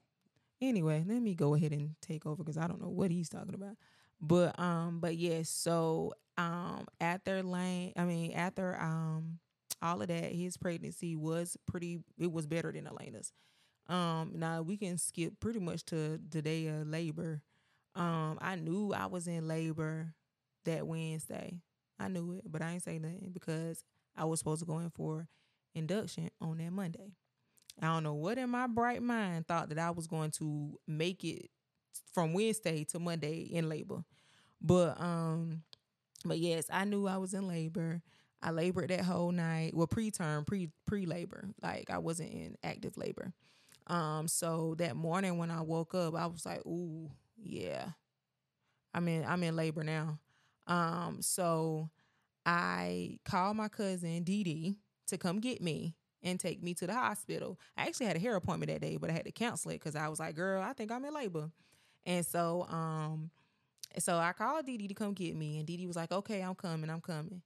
Anyway, 0.61 1.05
let 1.07 1.21
me 1.21 1.35
go 1.35 1.55
ahead 1.55 1.73
and 1.73 1.95
take 2.01 2.25
over 2.25 2.43
because 2.43 2.57
I 2.57 2.67
don't 2.67 2.81
know 2.81 2.89
what 2.89 3.11
he's 3.11 3.29
talking 3.29 3.55
about. 3.55 3.77
But 4.27 4.59
um, 4.59 5.01
but 5.01 5.17
yes, 5.17 5.49
so 5.51 6.13
um 6.37 6.87
after 7.01 7.43
Lane, 7.43 7.93
I 7.97 8.05
mean 8.05 8.33
after 8.33 8.81
um 8.81 9.39
all 9.83 10.01
of 10.01 10.09
that, 10.09 10.33
his 10.33 10.57
pregnancy 10.57 11.15
was 11.15 11.57
pretty. 11.67 12.01
It 12.19 12.33
was 12.33 12.47
better 12.47 12.73
than 12.73 12.87
Elena's. 12.87 13.33
Um, 13.89 14.33
now 14.37 14.63
we 14.63 14.77
can 14.77 14.99
skip 14.99 15.41
pretty 15.41 15.61
much 15.61 15.85
to 15.87 16.19
the 16.31 16.43
day 16.43 16.69
of 16.69 16.89
labor. 16.89 17.43
Um, 17.97 18.39
I 18.41 18.57
knew 18.57 18.93
I 18.95 19.07
was 19.07 19.29
in 19.29 19.49
labor 19.49 20.15
that 20.65 20.87
Wednesday. 20.87 21.61
I 21.99 22.09
knew 22.09 22.33
it, 22.35 22.45
but 22.51 22.63
I 22.63 22.73
ain't 22.73 22.85
say 22.85 22.99
nothing 22.99 23.31
because 23.33 23.85
I 24.17 24.25
was 24.25 24.41
supposed 24.41 24.61
to 24.61 24.67
go 24.67 24.79
in 24.81 24.91
for 24.91 25.29
induction 25.75 26.31
on 26.41 26.59
that 26.59 26.73
Monday. 26.73 27.13
I 27.83 27.87
don't 27.87 28.05
know 28.05 28.15
what 28.15 28.39
in 28.39 28.51
my 28.51 28.67
bright 28.67 29.03
mind 29.03 29.49
thought 29.49 29.69
that 29.71 29.79
I 29.79 29.91
was 29.91 30.07
going 30.07 30.31
to 30.33 30.79
make 30.87 31.25
it 31.25 31.51
from 32.13 32.33
Wednesday 32.33 32.85
to 32.85 32.99
Monday 32.99 33.43
in 33.43 33.69
labor. 33.69 34.05
But 34.61 35.01
um 35.01 35.63
but 36.25 36.39
yes, 36.39 36.67
I 36.73 36.85
knew 36.85 37.07
I 37.07 37.19
was 37.19 37.35
in 37.35 37.47
labor. 37.49 38.03
I 38.43 38.51
labored 38.51 38.91
that 38.91 39.03
whole 39.05 39.33
night. 39.33 39.75
Well, 39.75 39.87
preterm, 39.87 40.47
pre 40.47 40.71
pre 40.87 41.07
labor. 41.07 41.49
Like 41.63 41.91
I 41.91 41.99
wasn't 41.99 42.33
in 42.33 42.57
active 42.63 42.97
labor. 42.97 43.33
Um 43.87 44.29
so 44.29 44.75
that 44.79 44.97
morning 44.97 45.39
when 45.39 45.51
I 45.51 45.63
woke 45.63 45.95
up, 45.95 46.15
I 46.15 46.27
was 46.27 46.47
like, 46.47 46.65
"Ooh, 46.67 47.11
yeah. 47.37 47.91
I'm 48.93 49.09
in 49.09 49.25
I'm 49.25 49.43
in 49.43 49.57
labor 49.57 49.85
now." 49.85 50.19
Um 50.67 51.19
so 51.21 51.91
I 52.47 53.19
called 53.25 53.57
my 53.57 53.69
cousin 53.69 54.23
Dee 54.25 54.45
Dee 54.45 54.77
to 55.09 55.19
come 55.19 55.41
get 55.41 55.63
me 55.63 55.97
and 56.23 56.41
take 56.41 56.63
me 56.63 56.75
to 56.75 56.87
the 56.87 56.95
hospital. 56.95 57.59
I 57.77 57.87
actually 57.87 58.07
had 58.07 58.17
a 58.17 58.21
hair 58.21 58.37
appointment 58.37 58.73
that 58.73 58.81
day, 58.81 58.97
but 58.97 59.11
I 59.11 59.15
had 59.15 59.27
to 59.27 59.33
cancel 59.33 59.73
it 59.73 59.75
because 59.75 59.97
I 59.97 60.09
was 60.09 60.21
like, 60.21 60.37
girl, 60.37 60.63
I 60.63 60.73
think 60.73 60.93
I'm 60.93 61.05
in 61.05 61.15
labor. 61.15 61.51
And 62.07 62.25
so 62.25 62.67
um 62.69 63.31
so 63.99 64.19
I 64.19 64.33
called 64.33 64.67
Dee 64.67 64.89
to 64.89 64.95
come 64.95 65.13
get 65.13 65.37
me, 65.37 65.59
and 65.59 65.67
Dee 65.67 65.87
was 65.87 65.97
like, 65.97 66.11
okay, 66.11 66.41
I'm 66.43 66.55
coming, 66.55 66.91
I'm 66.91 67.01
coming. 67.01 67.43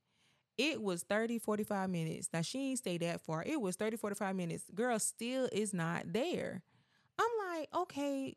It 0.57 0.83
was 0.83 1.03
30, 1.05 1.39
45 1.39 1.89
minutes. 1.89 2.31
Now, 2.33 2.43
she 2.43 2.71
ain't 2.71 2.79
stay 2.79 2.99
that 2.99 3.21
far. 3.21 3.45
It 3.47 3.61
was 3.61 3.77
30, 3.77 3.97
45 3.97 4.35
minutes. 4.35 4.65
Girl 4.75 4.99
still 4.99 5.49
is 5.53 5.73
not 5.73 6.13
there. 6.13 6.63
I'm 7.19 7.59
like, 7.59 7.69
okay, 7.75 8.35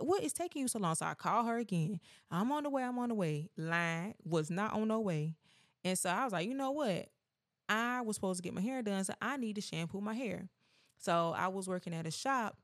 what 0.00 0.22
is 0.22 0.32
taking 0.32 0.62
you 0.62 0.68
so 0.68 0.78
long? 0.78 0.94
So 0.94 1.06
I 1.06 1.14
call 1.14 1.44
her 1.44 1.58
again. 1.58 2.00
I'm 2.30 2.50
on 2.52 2.62
the 2.62 2.70
way, 2.70 2.82
I'm 2.82 2.98
on 2.98 3.08
the 3.08 3.14
way. 3.14 3.50
Line 3.56 4.14
was 4.24 4.50
not 4.50 4.72
on 4.72 4.88
no 4.88 5.00
way. 5.00 5.36
And 5.84 5.98
so 5.98 6.10
I 6.10 6.24
was 6.24 6.32
like, 6.32 6.48
you 6.48 6.54
know 6.54 6.70
what? 6.70 7.08
I 7.68 8.00
was 8.00 8.16
supposed 8.16 8.38
to 8.38 8.42
get 8.42 8.54
my 8.54 8.60
hair 8.60 8.82
done, 8.82 9.04
so 9.04 9.14
I 9.20 9.36
need 9.36 9.54
to 9.54 9.60
shampoo 9.60 10.00
my 10.00 10.14
hair. 10.14 10.48
So 10.98 11.34
I 11.36 11.48
was 11.48 11.68
working 11.68 11.94
at 11.94 12.06
a 12.06 12.10
shop, 12.10 12.56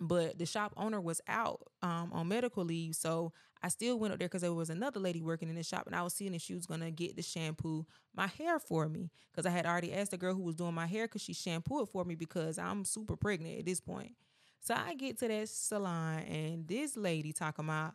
but 0.00 0.38
the 0.38 0.46
shop 0.46 0.72
owner 0.76 1.00
was 1.00 1.20
out 1.28 1.60
um, 1.82 2.10
on 2.12 2.28
medical 2.28 2.64
leave. 2.64 2.94
So 2.94 3.32
I 3.62 3.68
still 3.68 3.98
went 3.98 4.12
up 4.12 4.18
there 4.18 4.28
because 4.28 4.42
there 4.42 4.52
was 4.52 4.70
another 4.70 5.00
lady 5.00 5.20
working 5.20 5.48
in 5.48 5.56
the 5.56 5.62
shop, 5.62 5.86
and 5.86 5.96
I 5.96 6.02
was 6.02 6.14
seeing 6.14 6.34
if 6.34 6.42
she 6.42 6.54
was 6.54 6.66
gonna 6.66 6.90
get 6.90 7.16
the 7.16 7.22
shampoo 7.22 7.86
my 8.14 8.26
hair 8.26 8.58
for 8.58 8.88
me 8.88 9.10
because 9.30 9.46
I 9.46 9.50
had 9.50 9.66
already 9.66 9.92
asked 9.92 10.12
the 10.12 10.16
girl 10.18 10.34
who 10.34 10.42
was 10.42 10.56
doing 10.56 10.74
my 10.74 10.86
hair 10.86 11.06
because 11.06 11.22
she 11.22 11.32
shampooed 11.32 11.88
for 11.88 12.04
me 12.04 12.14
because 12.14 12.58
I'm 12.58 12.84
super 12.84 13.16
pregnant 13.16 13.58
at 13.58 13.66
this 13.66 13.80
point. 13.80 14.12
So 14.60 14.74
I 14.74 14.94
get 14.94 15.18
to 15.20 15.28
that 15.28 15.48
salon, 15.48 16.20
and 16.20 16.66
this 16.68 16.96
lady 16.96 17.32
talking 17.32 17.64
about, 17.64 17.94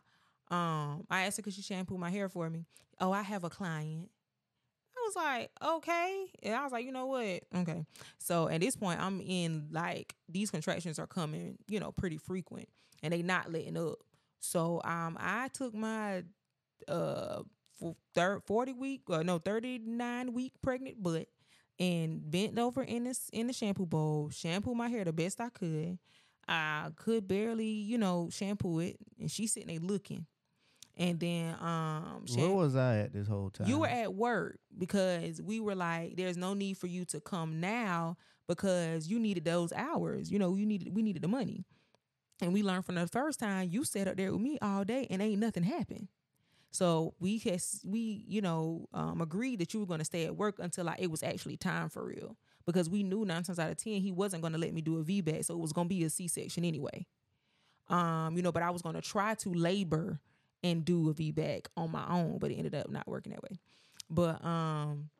um, 0.50 1.06
I 1.10 1.24
asked 1.26 1.36
her 1.38 1.42
because 1.42 1.54
she 1.54 1.62
shampooed 1.62 2.00
my 2.00 2.10
hair 2.10 2.28
for 2.28 2.50
me. 2.50 2.66
Oh, 3.00 3.12
I 3.12 3.22
have 3.22 3.44
a 3.44 3.50
client. 3.50 4.08
Was 5.04 5.16
like, 5.16 5.50
okay. 5.62 6.26
And 6.42 6.54
I 6.54 6.62
was 6.62 6.72
like, 6.72 6.84
you 6.84 6.92
know 6.92 7.06
what? 7.06 7.42
Okay. 7.54 7.84
So 8.18 8.48
at 8.48 8.60
this 8.60 8.76
point, 8.76 9.00
I'm 9.00 9.20
in 9.20 9.68
like 9.70 10.14
these 10.28 10.50
contractions 10.50 10.98
are 10.98 11.06
coming, 11.06 11.58
you 11.68 11.80
know, 11.80 11.92
pretty 11.92 12.16
frequent 12.16 12.68
and 13.02 13.12
they 13.12 13.22
not 13.22 13.52
letting 13.52 13.76
up. 13.76 13.98
So 14.40 14.80
um 14.84 15.16
I 15.20 15.48
took 15.48 15.74
my 15.74 16.24
uh 16.88 17.42
third 18.14 18.42
40 18.46 18.72
week 18.74 19.02
or 19.08 19.24
no 19.24 19.38
39 19.38 20.32
week 20.32 20.52
pregnant 20.62 21.02
butt 21.02 21.28
and 21.78 22.30
bent 22.30 22.58
over 22.58 22.82
in 22.82 23.04
this 23.04 23.28
in 23.32 23.46
the 23.46 23.52
shampoo 23.52 23.86
bowl, 23.86 24.30
shampoo 24.30 24.74
my 24.74 24.88
hair 24.88 25.04
the 25.04 25.12
best 25.12 25.40
I 25.40 25.48
could. 25.48 25.98
I 26.46 26.90
could 26.96 27.26
barely, 27.26 27.66
you 27.66 27.96
know, 27.96 28.28
shampoo 28.30 28.78
it, 28.80 28.98
and 29.18 29.30
she's 29.30 29.52
sitting 29.54 29.68
there 29.68 29.78
looking. 29.80 30.26
And 30.96 31.18
then 31.18 31.56
um 31.60 32.24
Where 32.28 32.46
Shan- 32.46 32.54
was 32.54 32.76
I 32.76 32.98
at 32.98 33.12
this 33.12 33.26
whole 33.26 33.50
time? 33.50 33.66
you 33.66 33.78
were 33.78 33.88
at 33.88 34.14
work 34.14 34.58
because 34.76 35.42
we 35.42 35.60
were 35.60 35.74
like, 35.74 36.16
there's 36.16 36.36
no 36.36 36.54
need 36.54 36.78
for 36.78 36.86
you 36.86 37.04
to 37.06 37.20
come 37.20 37.60
now 37.60 38.16
because 38.46 39.08
you 39.08 39.18
needed 39.18 39.44
those 39.44 39.72
hours. 39.72 40.30
You 40.30 40.38
know, 40.38 40.54
you 40.54 40.66
needed 40.66 40.94
we 40.94 41.02
needed 41.02 41.22
the 41.22 41.28
money. 41.28 41.64
And 42.40 42.52
we 42.52 42.62
learned 42.62 42.84
from 42.84 42.96
the 42.96 43.06
first 43.06 43.38
time 43.38 43.68
you 43.70 43.84
sat 43.84 44.08
up 44.08 44.16
there 44.16 44.32
with 44.32 44.40
me 44.40 44.58
all 44.60 44.84
day 44.84 45.06
and 45.08 45.22
ain't 45.22 45.40
nothing 45.40 45.62
happened. 45.62 46.08
So 46.70 47.14
we 47.20 47.38
has 47.38 47.80
we, 47.84 48.24
you 48.26 48.40
know, 48.40 48.88
um, 48.92 49.20
agreed 49.20 49.60
that 49.60 49.72
you 49.72 49.80
were 49.80 49.86
gonna 49.86 50.04
stay 50.04 50.24
at 50.26 50.36
work 50.36 50.58
until 50.58 50.84
like 50.84 51.00
it 51.00 51.10
was 51.10 51.22
actually 51.22 51.56
time 51.56 51.88
for 51.88 52.04
real. 52.04 52.36
Because 52.66 52.88
we 52.88 53.02
knew 53.02 53.24
nine 53.24 53.42
times 53.42 53.58
out 53.58 53.70
of 53.70 53.76
ten 53.76 54.00
he 54.00 54.10
wasn't 54.10 54.42
gonna 54.42 54.58
let 54.58 54.74
me 54.74 54.80
do 54.80 54.98
a 54.98 55.04
VBAC, 55.04 55.44
so 55.44 55.54
it 55.54 55.60
was 55.60 55.72
gonna 55.72 55.88
be 55.88 56.02
a 56.04 56.10
C 56.10 56.26
section 56.28 56.64
anyway. 56.64 57.06
Um, 57.88 58.36
you 58.36 58.42
know, 58.42 58.50
but 58.50 58.62
I 58.62 58.70
was 58.70 58.82
gonna 58.82 59.02
try 59.02 59.34
to 59.36 59.54
labor 59.54 60.20
and 60.64 60.84
do 60.84 61.10
a 61.10 61.14
VBAC 61.14 61.66
on 61.76 61.92
my 61.92 62.04
own, 62.08 62.38
but 62.38 62.50
it 62.50 62.54
ended 62.56 62.74
up 62.74 62.90
not 62.90 63.06
working 63.06 63.30
that 63.30 63.42
way. 63.44 63.58
But 64.10 64.44
um, 64.44 65.10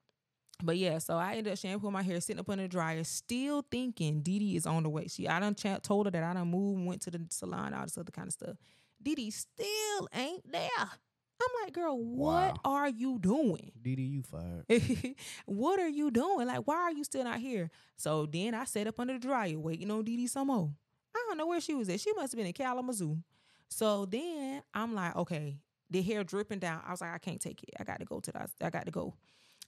but 0.62 0.76
yeah, 0.76 0.98
so 0.98 1.16
I 1.16 1.34
ended 1.34 1.52
up 1.52 1.58
shampooing 1.58 1.92
my 1.92 2.02
hair, 2.02 2.20
sitting 2.20 2.40
up 2.40 2.48
under 2.48 2.64
the 2.64 2.68
dryer, 2.68 3.04
still 3.04 3.64
thinking 3.70 4.22
Dee 4.22 4.38
Dee 4.40 4.56
is 4.56 4.66
on 4.66 4.82
the 4.82 4.88
way. 4.88 5.06
She 5.08 5.28
I 5.28 5.38
done 5.40 5.54
ch- 5.54 5.82
told 5.82 6.06
her 6.06 6.10
that 6.10 6.22
I 6.24 6.32
done 6.34 6.48
moved, 6.48 6.78
and 6.78 6.86
went 6.86 7.02
to 7.02 7.10
the 7.10 7.20
salon, 7.30 7.74
all 7.74 7.82
this 7.84 7.96
other 7.98 8.10
kind 8.12 8.26
of 8.28 8.32
stuff. 8.32 8.56
Dee 9.02 9.14
Dee 9.14 9.30
still 9.30 10.08
ain't 10.14 10.50
there. 10.50 10.68
I'm 10.78 11.64
like, 11.64 11.74
girl, 11.74 11.98
what 11.98 12.54
Wow. 12.54 12.60
are 12.64 12.88
you 12.88 13.18
doing? 13.18 13.72
Dee 13.82 13.96
Dee, 13.96 14.02
you 14.02 14.22
fired. 14.22 14.64
what 15.46 15.78
are 15.80 15.88
you 15.88 16.10
doing? 16.10 16.46
Like, 16.46 16.66
why 16.66 16.76
are 16.76 16.92
you 16.92 17.04
still 17.04 17.24
not 17.24 17.38
here? 17.40 17.70
So 17.96 18.24
then 18.26 18.54
I 18.54 18.64
sat 18.64 18.86
up 18.86 18.98
under 19.00 19.14
the 19.14 19.18
dryer 19.18 19.58
waiting 19.58 19.90
on 19.90 20.04
Dee 20.04 20.16
Dee 20.16 20.26
some 20.28 20.46
more. 20.46 20.70
I 21.14 21.24
don't 21.28 21.36
know 21.38 21.46
where 21.46 21.60
she 21.60 21.74
was 21.74 21.88
at. 21.88 22.00
She 22.00 22.12
must 22.14 22.32
have 22.32 22.38
been 22.38 22.46
in 22.46 22.52
Kalamazoo. 22.52 23.18
So 23.68 24.06
then 24.06 24.62
I'm 24.72 24.94
like, 24.94 25.16
okay, 25.16 25.58
the 25.90 26.02
hair 26.02 26.24
dripping 26.24 26.58
down. 26.58 26.82
I 26.86 26.90
was 26.90 27.00
like, 27.00 27.14
I 27.14 27.18
can't 27.18 27.40
take 27.40 27.62
it. 27.62 27.70
I 27.78 27.84
got 27.84 27.98
to 28.00 28.04
go 28.04 28.20
to 28.20 28.32
the. 28.32 28.48
I 28.60 28.70
got 28.70 28.86
to 28.86 28.90
go. 28.90 29.14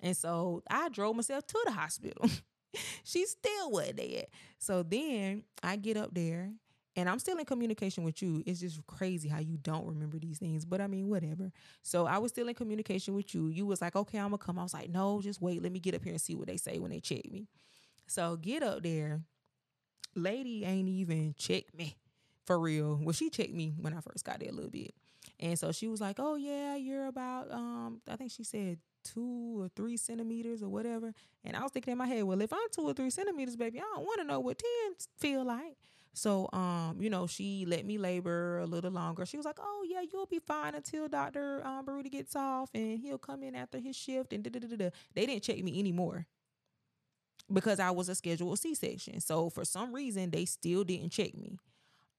And 0.01 0.17
so 0.17 0.63
I 0.71 0.89
drove 0.89 1.17
myself 1.17 1.47
to 1.47 1.63
the 1.65 1.73
hospital. 1.73 2.29
she 3.05 3.27
still 3.27 3.71
wasn't 3.71 3.99
there. 3.99 4.25
So 4.59 4.83
then 4.83 5.45
I 5.63 5.77
get 5.77 5.97
up 5.97 6.13
there 6.13 6.53
and 6.97 7.09
I'm 7.09 7.19
still 7.19 7.39
in 7.39 7.45
communication 7.45 8.05
with 8.05 8.21
you. 8.23 8.43
It's 8.47 8.61
just 8.61 8.87
crazy 8.87 9.29
how 9.29 9.39
you 9.39 9.59
don't 9.59 9.87
remember 9.87 10.19
these 10.19 10.39
things. 10.39 10.65
But 10.65 10.81
I 10.81 10.87
mean, 10.87 11.09
whatever. 11.09 11.51
So 11.83 12.07
I 12.07 12.19
was 12.19 12.33
still 12.33 12.49
in 12.49 12.55
communication 12.55 13.15
with 13.15 13.35
you. 13.35 13.49
You 13.49 13.67
was 13.67 13.81
like, 13.81 13.97
okay, 13.97 14.19
I'm 14.19 14.27
gonna 14.27 14.39
come. 14.39 14.59
I 14.59 14.63
was 14.63 14.75
like, 14.75 14.91
no, 14.91 15.21
just 15.23 15.41
wait. 15.41 15.63
Let 15.63 15.73
me 15.73 15.81
get 15.81 15.95
up 15.95 16.03
here 16.03 16.13
and 16.13 16.21
see 16.21 16.35
what 16.35 16.49
they 16.49 16.57
say 16.57 16.79
when 16.79 16.91
they 16.91 17.01
check 17.01 17.31
me. 17.31 17.49
So 18.07 18.37
get 18.37 18.63
up 18.63 18.83
there. 18.83 19.21
Lady 20.15 20.65
ain't 20.65 20.89
even 20.89 21.35
checked 21.37 21.77
me 21.77 21.97
for 22.47 22.59
real. 22.59 22.99
Well, 23.03 23.13
she 23.13 23.31
checked 23.31 23.53
me 23.53 23.75
when 23.81 23.93
I 23.93 24.01
first 24.01 24.25
got 24.25 24.41
there 24.41 24.49
a 24.49 24.53
little 24.53 24.71
bit. 24.71 24.95
And 25.39 25.59
so 25.59 25.73
she 25.73 25.89
was 25.89 26.01
like, 26.01 26.17
Oh 26.19 26.37
yeah, 26.37 26.77
you're 26.77 27.07
about 27.07 27.51
um, 27.53 28.01
I 28.09 28.17
think 28.17 28.31
she 28.31 28.45
said 28.45 28.79
two 29.05 29.63
or 29.63 29.69
three 29.77 29.97
centimeters 29.97 30.63
or 30.63 30.69
whatever. 30.69 31.13
And 31.45 31.57
I 31.57 31.63
was 31.63 31.73
thinking 31.73 31.93
in 31.93 31.99
my 31.99 32.07
head, 32.07 32.25
well, 32.25 32.41
if 32.41 32.53
I'm 32.53 32.59
two 32.73 32.83
or 32.83 32.95
three 32.95 33.11
centimeters, 33.11 33.57
baby, 33.57 33.79
I 33.79 33.83
don't 33.95 34.05
want 34.05 34.21
to 34.21 34.27
know 34.27 34.41
what 34.41 34.59
10 34.59 34.69
feel 35.19 35.45
like. 35.45 35.77
So, 36.13 36.49
um, 36.55 36.97
you 36.99 37.11
know, 37.11 37.27
she 37.27 37.67
let 37.69 37.85
me 37.85 37.99
labor 37.99 38.61
a 38.61 38.67
little 38.67 38.91
longer. 38.91 39.27
She 39.27 39.37
was 39.37 39.45
like, 39.45 39.59
"Oh 39.61 39.85
yeah, 39.87 40.01
you'll 40.11 40.25
be 40.25 40.39
fine 40.39 40.75
until 40.75 41.09
Doctor 41.09 41.61
um, 41.63 41.85
Baruti 41.85 42.11
gets 42.11 42.35
off, 42.35 42.71
and 42.73 42.99
he'll 42.99 43.19
come 43.19 43.43
in 43.43 43.55
after 43.55 43.79
his 43.79 43.97
shift." 43.97 44.33
And 44.33 44.43
da 44.43 44.49
da 44.49 44.61
da 44.61 44.77
da. 44.77 44.91
They 45.15 45.27
didn't 45.27 45.43
check 45.43 45.63
me 45.63 45.79
anymore 45.79 46.27
because 47.53 47.79
I 47.79 47.91
was 47.91 48.09
a 48.09 48.15
scheduled 48.15 48.59
C-section. 48.59 49.21
So 49.21 49.51
for 49.51 49.67
some 49.67 49.95
reason, 49.95 50.31
they 50.31 50.47
still 50.47 50.85
didn't 50.85 51.11
check 51.11 51.37
me. 51.37 51.59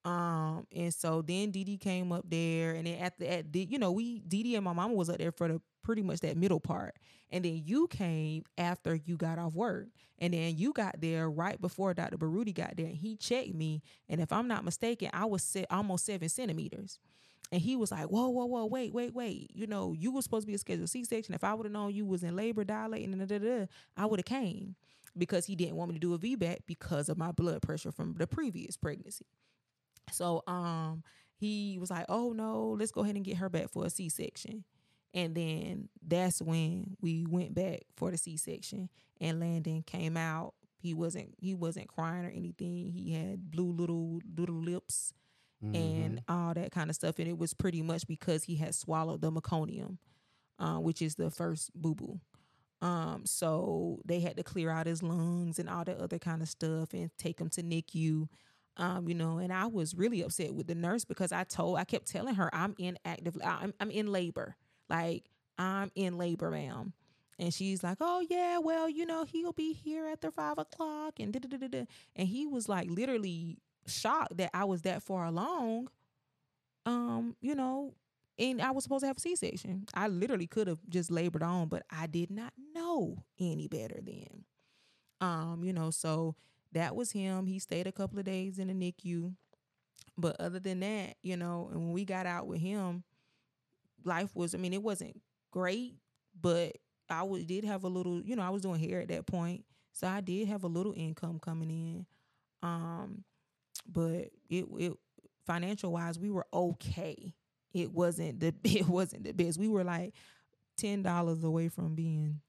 Um, 0.07 0.65
and 0.73 0.93
so 0.93 1.21
then 1.21 1.51
Dee 1.51 1.77
came 1.77 2.13
up 2.13 2.23
there, 2.29 2.71
and 2.75 2.87
then 2.87 2.99
at 2.99 3.19
the 3.19 3.29
at 3.29 3.51
the, 3.51 3.67
you 3.69 3.77
know, 3.77 3.91
we 3.91 4.19
Dee 4.19 4.55
and 4.55 4.63
my 4.63 4.71
mama 4.71 4.93
was 4.93 5.09
up 5.09 5.17
there 5.17 5.33
for 5.33 5.49
the 5.49 5.61
pretty 5.83 6.01
much 6.01 6.21
that 6.21 6.37
middle 6.37 6.61
part, 6.61 6.95
and 7.29 7.43
then 7.43 7.61
you 7.65 7.87
came 7.87 8.43
after 8.57 8.95
you 8.95 9.17
got 9.17 9.37
off 9.37 9.53
work, 9.53 9.87
and 10.19 10.33
then 10.33 10.57
you 10.57 10.71
got 10.71 11.01
there 11.01 11.29
right 11.29 11.59
before 11.59 11.93
Dr. 11.93 12.17
Baruti 12.17 12.53
got 12.53 12.77
there, 12.77 12.85
and 12.85 12.95
he 12.95 13.17
checked 13.17 13.53
me, 13.53 13.81
and 14.07 14.21
if 14.21 14.31
I'm 14.31 14.47
not 14.47 14.63
mistaken, 14.63 15.09
I 15.11 15.25
was 15.25 15.43
set 15.43 15.65
almost 15.69 16.05
seven 16.05 16.29
centimeters. 16.29 16.99
And 17.49 17.61
he 17.61 17.77
was 17.77 17.93
like, 17.93 18.07
whoa, 18.07 18.27
whoa, 18.27 18.45
whoa, 18.45 18.65
wait, 18.65 18.93
wait, 18.93 19.13
wait. 19.13 19.51
You 19.53 19.67
know, 19.67 19.93
you 19.97 20.11
were 20.11 20.21
supposed 20.21 20.43
to 20.43 20.47
be 20.47 20.55
a 20.55 20.57
scheduled 20.57 20.89
C-section. 20.89 21.33
If 21.33 21.45
I 21.45 21.53
would 21.53 21.65
have 21.65 21.71
known 21.71 21.93
you 21.93 22.05
was 22.05 22.21
in 22.21 22.35
labor 22.35 22.65
dilating, 22.65 23.17
da, 23.17 23.25
da, 23.25 23.37
da, 23.37 23.67
I 23.95 24.05
would 24.05 24.19
have 24.19 24.25
came 24.25 24.75
because 25.17 25.45
he 25.45 25.55
didn't 25.55 25.77
want 25.77 25.89
me 25.89 25.97
to 25.97 25.99
do 25.99 26.13
a 26.13 26.19
VBAC 26.19 26.57
because 26.67 27.07
of 27.07 27.17
my 27.17 27.31
blood 27.31 27.61
pressure 27.61 27.91
from 27.93 28.15
the 28.17 28.27
previous 28.27 28.75
pregnancy. 28.75 29.25
So 30.11 30.43
um 30.47 31.03
he 31.39 31.77
was 31.79 31.91
like, 31.91 32.05
"Oh 32.09 32.33
no, 32.33 32.75
let's 32.79 32.91
go 32.91 33.01
ahead 33.01 33.15
and 33.15 33.25
get 33.25 33.37
her 33.37 33.49
back 33.49 33.69
for 33.69 33.85
a 33.85 33.89
C-section." 33.89 34.63
And 35.13 35.35
then 35.35 35.89
that's 36.05 36.41
when 36.41 36.97
we 37.01 37.25
went 37.27 37.53
back 37.53 37.81
for 37.95 38.11
the 38.11 38.17
C-section 38.17 38.89
and 39.19 39.39
Landon 39.39 39.83
came 39.83 40.17
out. 40.17 40.53
He 40.79 40.93
wasn't 40.93 41.33
he 41.39 41.53
wasn't 41.55 41.87
crying 41.87 42.25
or 42.25 42.29
anything. 42.29 42.91
He 42.91 43.13
had 43.13 43.51
blue 43.51 43.71
little 43.71 44.19
little 44.37 44.61
lips 44.61 45.13
and 45.73 46.21
all 46.27 46.53
that 46.53 46.71
kind 46.71 46.89
of 46.89 46.95
stuff 46.95 47.19
and 47.19 47.27
it 47.27 47.37
was 47.37 47.53
pretty 47.53 47.81
much 47.81 48.07
because 48.07 48.43
he 48.43 48.55
had 48.55 48.75
swallowed 48.75 49.21
the 49.21 49.31
meconium, 49.31 49.97
uh, 50.59 50.77
which 50.77 51.01
is 51.01 51.15
the 51.15 51.29
first 51.31 51.71
boo-boo. 51.75 52.19
Um, 52.81 53.23
so 53.25 53.99
they 54.05 54.19
had 54.19 54.37
to 54.37 54.43
clear 54.43 54.69
out 54.69 54.85
his 54.87 55.01
lungs 55.01 55.59
and 55.59 55.69
all 55.69 55.83
that 55.85 55.99
other 55.99 56.19
kind 56.19 56.41
of 56.41 56.49
stuff 56.49 56.93
and 56.93 57.09
take 57.17 57.39
him 57.39 57.49
to 57.51 57.63
NICU. 57.63 58.27
Um, 58.77 59.07
you 59.07 59.15
know, 59.15 59.39
and 59.39 59.51
I 59.51 59.65
was 59.65 59.95
really 59.95 60.21
upset 60.21 60.53
with 60.53 60.67
the 60.67 60.75
nurse 60.75 61.03
because 61.03 61.31
I 61.31 61.43
told, 61.43 61.79
I 61.79 61.83
kept 61.83 62.07
telling 62.07 62.35
her 62.35 62.53
I'm 62.53 62.75
in 62.77 62.97
active, 63.05 63.35
I'm, 63.43 63.73
I'm 63.79 63.89
in 63.89 64.07
labor. 64.07 64.55
Like 64.87 65.25
I'm 65.57 65.91
in 65.95 66.17
labor, 66.17 66.51
ma'am. 66.51 66.93
And 67.39 67.53
she's 67.53 67.83
like, 67.83 67.97
oh 68.01 68.25
yeah, 68.29 68.59
well, 68.59 68.89
you 68.89 69.05
know, 69.05 69.25
he'll 69.25 69.53
be 69.53 69.73
here 69.73 70.07
after 70.07 70.31
five 70.31 70.57
o'clock 70.57 71.19
and 71.19 71.33
da 71.33 71.39
da 71.39 71.67
da. 71.67 71.85
And 72.15 72.27
he 72.27 72.45
was 72.47 72.69
like 72.69 72.89
literally 72.89 73.57
shocked 73.87 74.37
that 74.37 74.51
I 74.53 74.65
was 74.65 74.83
that 74.83 75.03
far 75.03 75.25
along. 75.25 75.89
Um, 76.85 77.35
you 77.41 77.53
know, 77.55 77.95
and 78.39 78.61
I 78.61 78.71
was 78.71 78.83
supposed 78.83 79.01
to 79.01 79.07
have 79.07 79.17
a 79.17 79.19
C-section. 79.19 79.85
I 79.93 80.07
literally 80.07 80.47
could 80.47 80.67
have 80.67 80.79
just 80.89 81.11
labored 81.11 81.43
on, 81.43 81.67
but 81.67 81.83
I 81.89 82.07
did 82.07 82.29
not 82.31 82.53
know 82.73 83.23
any 83.39 83.67
better 83.67 83.99
then. 84.01 84.45
Um, 85.19 85.63
you 85.63 85.73
know, 85.73 85.89
so 85.89 86.35
that 86.73 86.95
was 86.95 87.11
him. 87.11 87.45
He 87.45 87.59
stayed 87.59 87.87
a 87.87 87.91
couple 87.91 88.19
of 88.19 88.25
days 88.25 88.59
in 88.59 88.67
the 88.67 88.73
NICU. 88.73 89.33
But 90.17 90.39
other 90.39 90.59
than 90.59 90.79
that, 90.79 91.15
you 91.21 91.37
know, 91.37 91.69
and 91.71 91.79
when 91.79 91.91
we 91.91 92.03
got 92.03 92.25
out 92.25 92.47
with 92.47 92.59
him, 92.59 93.03
life 94.03 94.35
was, 94.35 94.55
I 94.55 94.57
mean, 94.57 94.73
it 94.73 94.81
wasn't 94.81 95.21
great, 95.51 95.95
but 96.39 96.77
I 97.09 97.23
was, 97.23 97.45
did 97.45 97.63
have 97.65 97.83
a 97.83 97.87
little, 97.87 98.21
you 98.21 98.35
know, 98.35 98.41
I 98.41 98.49
was 98.49 98.63
doing 98.63 98.79
hair 98.79 99.01
at 99.01 99.09
that 99.09 99.27
point. 99.27 99.63
So 99.93 100.07
I 100.07 100.21
did 100.21 100.47
have 100.47 100.63
a 100.63 100.67
little 100.67 100.93
income 100.95 101.39
coming 101.39 101.69
in. 101.69 102.05
Um, 102.63 103.23
but 103.87 104.29
it, 104.49 104.65
it 104.77 104.93
financial 105.45 105.91
wise, 105.91 106.19
we 106.19 106.29
were 106.29 106.47
okay. 106.51 107.33
It 107.73 107.91
wasn't 107.91 108.39
the, 108.39 108.53
it 108.63 108.87
wasn't 108.87 109.23
the 109.23 109.33
best. 109.33 109.59
We 109.59 109.67
were 109.67 109.83
like 109.83 110.13
$10 110.81 111.43
away 111.43 111.69
from 111.69 111.95
being, 111.95 112.41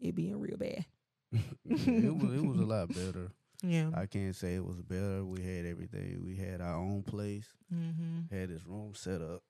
it 0.00 0.14
being 0.14 0.38
real 0.40 0.56
bad. 0.56 0.86
It 1.32 2.14
was 2.16 2.32
it 2.34 2.44
was 2.44 2.58
a 2.58 2.64
lot 2.74 2.88
better. 2.88 3.30
Yeah. 3.62 3.90
I 3.94 4.06
can't 4.06 4.36
say 4.36 4.54
it 4.54 4.64
was 4.64 4.80
better. 4.82 5.24
We 5.24 5.42
had 5.42 5.66
everything. 5.66 6.22
We 6.24 6.36
had 6.36 6.60
our 6.60 6.76
own 6.76 7.02
place. 7.02 7.48
mm-hmm. 7.74 8.32
Had 8.34 8.50
this 8.50 8.64
room 8.64 8.92
set 8.94 9.20
up. 9.20 9.42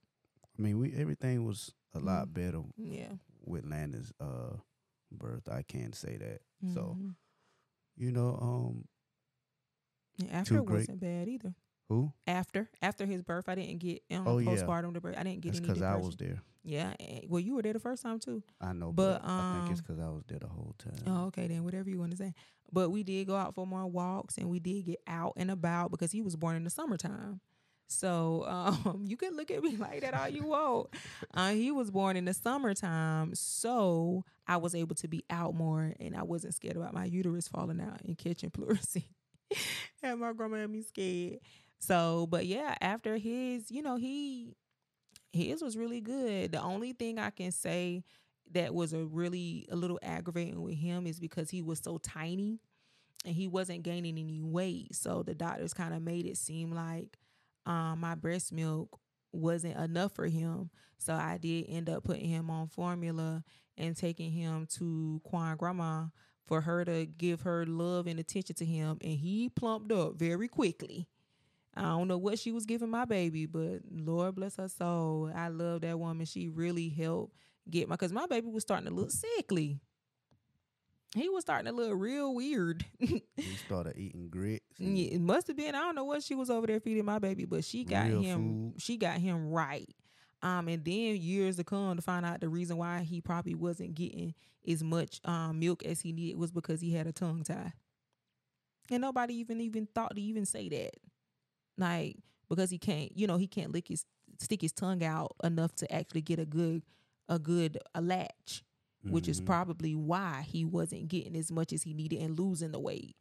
I 0.58 0.62
mean, 0.62 0.78
we 0.78 0.94
everything 0.94 1.44
was 1.46 1.72
a 1.94 2.00
lot 2.00 2.32
better 2.32 2.62
Yeah. 2.76 3.12
with 3.44 3.64
Landon's 3.66 4.12
uh 4.20 4.56
birth. 5.12 5.48
I 5.50 5.62
can't 5.62 5.94
say 5.94 6.16
that. 6.16 6.40
So 6.74 6.96
Mhm. 6.98 7.14
you 7.96 8.12
know, 8.12 8.38
um, 8.40 8.84
Yeah, 10.18 10.38
after 10.38 10.58
it 10.58 10.64
great- 10.66 10.78
wasn't 10.80 11.00
bad 11.00 11.28
either. 11.28 11.54
Who? 11.88 12.12
After 12.26 12.68
after 12.82 13.06
his 13.06 13.22
birth, 13.22 13.48
I 13.48 13.54
didn't 13.54 13.78
get 13.78 14.02
um, 14.10 14.26
Oh, 14.26 14.38
yeah. 14.38 14.50
postpartum 14.50 14.94
to 14.94 15.00
birth. 15.00 15.16
I 15.18 15.22
didn't 15.22 15.40
get 15.40 15.52
That's 15.52 15.58
any. 15.60 15.68
because 15.68 15.82
I 15.82 15.96
was 15.96 16.16
there. 16.16 16.42
Yeah. 16.64 16.92
eh, 17.00 17.20
Well, 17.28 17.40
you 17.40 17.54
were 17.54 17.62
there 17.62 17.72
the 17.72 17.78
first 17.80 18.02
time 18.02 18.18
too. 18.18 18.42
I 18.60 18.72
know, 18.74 18.92
But, 18.92 19.22
but, 19.22 19.28
I 19.30 19.52
think 19.60 19.70
it's 19.70 19.80
um, 19.80 19.84
because 19.86 20.02
I 20.04 20.08
was 20.10 20.24
there 20.28 20.38
the 20.38 20.48
whole 20.48 20.74
time. 20.78 21.02
Oh, 21.06 21.26
okay, 21.26 21.46
then 21.46 21.64
whatever 21.64 21.88
you 21.88 21.98
want 21.98 22.10
to 22.10 22.16
say. 22.18 22.34
But 22.70 22.90
we 22.90 23.02
did 23.02 23.26
go 23.26 23.36
out 23.36 23.54
for 23.54 23.66
more 23.66 23.86
walks 23.86 24.36
and 24.36 24.50
we 24.50 24.58
did 24.60 24.84
get 24.84 25.00
out 25.06 25.32
and 25.36 25.50
about 25.50 25.90
because 25.90 26.12
he 26.12 26.20
was 26.20 26.36
born 26.36 26.56
in 26.56 26.64
the 26.64 26.70
summertime. 26.70 27.40
So 27.90 28.44
um, 28.46 29.04
you 29.06 29.16
can 29.16 29.34
look 29.34 29.50
at 29.50 29.62
me 29.62 29.76
like 29.78 30.02
that 30.02 30.12
all 30.12 30.28
you 30.28 30.44
want. 30.48 30.88
Uh, 31.32 31.52
he 31.52 31.70
was 31.70 31.90
born 31.90 32.18
in 32.18 32.26
the 32.26 32.34
summertime, 32.34 33.34
so 33.34 34.26
I 34.46 34.58
was 34.58 34.74
able 34.74 34.94
to 34.96 35.08
be 35.08 35.24
out 35.30 35.54
more, 35.54 35.94
and 35.98 36.14
I 36.14 36.22
wasn't 36.24 36.52
scared 36.54 36.76
about 36.76 36.92
my 36.92 37.06
uterus 37.06 37.48
falling 37.48 37.80
out 37.80 38.02
and 38.04 38.18
catching 38.18 38.50
pleurisy. 38.50 39.04
and 40.02 40.20
my 40.20 40.34
grandma 40.34 40.58
had 40.58 40.70
me 40.70 40.82
scared. 40.82 41.38
So, 41.80 42.26
but 42.28 42.46
yeah, 42.46 42.74
after 42.80 43.16
his, 43.16 43.70
you 43.70 43.82
know, 43.82 43.96
he 43.96 44.54
his 45.32 45.62
was 45.62 45.76
really 45.76 46.00
good. 46.00 46.52
The 46.52 46.62
only 46.62 46.92
thing 46.92 47.18
I 47.18 47.30
can 47.30 47.52
say 47.52 48.04
that 48.52 48.74
was 48.74 48.92
a 48.92 49.04
really 49.04 49.66
a 49.70 49.76
little 49.76 49.98
aggravating 50.02 50.62
with 50.62 50.76
him 50.76 51.06
is 51.06 51.20
because 51.20 51.50
he 51.50 51.62
was 51.62 51.80
so 51.80 51.98
tiny 51.98 52.60
and 53.24 53.34
he 53.34 53.46
wasn't 53.46 53.82
gaining 53.82 54.18
any 54.18 54.40
weight. 54.42 54.94
So 54.94 55.22
the 55.22 55.34
doctors 55.34 55.74
kind 55.74 55.94
of 55.94 56.02
made 56.02 56.26
it 56.26 56.36
seem 56.36 56.72
like 56.72 57.18
um, 57.66 58.00
my 58.00 58.14
breast 58.14 58.52
milk 58.52 58.98
wasn't 59.32 59.76
enough 59.76 60.12
for 60.14 60.26
him. 60.26 60.70
So 60.98 61.12
I 61.12 61.38
did 61.38 61.66
end 61.68 61.90
up 61.90 62.04
putting 62.04 62.28
him 62.28 62.50
on 62.50 62.68
formula 62.68 63.44
and 63.76 63.96
taking 63.96 64.32
him 64.32 64.66
to 64.78 65.20
Quan 65.24 65.56
grandma 65.56 66.06
for 66.46 66.62
her 66.62 66.84
to 66.84 67.06
give 67.06 67.42
her 67.42 67.66
love 67.66 68.06
and 68.06 68.18
attention 68.18 68.56
to 68.56 68.64
him 68.64 68.98
and 69.02 69.12
he 69.12 69.50
plumped 69.50 69.92
up 69.92 70.16
very 70.16 70.48
quickly. 70.48 71.06
I 71.78 71.82
don't 71.90 72.08
know 72.08 72.18
what 72.18 72.38
she 72.38 72.50
was 72.52 72.66
giving 72.66 72.90
my 72.90 73.04
baby, 73.04 73.46
but 73.46 73.80
Lord 73.90 74.34
bless 74.34 74.56
her 74.56 74.68
soul. 74.68 75.30
I 75.34 75.48
love 75.48 75.82
that 75.82 75.98
woman. 75.98 76.26
She 76.26 76.48
really 76.48 76.88
helped 76.88 77.34
get 77.70 77.88
my 77.88 77.96
cuz 77.96 78.12
my 78.12 78.26
baby 78.26 78.48
was 78.48 78.62
starting 78.64 78.88
to 78.88 78.94
look 78.94 79.10
sickly. 79.10 79.78
He 81.14 81.28
was 81.30 81.42
starting 81.42 81.66
to 81.66 81.72
look 81.72 81.92
real 81.94 82.34
weird. 82.34 82.84
He 83.00 83.54
started 83.64 83.96
eating 83.96 84.28
grits. 84.28 84.64
Yeah, 84.78 85.14
it 85.14 85.20
must 85.20 85.46
have 85.46 85.56
been. 85.56 85.74
I 85.74 85.78
don't 85.80 85.94
know 85.94 86.04
what 86.04 86.22
she 86.22 86.34
was 86.34 86.50
over 86.50 86.66
there 86.66 86.80
feeding 86.80 87.04
my 87.04 87.18
baby, 87.18 87.44
but 87.46 87.64
she 87.64 87.84
got 87.84 88.08
Real 88.08 88.20
him. 88.20 88.72
food. 88.72 88.82
She 88.82 88.96
got 88.96 89.18
him 89.18 89.48
right. 89.48 89.88
Um, 90.42 90.68
and 90.68 90.84
then 90.84 91.16
years 91.16 91.56
to 91.56 91.64
come 91.64 91.96
to 91.96 92.02
find 92.02 92.26
out 92.26 92.40
the 92.40 92.48
reason 92.48 92.76
why 92.76 93.00
he 93.02 93.20
probably 93.20 93.54
wasn't 93.54 93.94
getting 93.94 94.34
as 94.66 94.82
much 94.84 95.20
um 95.24 95.58
milk 95.60 95.84
as 95.84 96.00
he 96.00 96.12
needed 96.12 96.36
was 96.36 96.52
because 96.52 96.80
he 96.80 96.92
had 96.92 97.06
a 97.06 97.12
tongue 97.12 97.42
tie. 97.42 97.72
And 98.90 99.00
nobody 99.00 99.34
even 99.36 99.60
even 99.60 99.86
thought 99.94 100.14
to 100.14 100.20
even 100.20 100.44
say 100.46 100.68
that, 100.68 100.90
like 101.78 102.16
because 102.48 102.70
he 102.70 102.78
can't, 102.78 103.16
you 103.16 103.26
know, 103.26 103.36
he 103.38 103.46
can't 103.46 103.72
lick 103.72 103.88
his 103.88 104.04
stick 104.38 104.60
his 104.62 104.72
tongue 104.72 105.02
out 105.02 105.34
enough 105.42 105.74
to 105.76 105.92
actually 105.92 106.22
get 106.22 106.38
a 106.38 106.46
good 106.46 106.82
a 107.28 107.38
good 107.38 107.78
a 107.94 108.00
latch 108.00 108.62
which 109.04 109.28
is 109.28 109.40
Mhm. 109.40 109.46
probably 109.46 109.94
why 109.94 110.42
he 110.42 110.64
wasn't 110.64 111.08
getting 111.08 111.36
as 111.36 111.50
much 111.52 111.72
as 111.72 111.84
he 111.84 111.94
needed 111.94 112.20
and 112.20 112.38
losing 112.38 112.72
the 112.72 112.80
weight. 112.80 113.16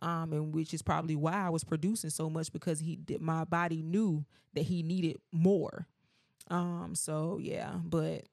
Um, 0.00 0.32
and 0.32 0.52
which 0.54 0.74
is 0.74 0.82
probably 0.82 1.14
why 1.14 1.34
I 1.34 1.50
was 1.50 1.62
producing 1.62 2.10
so 2.10 2.28
much 2.28 2.52
because 2.52 2.80
he 2.80 2.96
did 2.96 3.20
my 3.20 3.44
body 3.44 3.80
knew 3.82 4.24
that 4.54 4.62
he 4.62 4.82
needed 4.82 5.18
more. 5.32 5.86
Um, 6.48 6.94
so 6.94 7.38
yeah, 7.38 7.78
but 7.84 8.26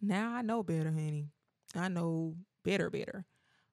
now 0.00 0.32
I 0.34 0.42
know 0.42 0.62
better, 0.62 0.90
honey. 0.90 1.26
I 1.74 1.88
know 1.88 2.36
better, 2.64 2.90
better. 2.90 3.26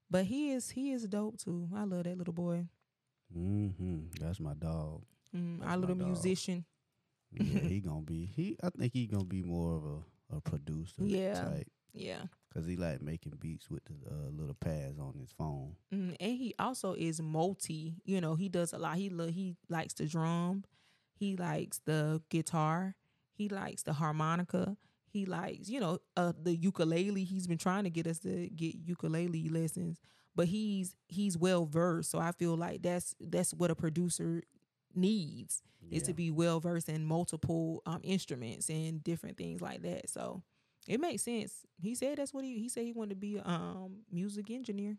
But 0.09 0.25
he 0.25 0.51
is 0.51 0.71
he 0.71 0.91
is 0.91 1.03
dope 1.07 1.37
too. 1.37 1.69
I 1.73 1.83
love 1.85 2.03
that 2.03 2.17
little 2.17 2.33
boy. 2.33 2.67
Mhm. 3.35 4.17
That's 4.19 4.39
my 4.39 4.53
dog. 4.53 5.01
Mm, 5.35 5.59
That's 5.59 5.71
our 5.71 5.77
little 5.77 5.95
dog. 5.95 6.07
musician. 6.07 6.65
Yeah, 7.31 7.59
he 7.61 7.79
gonna 7.85 8.01
be. 8.01 8.25
He. 8.35 8.57
I 8.63 8.69
think 8.69 8.93
he 8.93 9.07
gonna 9.07 9.25
be 9.25 9.43
more 9.43 9.75
of 9.77 9.83
a, 9.83 10.37
a 10.37 10.41
producer. 10.41 11.03
Yeah. 11.03 11.33
Type. 11.43 11.67
Yeah. 11.93 12.23
Cause 12.53 12.65
he 12.65 12.77
like 12.77 13.01
making 13.01 13.33
beats 13.39 13.69
with 13.69 13.83
the 13.85 13.93
uh, 14.09 14.29
little 14.31 14.55
pads 14.55 14.97
on 14.99 15.13
his 15.19 15.31
phone. 15.37 15.75
Mm, 15.93 16.15
and 16.19 16.37
he 16.37 16.53
also 16.57 16.93
is 16.93 17.21
multi. 17.21 17.95
You 18.05 18.21
know, 18.21 18.35
he 18.35 18.47
does 18.47 18.71
a 18.71 18.77
lot. 18.77 18.95
He 18.97 19.09
lo- 19.09 19.27
he 19.27 19.55
likes 19.69 19.93
the 19.93 20.05
drum. 20.05 20.63
He 21.13 21.35
likes 21.35 21.79
the 21.85 22.21
guitar. 22.29 22.95
He 23.33 23.49
likes 23.49 23.83
the 23.83 23.93
harmonica. 23.93 24.77
He 25.09 25.25
likes, 25.25 25.69
you 25.69 25.79
know, 25.81 25.99
uh, 26.17 26.31
the 26.41 26.55
ukulele. 26.55 27.23
He's 27.25 27.47
been 27.47 27.57
trying 27.57 27.83
to 27.85 27.89
get 27.89 28.07
us 28.07 28.19
to 28.19 28.49
get 28.49 28.75
ukulele 28.75 29.47
lessons, 29.49 29.99
but 30.35 30.47
he's 30.47 30.95
he's 31.07 31.37
well 31.37 31.65
versed. 31.65 32.11
So 32.11 32.19
I 32.19 32.31
feel 32.31 32.55
like 32.55 32.81
that's 32.81 33.15
that's 33.19 33.53
what 33.53 33.71
a 33.71 33.75
producer 33.75 34.43
needs 34.93 35.61
is 35.91 36.03
to 36.03 36.13
be 36.13 36.31
well 36.31 36.59
versed 36.59 36.89
in 36.89 37.05
multiple 37.05 37.81
um, 37.85 37.99
instruments 38.03 38.69
and 38.69 39.03
different 39.03 39.37
things 39.37 39.61
like 39.61 39.81
that. 39.83 40.09
So 40.09 40.41
it 40.87 40.99
makes 40.99 41.23
sense. 41.23 41.65
He 41.81 41.95
said 41.95 42.17
that's 42.17 42.33
what 42.33 42.43
he 42.43 42.59
he 42.59 42.69
said 42.69 42.83
he 42.85 42.91
wanted 42.93 43.09
to 43.11 43.15
be 43.15 43.37
a 43.37 43.47
um, 43.47 43.99
music 44.11 44.49
engineer. 44.51 44.97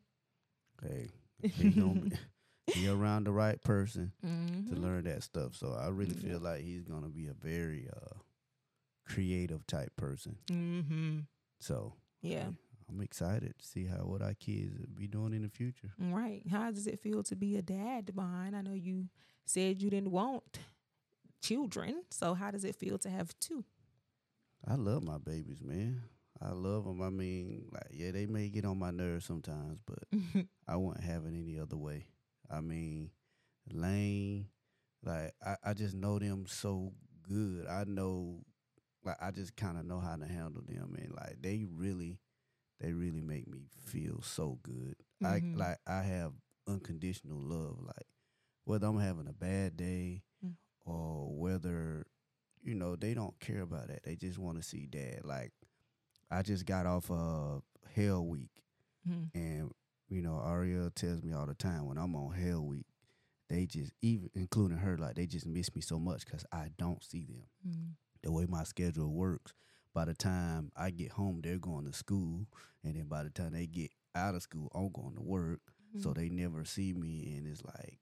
Okay. 0.85 1.09
He 1.53 1.71
gonna 1.71 2.07
be, 2.75 2.87
around 2.89 3.25
the 3.25 3.33
right 3.33 3.63
person 3.63 4.13
Mm-hmm. 4.25 4.73
to 4.75 4.81
learn 4.81 5.05
that 5.05 5.23
stuff. 5.23 5.55
So 5.55 5.73
I 5.79 5.89
really 5.89 6.15
Mm, 6.15 6.29
feel 6.31 6.41
like 6.41 6.61
he's 6.63 6.85
gonna 6.85 7.09
be 7.09 7.27
a 7.27 7.33
very 7.35 7.89
uh 7.95 8.17
creative 9.07 9.67
type 9.67 9.95
person. 9.97 10.37
Mm-hmm. 10.51 11.19
So 11.61 11.95
Yeah. 12.23 12.49
I'm 12.89 13.01
excited 13.01 13.55
to 13.59 13.67
see 13.67 13.85
how 13.87 13.99
what 13.99 14.23
our 14.23 14.35
kids 14.35 14.79
will 14.79 14.87
be 14.95 15.09
doing 15.09 15.33
in 15.33 15.43
the 15.43 15.49
future. 15.49 15.91
Right. 15.99 16.43
How 16.51 16.71
does 16.71 16.87
it 16.87 17.01
feel 17.01 17.23
to 17.25 17.37
be 17.37 17.57
a 17.57 17.63
dad 17.63 18.15
behind? 18.15 18.55
I 18.55 18.63
know 18.63 18.75
you 18.75 19.09
said 19.45 19.83
you 19.83 19.91
didn't 19.91 20.13
want 20.13 20.59
children. 21.43 22.03
So 22.11 22.35
how 22.35 22.51
does 22.51 22.65
it 22.65 22.77
feel 22.77 22.99
to 22.99 23.11
have 23.11 23.35
two? 23.41 23.65
I 24.67 24.75
love 24.75 25.03
my 25.03 25.19
babies, 25.19 25.63
man. 25.63 26.03
I 26.41 26.51
love 26.51 26.85
them. 26.85 27.01
I 27.03 27.11
mean, 27.11 27.67
like, 27.73 27.87
yeah, 27.91 28.11
they 28.11 28.27
may 28.27 28.49
get 28.49 28.65
on 28.65 28.79
my 28.79 28.91
nerves 28.91 29.25
sometimes, 29.25 29.79
but 29.87 29.99
I 30.69 30.77
wouldn't 30.77 31.05
have 31.05 31.25
it 31.25 31.35
any 31.35 31.59
other 31.59 31.77
way. 31.77 32.07
I 32.51 32.61
mean, 32.61 33.11
Lane, 33.73 34.49
like, 35.05 35.33
I, 35.45 35.57
I 35.65 35.75
just 35.75 35.95
know 35.95 36.19
them 36.19 36.45
so 36.47 36.93
good. 37.23 37.67
I 37.67 37.85
know, 37.87 38.41
like, 39.05 39.17
I 39.21 39.31
just 39.31 39.57
kind 39.57 39.79
of 39.79 39.87
know 39.87 39.99
how 39.99 40.17
to 40.17 40.27
handle 40.27 40.63
them, 40.67 40.95
and 40.99 41.15
like, 41.15 41.41
they 41.41 41.65
really, 41.71 42.19
they 42.81 42.93
really 42.93 43.23
make 43.23 43.47
me 43.49 43.69
feel 43.87 44.21
so 44.23 44.59
good. 44.63 44.97
Mhm. 45.23 45.27
I 45.27 45.57
like, 45.57 45.79
I 45.87 46.03
have 46.03 46.33
unconditional 46.67 47.39
love. 47.41 47.81
Like, 47.81 48.07
whether 48.65 48.87
I'm 48.87 48.99
having 48.99 49.29
a 49.29 49.33
bad 49.33 49.77
day 49.77 50.23
Mm. 50.45 50.57
or 50.85 51.35
whether 51.37 52.07
you 52.63 52.75
know, 52.75 52.97
they 52.97 53.15
don't 53.15 53.39
care 53.39 53.61
about 53.61 53.87
that. 53.87 54.03
They 54.03 54.17
just 54.17 54.39
want 54.41 54.57
to 54.57 54.63
see 54.63 54.87
dad. 54.87 55.25
Like, 55.25 55.53
I 56.33 56.43
just 56.43 56.67
got 56.67 56.85
off 56.85 57.09
of 57.13 57.63
Hell 57.95 58.27
Week, 58.27 58.51
Mhm. 59.07 59.31
and 59.35 59.73
you 60.09 60.21
know, 60.21 60.41
Ariel 60.45 60.91
tells 60.91 61.23
me 61.23 61.33
all 61.33 61.47
the 61.47 61.55
time 61.55 61.87
when 61.87 61.97
I'm 61.97 62.17
on 62.17 62.33
Hell 62.35 62.67
Week, 62.67 62.87
they 63.49 63.67
just 63.67 63.93
even 64.03 64.31
including 64.35 64.79
her, 64.79 64.99
like 64.99 65.15
they 65.15 65.27
just 65.27 65.47
miss 65.47 65.73
me 65.77 65.81
so 65.81 66.01
much 66.01 66.25
because 66.25 66.45
I 66.51 66.71
don't 66.77 67.05
see 67.05 67.25
them. 67.25 67.45
Mm. 67.65 67.97
The 68.23 68.33
way 68.33 68.47
my 68.47 68.65
schedule 68.65 69.13
works, 69.13 69.53
by 69.97 70.05
the 70.05 70.13
time 70.15 70.71
I 70.77 70.91
get 70.91 71.13
home, 71.13 71.41
they're 71.43 71.57
going 71.59 71.87
to 71.87 71.93
school, 71.95 72.47
and 72.85 72.95
then 72.97 73.07
by 73.09 73.23
the 73.23 73.31
time 73.31 73.53
they 73.55 73.67
get 73.67 73.91
out 74.15 74.35
of 74.35 74.43
school, 74.43 74.71
I'm 74.75 74.91
going 74.93 75.15
to 75.15 75.23
work. 75.23 75.61
So 75.97 76.11
Mm. 76.11 76.15
they 76.17 76.29
never 76.29 76.67
see 76.67 76.93
me, 76.93 77.35
and 77.35 77.47
it's 77.47 77.65
like 77.65 77.99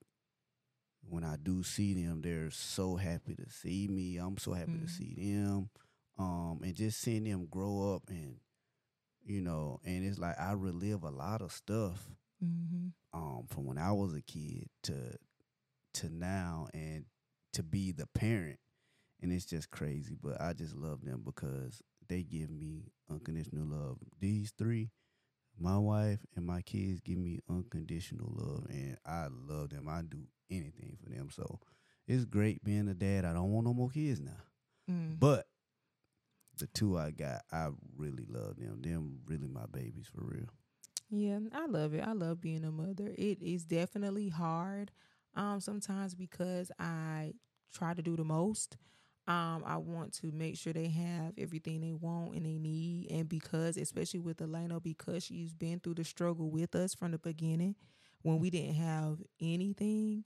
when 1.08 1.22
I 1.22 1.36
do 1.40 1.62
see 1.62 1.94
them, 1.94 2.20
they're 2.20 2.50
so 2.50 2.96
happy 2.96 3.36
to 3.36 3.48
see 3.48 3.86
me. 3.86 4.16
I'm 4.16 4.38
so 4.38 4.54
happy 4.54 4.72
Mhm. 4.72 4.80
to 4.80 4.88
see 4.88 5.14
them, 5.14 5.70
um, 6.18 6.60
and 6.64 6.74
just 6.74 7.00
seeing 7.00 7.22
them 7.22 7.46
grow 7.46 7.94
up, 7.94 8.08
and 8.08 8.40
you 9.22 9.40
know, 9.40 9.78
and 9.84 10.04
it's 10.04 10.18
like 10.18 10.38
I 10.38 10.52
relive 10.52 11.04
a 11.04 11.10
lot 11.10 11.42
of 11.42 11.52
stuff 11.52 12.08
Mhm. 12.42 12.92
um, 13.12 13.46
from 13.48 13.66
when 13.66 13.78
I 13.78 13.92
was 13.92 14.14
a 14.14 14.20
kid 14.20 14.68
to 14.82 15.16
to 15.94 16.08
now, 16.10 16.66
and 16.74 17.06
to 17.52 17.62
be 17.62 17.92
the 17.92 18.08
parent, 18.08 18.58
and 19.22 19.32
it's 19.32 19.44
just 19.46 19.70
crazy. 19.70 20.16
But 20.20 20.40
I 20.40 20.52
just 20.52 20.74
love 20.76 21.04
them 21.04 21.22
because 21.24 21.82
they 22.08 22.22
give 22.22 22.50
me 22.50 22.92
unconditional 23.10 23.66
love. 23.66 23.98
These 24.20 24.52
three, 24.58 24.90
my 25.58 25.78
wife 25.78 26.20
and 26.36 26.44
my 26.46 26.62
kids 26.62 27.00
give 27.00 27.18
me 27.18 27.40
unconditional 27.48 28.32
love, 28.34 28.66
and 28.68 28.96
I 29.06 29.28
love 29.30 29.70
them. 29.70 29.88
I 29.88 30.02
do 30.02 30.18
anything 30.50 30.96
for 31.02 31.08
them. 31.10 31.28
So 31.30 31.60
it's 32.06 32.24
great 32.24 32.62
being 32.64 32.88
a 32.88 32.94
dad. 32.94 33.24
I 33.24 33.32
don't 33.32 33.50
want 33.52 33.66
no 33.66 33.72
more 33.74 33.90
kids 33.90 34.20
now, 34.20 34.42
Mm. 34.90 35.18
but 35.18 35.46
the 36.58 36.66
two 36.68 36.96
I 36.96 37.10
got, 37.10 37.42
I 37.50 37.68
really 37.96 38.26
love 38.28 38.56
them. 38.56 38.80
Them 38.82 39.18
really 39.26 39.48
my 39.48 39.66
babies 39.66 40.06
for 40.06 40.22
real. 40.24 40.48
Yeah, 41.10 41.38
I 41.52 41.66
love 41.66 41.94
it. 41.94 42.04
I 42.06 42.12
love 42.12 42.40
being 42.40 42.64
a 42.64 42.70
mother. 42.70 43.12
It 43.16 43.40
is 43.42 43.64
definitely 43.64 44.28
hard 44.28 44.90
um 45.36 45.60
sometimes 45.60 46.14
because 46.14 46.70
I 46.78 47.34
try 47.72 47.94
to 47.94 48.02
do 48.02 48.16
the 48.16 48.24
most. 48.24 48.76
Um 49.26 49.62
I 49.66 49.76
want 49.78 50.12
to 50.14 50.30
make 50.32 50.56
sure 50.56 50.72
they 50.72 50.88
have 50.88 51.32
everything 51.38 51.80
they 51.80 51.94
want 51.94 52.34
and 52.34 52.44
they 52.44 52.58
need 52.58 53.08
and 53.10 53.28
because 53.28 53.76
especially 53.76 54.20
with 54.20 54.40
Elena 54.42 54.80
because 54.80 55.24
she's 55.24 55.54
been 55.54 55.80
through 55.80 55.94
the 55.94 56.04
struggle 56.04 56.50
with 56.50 56.74
us 56.74 56.94
from 56.94 57.12
the 57.12 57.18
beginning 57.18 57.74
when 58.22 58.38
we 58.38 58.50
didn't 58.50 58.74
have 58.74 59.18
anything 59.40 60.24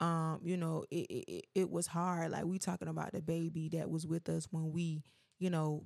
um 0.00 0.40
you 0.44 0.56
know 0.56 0.84
it 0.90 1.06
it, 1.10 1.44
it- 1.54 1.70
was 1.70 1.86
hard 1.86 2.30
like 2.30 2.44
we 2.44 2.58
talking 2.58 2.88
about 2.88 3.12
the 3.12 3.22
baby 3.22 3.68
that 3.70 3.90
was 3.90 4.06
with 4.06 4.28
us 4.28 4.46
when 4.50 4.70
we 4.72 5.02
you 5.38 5.50
know 5.50 5.84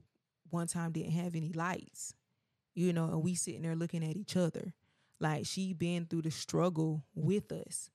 one 0.50 0.66
time 0.66 0.92
didn't 0.92 1.12
have 1.12 1.34
any 1.36 1.52
lights 1.52 2.14
you 2.74 2.92
know, 2.92 3.06
and 3.06 3.22
we 3.22 3.34
sitting 3.34 3.62
there 3.62 3.76
looking 3.76 4.04
at 4.04 4.16
each 4.16 4.36
other. 4.36 4.72
Like 5.18 5.46
she 5.46 5.72
been 5.72 6.06
through 6.06 6.22
the 6.22 6.30
struggle 6.30 7.04
with 7.14 7.52
us. 7.52 7.90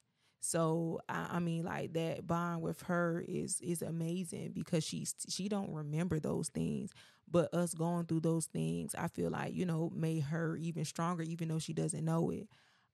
So 0.45 1.01
I, 1.09 1.27
I 1.33 1.39
mean, 1.39 1.63
like 1.65 1.93
that 1.93 2.27
bond 2.27 2.61
with 2.61 2.81
her 2.83 3.23
is 3.27 3.59
is 3.61 3.81
amazing 3.81 4.51
because 4.53 4.83
she's 4.83 5.15
she 5.27 5.49
don't 5.49 5.71
remember 5.73 6.19
those 6.19 6.49
things, 6.49 6.91
but 7.29 7.53
us 7.53 7.73
going 7.73 8.05
through 8.05 8.21
those 8.21 8.45
things, 8.45 8.95
I 8.95 9.07
feel 9.07 9.31
like 9.31 9.55
you 9.55 9.65
know 9.65 9.91
made 9.95 10.23
her 10.23 10.55
even 10.57 10.85
stronger, 10.85 11.23
even 11.23 11.47
though 11.47 11.59
she 11.59 11.73
doesn't 11.73 12.05
know 12.05 12.29
it. 12.31 12.47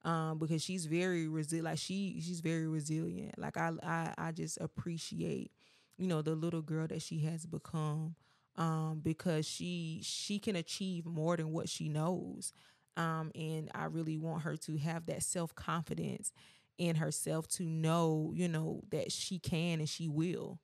Um, 0.04 0.38
because 0.38 0.62
she's 0.64 0.86
very 0.86 1.28
resilient. 1.28 1.66
Like 1.66 1.78
she 1.78 2.20
she's 2.24 2.40
very 2.40 2.66
resilient. 2.66 3.38
Like 3.38 3.56
I 3.56 3.72
I 3.82 4.14
I 4.18 4.32
just 4.32 4.58
appreciate, 4.60 5.52
you 5.96 6.08
know, 6.08 6.22
the 6.22 6.34
little 6.34 6.62
girl 6.62 6.86
that 6.88 7.02
she 7.02 7.20
has 7.20 7.46
become 7.46 8.16
um, 8.56 9.00
because 9.02 9.46
she 9.46 10.00
she 10.02 10.38
can 10.38 10.56
achieve 10.56 11.06
more 11.06 11.36
than 11.36 11.52
what 11.52 11.68
she 11.68 11.88
knows. 11.88 12.52
Um, 12.96 13.30
and 13.34 13.70
I 13.74 13.84
really 13.84 14.18
want 14.18 14.42
her 14.42 14.56
to 14.56 14.76
have 14.78 15.06
that 15.06 15.22
self 15.22 15.54
confidence 15.54 16.32
in 16.78 16.96
herself 16.96 17.46
to 17.48 17.64
know, 17.64 18.32
you 18.34 18.48
know, 18.48 18.82
that 18.90 19.12
she 19.12 19.38
can 19.38 19.80
and 19.80 19.88
she 19.88 20.08
will. 20.08 20.60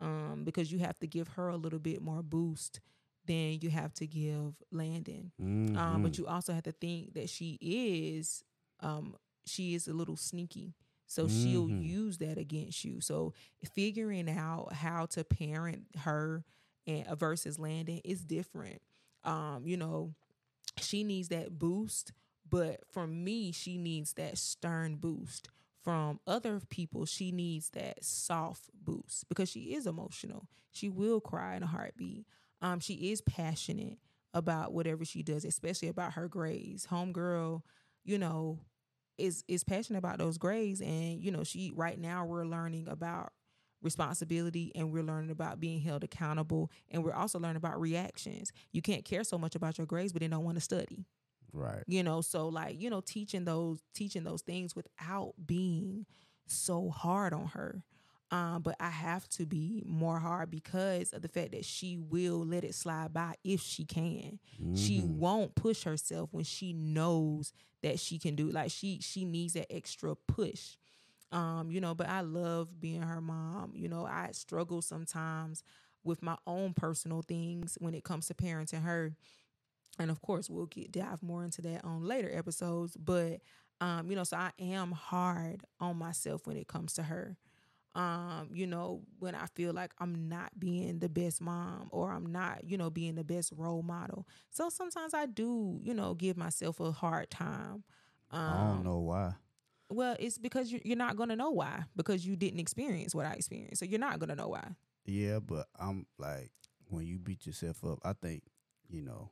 um, 0.00 0.42
because 0.44 0.70
you 0.72 0.78
have 0.78 0.98
to 0.98 1.06
give 1.06 1.28
her 1.28 1.48
a 1.48 1.56
little 1.56 1.78
bit 1.78 2.00
more 2.02 2.22
boost 2.22 2.80
than 3.26 3.58
you 3.60 3.70
have 3.70 3.92
to 3.94 4.06
give 4.06 4.54
Landon. 4.70 5.32
Um, 5.74 6.00
Mhm. 6.00 6.02
but 6.02 6.18
you 6.18 6.26
also 6.26 6.52
have 6.52 6.64
to 6.64 6.72
think 6.72 7.14
that 7.14 7.28
she 7.28 7.58
is 7.60 8.42
um, 8.80 9.16
she 9.46 9.74
is 9.74 9.86
a 9.88 9.92
little 9.92 10.16
sneaky. 10.16 10.74
So 11.06 11.28
she'll 11.28 11.70
Mhm. 11.70 11.70
use 11.70 12.18
that 12.18 12.38
against 12.38 12.84
you. 12.84 13.00
So 13.00 13.32
figuring 13.74 14.28
out 14.30 14.72
how 14.72 15.06
to 15.06 15.24
parent 15.24 15.84
her 16.00 16.44
and 16.86 17.06
uh, 17.06 17.14
versus 17.14 17.58
Landon 17.58 18.00
is 18.04 18.24
different. 18.24 18.80
Um, 19.24 19.62
you 19.66 19.76
know, 19.76 20.14
she 20.80 21.04
needs 21.04 21.28
that 21.28 21.58
boost, 21.58 22.12
but 22.48 22.80
from 22.90 23.24
me, 23.24 23.52
she 23.52 23.78
needs 23.78 24.14
that 24.14 24.38
stern 24.38 24.96
boost. 24.96 25.48
From 25.82 26.20
other 26.26 26.60
people, 26.68 27.06
she 27.06 27.32
needs 27.32 27.70
that 27.70 28.04
soft 28.04 28.70
boost 28.74 29.28
because 29.28 29.48
she 29.48 29.74
is 29.74 29.86
emotional. 29.86 30.46
She 30.70 30.88
will 30.88 31.20
cry 31.20 31.56
in 31.56 31.62
a 31.62 31.66
heartbeat. 31.66 32.26
Um, 32.60 32.80
she 32.80 33.10
is 33.10 33.20
passionate 33.22 33.98
about 34.34 34.72
whatever 34.72 35.04
she 35.04 35.22
does, 35.22 35.44
especially 35.44 35.88
about 35.88 36.14
her 36.14 36.28
grades. 36.28 36.86
Homegirl, 36.86 37.62
you 38.04 38.18
know, 38.18 38.58
is 39.16 39.44
is 39.48 39.64
passionate 39.64 39.98
about 39.98 40.18
those 40.18 40.38
grades, 40.38 40.80
and 40.80 41.22
you 41.22 41.30
know, 41.30 41.44
she 41.44 41.72
right 41.74 41.98
now 41.98 42.24
we're 42.24 42.44
learning 42.44 42.88
about 42.88 43.32
responsibility 43.82 44.72
and 44.74 44.92
we're 44.92 45.04
learning 45.04 45.30
about 45.30 45.60
being 45.60 45.80
held 45.80 46.02
accountable 46.02 46.70
and 46.90 47.04
we're 47.04 47.12
also 47.12 47.38
learning 47.38 47.56
about 47.56 47.80
reactions 47.80 48.50
you 48.72 48.82
can't 48.82 49.04
care 49.04 49.22
so 49.22 49.38
much 49.38 49.54
about 49.54 49.78
your 49.78 49.86
grades 49.86 50.12
but 50.12 50.20
then 50.20 50.30
don't 50.30 50.44
want 50.44 50.56
to 50.56 50.60
study 50.60 51.06
right. 51.52 51.84
you 51.86 52.02
know 52.02 52.20
so 52.20 52.48
like 52.48 52.80
you 52.80 52.90
know 52.90 53.00
teaching 53.00 53.44
those 53.44 53.80
teaching 53.94 54.24
those 54.24 54.42
things 54.42 54.74
without 54.76 55.32
being 55.44 56.06
so 56.46 56.90
hard 56.90 57.32
on 57.32 57.46
her. 57.48 57.82
Um 58.30 58.62
but 58.62 58.76
i 58.80 58.90
have 58.90 59.28
to 59.30 59.46
be 59.46 59.82
more 59.86 60.18
hard 60.18 60.50
because 60.50 61.12
of 61.12 61.22
the 61.22 61.28
fact 61.28 61.52
that 61.52 61.64
she 61.64 61.96
will 61.98 62.44
let 62.44 62.64
it 62.64 62.74
slide 62.74 63.12
by 63.12 63.34
if 63.44 63.60
she 63.60 63.84
can. 63.84 64.38
She 64.74 65.00
Mhm. 65.00 65.16
won't 65.18 65.54
push 65.54 65.84
herself 65.84 66.28
when 66.32 66.44
she 66.44 66.72
knows 66.72 67.52
that 67.82 67.98
she 67.98 68.18
can 68.18 68.34
do 68.36 68.50
like 68.50 68.70
she 68.70 69.00
she 69.00 69.24
needs 69.24 69.54
that 69.54 69.72
extra 69.72 70.14
push. 70.14 70.76
Um 71.32 71.70
you 71.70 71.80
know 71.80 71.94
but 71.94 72.08
i 72.08 72.20
love 72.20 72.80
being 72.80 73.02
her 73.02 73.20
mom. 73.20 73.72
You 73.74 73.88
know 73.88 74.04
i 74.06 74.30
struggle 74.32 74.82
sometimes 74.82 75.62
with 76.04 76.22
my 76.22 76.36
own 76.46 76.72
personal 76.74 77.22
things 77.22 77.76
when 77.80 77.94
it 77.94 78.04
comes 78.04 78.26
to 78.28 78.34
parenting 78.34 78.82
her 78.82 79.14
and 79.98 80.10
of 80.10 80.20
course 80.22 80.48
we'll 80.50 80.66
get 80.66 80.92
dive 80.92 81.22
more 81.22 81.44
into 81.44 81.60
that 81.62 81.84
on 81.84 82.02
later 82.02 82.30
episodes 82.32 82.96
but 82.96 83.40
um 83.80 84.08
you 84.10 84.16
know 84.16 84.24
so 84.24 84.36
i 84.36 84.50
am 84.58 84.92
hard 84.92 85.64
on 85.80 85.96
myself 85.96 86.46
when 86.46 86.56
it 86.56 86.68
comes 86.68 86.92
to 86.94 87.02
her. 87.02 87.36
Um 87.94 88.50
you 88.52 88.66
know 88.66 89.02
when 89.18 89.34
i 89.34 89.46
feel 89.54 89.72
like 89.72 89.92
i'm 89.98 90.28
not 90.28 90.58
being 90.58 90.98
the 90.98 91.08
best 91.08 91.40
mom 91.40 91.88
or 91.90 92.12
i'm 92.12 92.26
not 92.26 92.62
you 92.64 92.76
know 92.76 92.90
being 92.90 93.14
the 93.14 93.24
best 93.24 93.52
role 93.56 93.82
model. 93.82 94.26
So 94.50 94.68
sometimes 94.68 95.14
i 95.14 95.26
do 95.26 95.78
you 95.82 95.94
know 95.94 96.14
give 96.14 96.36
myself 96.36 96.80
a 96.80 96.92
hard 96.92 97.30
time. 97.30 97.82
Um 98.30 98.40
I 98.50 98.56
don't 98.74 98.84
know 98.84 98.98
why. 98.98 99.32
well 99.90 100.16
it's 100.20 100.38
because 100.38 100.70
you- 100.70 100.82
you're 100.84 100.96
not 100.96 101.16
going 101.16 101.30
to 101.30 101.36
know 101.36 101.50
why 101.50 101.84
because 101.96 102.26
you 102.26 102.36
didn't 102.36 102.60
experience 102.60 103.14
what 103.14 103.26
i 103.26 103.32
experienced. 103.32 103.78
So 103.80 103.86
you're 103.86 103.98
not 103.98 104.18
going 104.18 104.28
to 104.28 104.36
know 104.36 104.48
why. 104.48 104.68
Yeah, 105.06 105.38
but 105.40 105.66
I'm 105.78 106.06
like, 106.18 106.50
when 106.88 107.06
you 107.06 107.18
beat 107.18 107.46
yourself 107.46 107.82
up, 107.84 107.98
I 108.04 108.12
think, 108.12 108.42
you 108.90 109.00
know, 109.00 109.30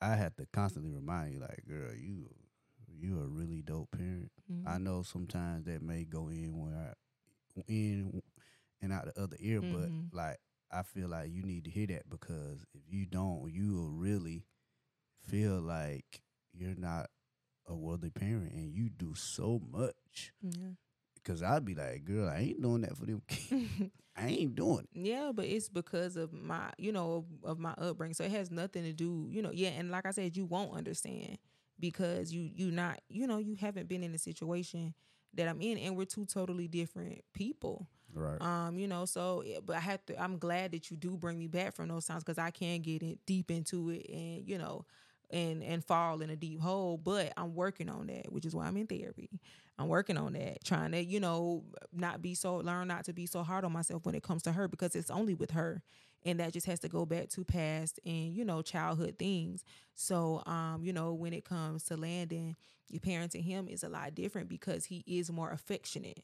I 0.00 0.14
have 0.16 0.34
to 0.36 0.46
constantly 0.52 0.90
remind 0.90 1.34
you, 1.34 1.40
like, 1.40 1.64
girl, 1.68 1.94
you 1.94 2.30
you 2.98 3.20
a 3.20 3.26
really 3.26 3.62
dope 3.62 3.90
parent. 3.92 4.30
I 4.66 4.78
Mhm. 4.78 4.78
know 4.78 5.02
sometimes 5.02 5.64
that 5.66 5.82
may 5.82 6.04
go 6.04 6.28
in 6.28 6.58
where 6.58 6.76
I, 7.56 7.62
in 7.68 8.22
and 8.82 8.92
out 8.92 9.06
the 9.06 9.20
other 9.20 9.36
ear, 9.40 9.62
Mhm. 9.62 9.62
but 9.62 9.90
like 10.12 10.38
I 10.72 10.82
feel 10.82 11.08
like 11.08 11.30
you 11.32 11.42
need 11.42 11.64
to 11.64 11.70
hear 11.70 11.86
that 11.88 12.08
because 12.10 12.64
if 12.74 12.82
you 12.88 13.06
don't, 13.06 13.50
you 13.52 13.74
will 13.74 13.90
really 13.90 14.46
feel 15.20 15.60
like 15.60 16.22
you're 16.52 16.74
not 16.76 17.10
a 17.66 17.74
worthy 17.76 18.10
parent 18.10 18.52
and 18.52 18.72
you 18.72 18.88
do 18.90 19.14
so 19.14 19.60
much. 19.70 20.32
yeah 20.42 20.72
Cause 21.24 21.42
I'd 21.42 21.64
be 21.64 21.74
like, 21.74 22.04
girl, 22.04 22.28
I 22.28 22.38
ain't 22.38 22.62
doing 22.62 22.80
that 22.82 22.96
for 22.96 23.04
them 23.04 23.22
kids. 23.28 23.70
I 24.16 24.26
ain't 24.26 24.54
doing 24.54 24.86
it. 24.92 24.98
Yeah, 24.98 25.32
but 25.34 25.46
it's 25.46 25.68
because 25.68 26.16
of 26.16 26.32
my, 26.32 26.70
you 26.78 26.92
know, 26.92 27.24
of, 27.44 27.50
of 27.50 27.58
my 27.58 27.72
upbringing. 27.72 28.14
So 28.14 28.24
it 28.24 28.30
has 28.30 28.50
nothing 28.50 28.84
to 28.84 28.92
do, 28.92 29.28
you 29.30 29.42
know. 29.42 29.50
Yeah, 29.52 29.70
and 29.70 29.90
like 29.90 30.06
I 30.06 30.10
said, 30.10 30.36
you 30.36 30.44
won't 30.44 30.76
understand 30.76 31.38
because 31.78 32.32
you 32.32 32.50
you 32.54 32.70
not, 32.70 33.00
you 33.08 33.26
know, 33.26 33.38
you 33.38 33.54
haven't 33.54 33.88
been 33.88 34.02
in 34.02 34.12
the 34.12 34.18
situation 34.18 34.94
that 35.34 35.48
I'm 35.48 35.60
in, 35.60 35.78
and 35.78 35.96
we're 35.96 36.04
two 36.04 36.26
totally 36.26 36.68
different 36.68 37.22
people. 37.32 37.86
Right. 38.12 38.40
Um, 38.42 38.78
you 38.78 38.88
know, 38.88 39.04
so 39.04 39.44
but 39.64 39.76
I 39.76 39.80
have 39.80 40.04
to. 40.06 40.20
I'm 40.20 40.38
glad 40.38 40.72
that 40.72 40.90
you 40.90 40.96
do 40.96 41.16
bring 41.16 41.38
me 41.38 41.46
back 41.46 41.74
from 41.74 41.88
those 41.88 42.06
times 42.06 42.24
because 42.24 42.38
I 42.38 42.50
can 42.50 42.80
get 42.80 43.02
it 43.02 43.18
deep 43.26 43.50
into 43.50 43.90
it, 43.90 44.06
and 44.10 44.48
you 44.48 44.58
know, 44.58 44.84
and 45.30 45.62
and 45.62 45.84
fall 45.84 46.20
in 46.20 46.30
a 46.30 46.36
deep 46.36 46.60
hole. 46.60 46.98
But 46.98 47.32
I'm 47.36 47.54
working 47.54 47.88
on 47.88 48.08
that, 48.08 48.32
which 48.32 48.44
is 48.44 48.54
why 48.54 48.66
I'm 48.66 48.76
in 48.76 48.86
therapy. 48.86 49.30
I'm 49.80 49.88
working 49.88 50.18
on 50.18 50.34
that, 50.34 50.64
trying 50.64 50.92
to, 50.92 51.02
you 51.02 51.20
know, 51.20 51.64
not 51.92 52.22
be 52.22 52.34
so 52.34 52.56
learn 52.56 52.88
not 52.88 53.04
to 53.06 53.12
be 53.12 53.26
so 53.26 53.42
hard 53.42 53.64
on 53.64 53.72
myself 53.72 54.04
when 54.06 54.14
it 54.14 54.22
comes 54.22 54.42
to 54.44 54.52
her 54.52 54.68
because 54.68 54.94
it's 54.94 55.10
only 55.10 55.34
with 55.34 55.52
her. 55.52 55.82
And 56.24 56.38
that 56.40 56.52
just 56.52 56.66
has 56.66 56.80
to 56.80 56.88
go 56.88 57.06
back 57.06 57.30
to 57.30 57.44
past 57.44 57.98
and, 58.04 58.34
you 58.34 58.44
know, 58.44 58.62
childhood 58.62 59.16
things. 59.18 59.64
So 59.94 60.42
um, 60.46 60.80
you 60.84 60.92
know, 60.92 61.14
when 61.14 61.32
it 61.32 61.44
comes 61.44 61.84
to 61.84 61.96
Landon, 61.96 62.56
your 62.90 63.00
parenting 63.00 63.44
him 63.44 63.68
is 63.68 63.82
a 63.82 63.88
lot 63.88 64.14
different 64.14 64.48
because 64.48 64.86
he 64.86 65.02
is 65.06 65.30
more 65.32 65.50
affectionate. 65.50 66.22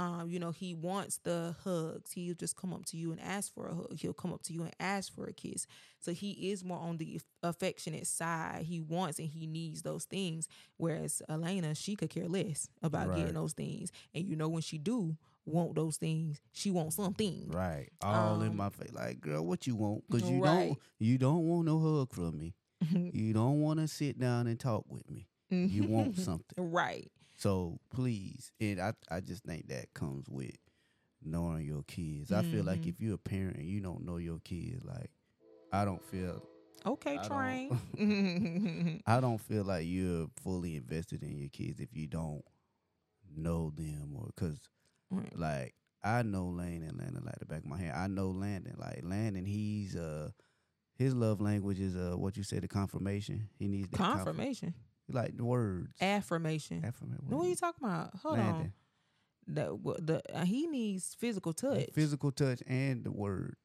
Um, 0.00 0.30
you 0.30 0.38
know, 0.38 0.50
he 0.50 0.74
wants 0.74 1.18
the 1.24 1.54
hugs. 1.62 2.12
He'll 2.12 2.34
just 2.34 2.56
come 2.56 2.72
up 2.72 2.86
to 2.86 2.96
you 2.96 3.12
and 3.12 3.20
ask 3.20 3.52
for 3.52 3.66
a 3.68 3.74
hug. 3.74 3.98
He'll 3.98 4.14
come 4.14 4.32
up 4.32 4.42
to 4.44 4.52
you 4.52 4.62
and 4.62 4.74
ask 4.80 5.12
for 5.14 5.26
a 5.26 5.32
kiss. 5.32 5.66
So 5.98 6.12
he 6.12 6.50
is 6.50 6.64
more 6.64 6.78
on 6.78 6.96
the 6.96 7.20
affectionate 7.42 8.06
side. 8.06 8.62
He 8.64 8.80
wants 8.80 9.18
and 9.18 9.28
he 9.28 9.46
needs 9.46 9.82
those 9.82 10.04
things. 10.06 10.48
Whereas 10.78 11.20
Elena, 11.28 11.74
she 11.74 11.96
could 11.96 12.08
care 12.10 12.28
less 12.28 12.68
about 12.82 13.08
Right. 13.08 13.16
getting 13.18 13.34
those 13.34 13.52
things. 13.52 13.90
And 14.14 14.24
you 14.26 14.36
know, 14.36 14.48
when 14.48 14.62
she 14.62 14.78
do 14.78 15.16
want 15.44 15.74
those 15.74 15.96
things, 15.98 16.40
she 16.52 16.70
wants 16.70 16.96
something. 16.96 17.48
Right. 17.50 17.88
All 18.00 18.40
in 18.42 18.48
Um, 18.50 18.56
my 18.56 18.70
face. 18.70 18.92
Like, 18.92 19.20
girl, 19.20 19.44
what 19.44 19.66
you 19.66 19.74
want? 19.76 20.04
Because 20.08 20.30
you 20.30 20.40
Right. 20.42 20.68
don't 20.68 20.78
you 20.98 21.18
don't 21.18 21.46
want 21.46 21.66
no 21.66 21.78
hug 21.78 22.10
from 22.12 22.38
me. 22.38 22.54
You 23.14 23.32
don't 23.34 23.60
want 23.60 23.80
to 23.80 23.88
sit 23.88 24.18
down 24.18 24.46
and 24.46 24.58
talk 24.58 24.84
with 24.88 25.10
me. 25.10 25.26
You 25.50 25.84
want 25.84 26.16
something. 26.28 26.70
right. 26.72 27.10
So 27.40 27.78
please, 27.90 28.52
and 28.60 28.80
I 28.80 28.92
I 29.10 29.20
just 29.20 29.44
think 29.44 29.68
that 29.68 29.92
comes 29.94 30.28
with 30.28 30.56
knowing 31.22 31.64
your 31.66 31.82
kids. 31.84 32.32
I 32.32 32.42
feel 32.42 32.64
like 32.64 32.80
Mhm. 32.82 32.88
if 32.88 33.00
you're 33.00 33.14
a 33.14 33.18
parent 33.18 33.56
and 33.56 33.66
you 33.68 33.80
don't 33.80 34.04
know 34.04 34.18
your 34.18 34.40
kids, 34.40 34.84
like 34.84 35.10
I 35.72 35.84
don't 35.86 36.02
feel 36.04 36.42
Okay, 36.84 37.16
I 37.18 37.26
train. 37.28 39.02
I 39.06 39.20
don't 39.20 39.40
feel 39.40 39.64
like 39.64 39.86
you're 39.86 40.28
fully 40.42 40.76
invested 40.76 41.22
in 41.22 41.36
your 41.38 41.48
kids 41.48 41.80
if 41.80 41.88
you 41.96 42.06
don't 42.06 42.42
know 43.34 43.70
them 43.76 44.14
or 44.16 44.26
because 44.26 44.58
Right. 45.10 45.36
like 45.38 45.74
I 46.04 46.22
know 46.22 46.48
Lane 46.48 46.82
and 46.82 46.98
Landon 46.98 47.24
like 47.24 47.38
the 47.38 47.46
back 47.46 47.60
of 47.60 47.66
my 47.66 47.78
hand. 47.78 47.96
I 47.96 48.06
know 48.06 48.30
Landon 48.30 48.76
like 48.78 49.00
Landon. 49.02 49.44
He's 49.46 49.96
uh 49.96 50.30
his 50.96 51.14
love 51.14 51.40
language 51.40 51.80
is 51.80 51.96
uh 51.96 52.16
what 52.18 52.36
you 52.36 52.42
said 52.42 52.62
the 52.62 52.68
confirmation. 52.68 53.48
He 53.58 53.66
needs 53.68 53.88
that 53.90 53.96
confirm- 53.98 54.24
He 55.10 55.16
like 55.16 55.36
the 55.36 55.44
words. 55.44 55.92
Affirmation. 56.00 56.84
Affirmation. 56.84 57.24
What 57.28 57.44
are 57.44 57.48
you 57.48 57.56
talking 57.56 57.86
about? 57.88 58.14
Hold 58.22 58.38
on. 58.38 58.46
Landon. 58.46 58.72
The, 59.46 59.94
the 60.00 60.22
uh, 60.34 60.44
he 60.44 60.66
needs 60.66 61.14
physical 61.18 61.52
touch. 61.52 61.86
Physical 61.92 62.30
touch 62.30 62.62
and 62.66 63.02
the 63.04 63.10
words. 63.10 63.56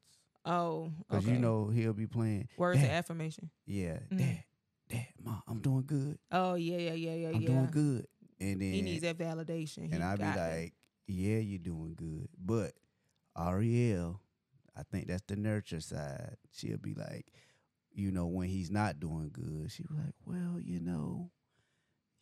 Oh, 0.44 0.90
Because 1.08 1.24
okay. 1.24 1.34
you 1.34 1.40
know 1.40 1.68
he'll 1.68 1.92
be 1.92 2.06
playing. 2.06 2.48
words 2.56 2.82
of 2.82 2.88
affirmation. 2.88 3.50
Yeah, 3.66 3.98
Mm. 4.12 4.18
dad, 4.18 4.44
dad, 4.88 5.06
mom, 5.24 5.42
I'm 5.48 5.60
doing 5.60 5.84
good. 5.86 6.18
Oh 6.30 6.54
yeah, 6.54 6.76
yeah, 6.78 6.92
yeah, 6.92 7.14
yeah, 7.14 7.28
I'm 7.28 7.40
yeah. 7.40 7.48
doing 7.48 7.68
good. 7.70 8.06
And 8.40 8.60
then 8.62 8.72
He 8.72 8.82
needs 8.82 9.02
that 9.02 9.18
validation. 9.18 9.92
And 9.92 10.02
I'd 10.04 10.18
be 10.18 10.24
got 10.24 10.36
it. 10.38 10.60
like, 10.60 10.74
yeah, 11.06 11.38
you're 11.38 11.58
doing 11.58 11.94
good. 11.96 12.28
But 12.38 12.72
Ariel, 13.36 14.20
I 14.76 14.82
think 14.82 15.08
that's 15.08 15.22
the 15.26 15.36
nurture 15.36 15.80
side. 15.80 16.36
She'll 16.52 16.78
be 16.78 16.94
like, 16.94 17.26
you 17.92 18.10
know, 18.10 18.26
when 18.26 18.48
he's 18.48 18.70
not 18.70 19.00
doing 19.00 19.30
good, 19.32 19.70
she'll 19.72 19.86
be 19.90 19.94
like, 20.02 20.14
well, 20.24 20.60
you 20.60 20.80
know, 20.80 21.30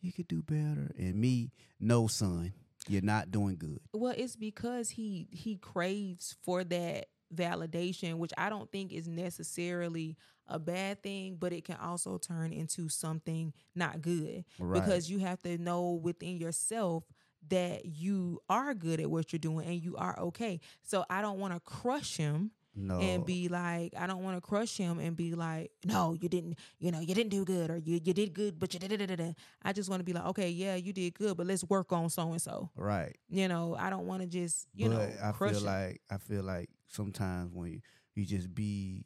you 0.01 0.11
could 0.13 0.27
do 0.27 0.41
better. 0.41 0.91
And 0.97 1.15
me, 1.15 1.51
no, 1.79 2.07
son, 2.07 2.53
you're 2.87 3.01
not 3.01 3.31
doing 3.31 3.55
good. 3.57 3.79
Well, 3.93 4.13
it's 4.15 4.35
because 4.35 4.89
he 4.89 5.27
he 5.31 5.57
craves 5.57 6.35
for 6.43 6.63
that 6.65 7.07
validation, 7.33 8.15
which 8.15 8.33
I 8.37 8.49
don't 8.49 8.71
think 8.71 8.91
is 8.93 9.07
necessarily 9.07 10.15
a 10.47 10.59
bad 10.59 11.01
thing, 11.01 11.37
but 11.39 11.51
it 11.53 11.65
can 11.65 11.77
also 11.77 12.17
turn 12.17 12.53
into 12.53 12.87
something 12.87 13.51
not 13.73 14.01
good 14.01 14.45
Right. 14.59 14.79
because 14.79 15.09
you 15.09 15.19
have 15.19 15.41
to 15.41 15.57
know 15.57 15.93
within 15.93 16.37
yourself 16.37 17.03
that 17.49 17.85
you 17.85 18.39
are 18.49 18.73
good 18.75 18.99
at 18.99 19.09
what 19.09 19.31
you're 19.33 19.39
doing 19.39 19.65
and 19.67 19.81
you 19.81 19.95
are 19.97 20.17
okay. 20.19 20.59
So 20.83 21.03
I 21.09 21.21
don't 21.21 21.39
want 21.39 21.53
to 21.55 21.59
crush 21.59 22.17
him 22.17 22.51
no. 22.75 22.99
and 23.01 23.25
be 23.25 23.47
like, 23.49 23.93
I 23.97 24.07
don't 24.07 24.23
want 24.23 24.37
to 24.37 24.41
crush 24.41 24.77
him 24.77 24.99
and 24.99 25.15
be 25.15 25.33
like, 25.33 25.71
no, 25.85 26.13
you 26.13 26.29
didn't, 26.29 26.57
you 26.79 26.91
know, 26.91 26.99
you 26.99 27.13
didn't 27.15 27.29
do 27.31 27.45
good 27.45 27.69
or 27.69 27.77
you 27.77 27.99
you 28.03 28.13
did 28.13 28.33
good, 28.33 28.59
but 28.59 28.73
you 28.73 28.79
did 28.79 28.91
it. 28.91 29.35
I 29.63 29.73
just 29.73 29.89
want 29.89 29.99
to 29.99 30.03
be 30.05 30.13
like, 30.13 30.25
okay, 30.27 30.49
yeah, 30.49 30.75
you 30.75 30.93
did 30.93 31.13
good, 31.15 31.37
but 31.37 31.47
let's 31.47 31.63
work 31.63 31.91
on 31.91 32.09
so 32.09 32.31
and 32.31 32.41
so. 32.41 32.69
right. 32.75 33.15
You 33.29 33.47
know, 33.47 33.75
I 33.77 33.89
don't 33.89 34.05
want 34.07 34.21
to 34.21 34.27
just, 34.27 34.67
you 34.73 34.89
but 34.89 34.89
know, 34.89 34.99
I 35.23 35.31
crush 35.31 35.51
feel 35.51 35.61
him. 35.61 35.65
like 35.65 36.01
I 36.09 36.17
feel 36.17 36.43
like 36.43 36.69
sometimes 36.87 37.51
when 37.53 37.71
you, 37.71 37.81
you 38.15 38.25
just 38.25 38.53
be 38.53 39.05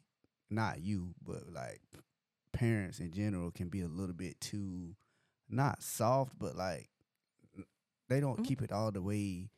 not 0.50 0.80
you, 0.80 1.14
but 1.24 1.50
like 1.52 1.80
parents 2.52 3.00
in 3.00 3.12
general 3.12 3.50
can 3.50 3.68
be 3.68 3.80
a 3.82 3.88
little 3.88 4.14
bit 4.14 4.40
too 4.40 4.94
not 5.48 5.82
soft, 5.82 6.38
but 6.38 6.56
like 6.56 6.90
they 8.08 8.20
don't 8.20 8.36
Mhm. 8.38 8.44
keep 8.44 8.62
it 8.62 8.72
all 8.72 8.90
the 8.90 9.02
way 9.02 9.50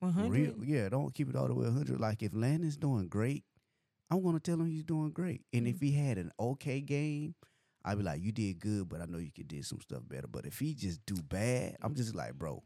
100. 0.00 0.30
real. 0.30 0.54
Yeah, 0.64 0.88
don't 0.88 1.12
keep 1.14 1.28
it 1.28 1.36
all 1.36 1.46
the 1.48 1.54
way 1.54 1.64
100. 1.66 1.98
Like 2.00 2.22
if 2.22 2.34
Landon's 2.34 2.76
doing 2.76 3.08
great, 3.08 3.44
I'm 4.10 4.22
gonna 4.22 4.40
tell 4.40 4.60
him 4.60 4.66
he's 4.66 4.84
doing 4.84 5.10
great. 5.10 5.42
And 5.52 5.66
Mm. 5.66 5.70
if 5.74 5.80
he 5.80 5.92
had 5.92 6.18
an 6.18 6.30
okay 6.38 6.80
game, 6.80 7.34
I'd 7.84 7.98
be 7.98 8.04
like, 8.04 8.22
you 8.22 8.32
did 8.32 8.58
good, 8.58 8.88
but 8.88 9.00
I 9.00 9.06
know 9.06 9.18
you 9.18 9.30
could 9.32 9.48
did 9.48 9.64
some 9.64 9.80
stuff 9.80 10.02
better. 10.08 10.26
But 10.26 10.46
if 10.46 10.58
he 10.58 10.74
just 10.74 11.04
do 11.06 11.16
bad, 11.22 11.76
I'm 11.80 11.94
just 11.94 12.14
like, 12.14 12.34
bro, 12.34 12.62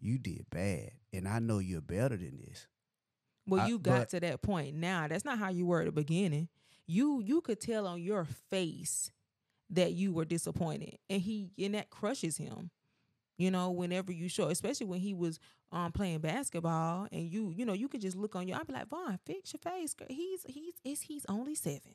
you 0.00 0.18
did 0.18 0.46
bad, 0.50 0.90
and 1.12 1.26
I 1.28 1.38
know 1.38 1.58
you're 1.58 1.80
better 1.80 2.16
than 2.16 2.38
this. 2.38 2.66
Well, 3.46 3.62
I- 3.62 3.68
you 3.68 3.78
got 3.78 3.98
but- 4.00 4.08
to 4.10 4.20
that 4.20 4.42
point 4.42 4.76
now. 4.76 5.08
That's 5.08 5.24
not 5.24 5.38
how 5.38 5.48
you 5.50 5.66
were 5.66 5.80
at 5.80 5.86
the 5.86 5.92
beginning. 5.92 6.48
You 6.86 7.20
you 7.22 7.40
could 7.40 7.60
tell 7.60 7.86
on 7.86 8.02
your 8.02 8.24
face 8.24 9.10
that 9.70 9.92
you 9.94 10.12
were 10.12 10.24
disappointed, 10.24 10.98
and 11.08 11.22
he 11.22 11.50
and 11.58 11.74
that 11.74 11.90
crushes 11.90 12.36
him. 12.36 12.70
You 13.36 13.50
know, 13.50 13.70
whenever 13.70 14.12
you 14.12 14.28
show, 14.28 14.48
especially 14.48 14.86
when 14.86 15.00
he 15.00 15.14
was 15.14 15.38
um 15.70 15.92
playing 15.92 16.20
basketball, 16.20 17.08
and 17.10 17.30
you 17.30 17.52
you 17.56 17.64
know 17.64 17.72
you 17.72 17.88
could 17.88 18.00
just 18.00 18.16
look 18.16 18.36
on 18.36 18.46
you. 18.48 18.54
I'd 18.54 18.66
be 18.66 18.72
like, 18.72 18.88
Von, 18.88 19.18
fix 19.24 19.52
your 19.52 19.60
face. 19.60 19.94
girl. 19.94 20.08
He's 20.10 20.44
he's 20.48 20.74
is 20.84 21.02
he's 21.02 21.26
only 21.28 21.54
seven. 21.54 21.94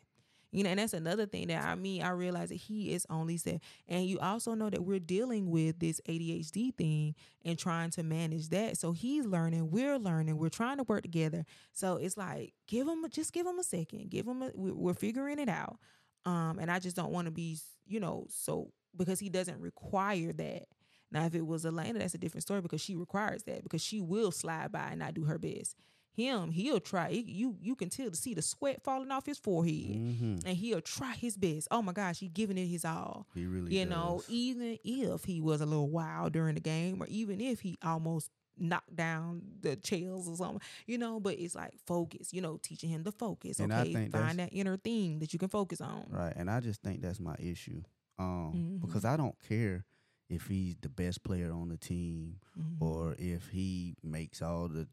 You 0.52 0.64
know, 0.64 0.70
and 0.70 0.80
that's 0.80 0.94
another 0.94 1.26
thing 1.26 1.48
that 1.50 1.64
I 1.64 1.76
mean. 1.76 2.02
I 2.02 2.10
realize 2.10 2.50
that 2.50 2.56
he 2.56 2.94
is 2.94 3.06
only 3.10 3.38
seven, 3.38 3.60
and 3.88 4.06
you 4.06 4.18
also 4.20 4.54
know 4.54 4.70
that 4.70 4.84
we're 4.84 5.00
dealing 5.00 5.52
with 5.52 5.80
this 5.80 6.00
ADHD 6.08 6.74
thing 6.74 7.16
and 7.44 7.60
trying 7.60 7.90
to 7.92 8.04
manage 8.04 8.50
that. 8.50 8.78
So 8.78 8.94
he's 8.94 9.26
learning, 9.26 9.70
we're 9.72 10.00
learning, 10.00 10.38
we're 10.38 10.50
trying 10.50 10.78
to 10.78 10.84
work 10.84 11.04
together. 11.04 11.46
So 11.74 11.98
it's 11.98 12.16
like 12.18 12.54
give 12.66 12.88
him 12.88 13.06
just 13.10 13.34
give 13.34 13.46
him 13.46 13.60
a 13.60 13.64
second, 13.64 14.10
give 14.10 14.26
him 14.26 14.42
a, 14.42 14.52
we're, 14.56 14.74
we're 14.74 14.94
figuring 14.94 15.38
it 15.40 15.50
out. 15.50 15.80
Um, 16.26 16.60
and 16.60 16.72
I 16.72 16.80
just 16.80 16.96
don't 16.96 17.12
want 17.12 17.26
to 17.26 17.32
be, 17.32 17.58
you 17.86 18.00
know, 18.00 18.26
so 18.30 18.72
because 18.96 19.20
he 19.20 19.30
doesn't 19.30 19.60
require 19.60 20.34
that. 20.34 20.64
Now, 21.12 21.26
if 21.26 21.36
it 21.36 21.46
was 21.46 21.66
Elena, 21.66 22.00
that's 22.00 22.14
a 22.16 22.18
different 22.18 22.44
story 22.44 22.62
because 22.62 22.82
she 22.82 22.96
requires 22.96 23.44
that 23.44 23.64
because 23.64 23.82
she 23.82 24.02
will 24.02 24.32
slide 24.32 24.72
by 24.72 24.90
and 24.90 25.00
not 25.00 25.14
do 25.14 25.24
her 25.24 25.38
best. 25.38 25.76
Him, 26.14 26.50
he'll 26.52 26.80
try. 26.80 27.10
You 27.10 27.56
you 27.62 27.76
can 27.76 27.90
tell 27.90 28.10
to 28.10 28.16
see 28.16 28.34
the 28.34 28.42
sweat 28.42 28.82
falling 28.84 29.12
off 29.12 29.26
his 29.28 29.38
forehead, 29.38 29.98
Mm-hmm. 29.98 30.38
and 30.48 30.58
he'll 30.58 30.82
try 30.82 31.14
his 31.14 31.38
best. 31.38 31.68
Oh 31.70 31.82
my 31.84 31.94
gosh, 31.94 32.20
he 32.20 32.28
giving 32.28 32.58
it 32.58 32.66
his 32.66 32.84
all 32.86 33.28
He 33.36 33.46
really, 33.46 33.76
you 33.78 33.86
know, 33.86 34.24
even 34.28 34.80
if 34.84 35.26
he 35.26 35.40
was 35.42 35.62
a 35.62 35.66
little 35.68 35.90
wild 35.90 36.34
during 36.34 36.56
the 36.56 36.62
game, 36.62 37.02
or 37.04 37.08
even 37.08 37.40
if 37.40 37.60
he 37.60 37.78
almost 37.84 38.32
knocked 38.58 38.96
down 38.96 39.44
the 39.62 39.76
chairs 39.76 40.28
or 40.28 40.36
something, 40.36 40.62
you 40.88 40.98
know, 40.98 41.20
but 41.20 41.36
it's 41.38 41.54
like 41.54 41.74
focus, 41.86 42.34
you 42.34 42.42
know, 42.42 42.58
teaching 42.64 42.90
him 42.90 43.04
to 43.04 43.12
focus. 43.12 43.60
And 43.60 43.72
Okay, 43.72 44.10
find 44.10 44.40
that 44.40 44.50
inner 44.52 44.78
thing 44.78 45.20
that 45.20 45.32
you 45.34 45.38
can 45.38 45.50
focus 45.50 45.80
on. 45.82 46.08
Right. 46.10 46.34
And 46.36 46.50
I 46.50 46.60
just 46.62 46.82
think 46.82 47.02
that's 47.04 47.20
my 47.20 47.36
issue. 47.38 47.84
Um, 48.18 48.54
Mhm. 48.56 48.82
because 48.82 49.06
I 49.06 49.16
don't 49.16 49.36
care 49.48 49.86
if 50.30 50.48
he's 50.48 50.76
the 50.82 50.90
best 50.90 51.24
player 51.24 51.52
on 51.52 51.70
the 51.70 51.78
team 51.78 52.40
Mhm. 52.58 52.82
or 52.82 53.16
if 53.18 53.50
he 53.50 53.96
makes 54.04 54.42
all 54.42 54.68
the 54.68 54.88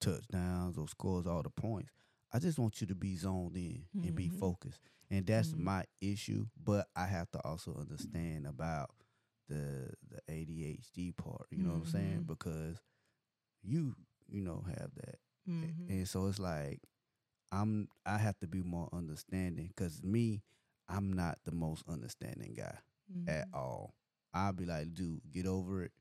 touchdowns 0.00 0.78
or 0.78 0.88
scores 0.88 1.26
all 1.26 1.42
the 1.42 1.50
points. 1.50 1.90
I 2.32 2.38
just 2.38 2.58
want 2.58 2.80
you 2.80 2.86
to 2.86 2.94
be 2.94 3.16
zoned 3.16 3.56
in 3.56 3.84
and 3.94 4.14
be 4.14 4.28
Mhm. 4.28 4.38
focused. 4.38 4.80
And 5.10 5.26
that's 5.26 5.52
Mhm. 5.52 5.58
my 5.58 5.84
issue. 6.00 6.46
But 6.56 6.88
I 6.94 7.06
have 7.06 7.30
to 7.32 7.40
also 7.44 7.74
understand 7.74 8.46
about 8.46 8.90
the 9.48 9.92
the 10.08 10.20
ADHD 10.28 11.10
part. 11.12 11.48
You 11.50 11.64
know 11.64 11.70
what 11.70 11.78
I'm 11.80 11.86
saying? 11.86 12.20
Mhm. 12.22 12.26
Because 12.28 12.80
you 13.62 13.96
you 14.28 14.40
know 14.42 14.62
have 14.62 14.94
that. 14.94 15.18
Mhm. 15.48 15.88
And 15.90 16.08
so 16.08 16.26
it's 16.28 16.38
like 16.38 16.80
I'm 17.50 17.88
I 18.06 18.18
have 18.18 18.38
to 18.40 18.46
be 18.46 18.62
more 18.62 18.88
understanding 18.92 19.68
because 19.68 20.02
me, 20.04 20.42
I'm 20.88 21.12
not 21.12 21.38
the 21.44 21.52
most 21.52 21.82
understanding 21.88 22.54
guy 22.54 22.78
at 23.26 23.48
all. 23.52 23.94
I'll 24.32 24.52
be 24.52 24.64
like, 24.66 24.94
dude, 24.94 25.20
get 25.32 25.46
over 25.46 25.84
it. 25.84 25.92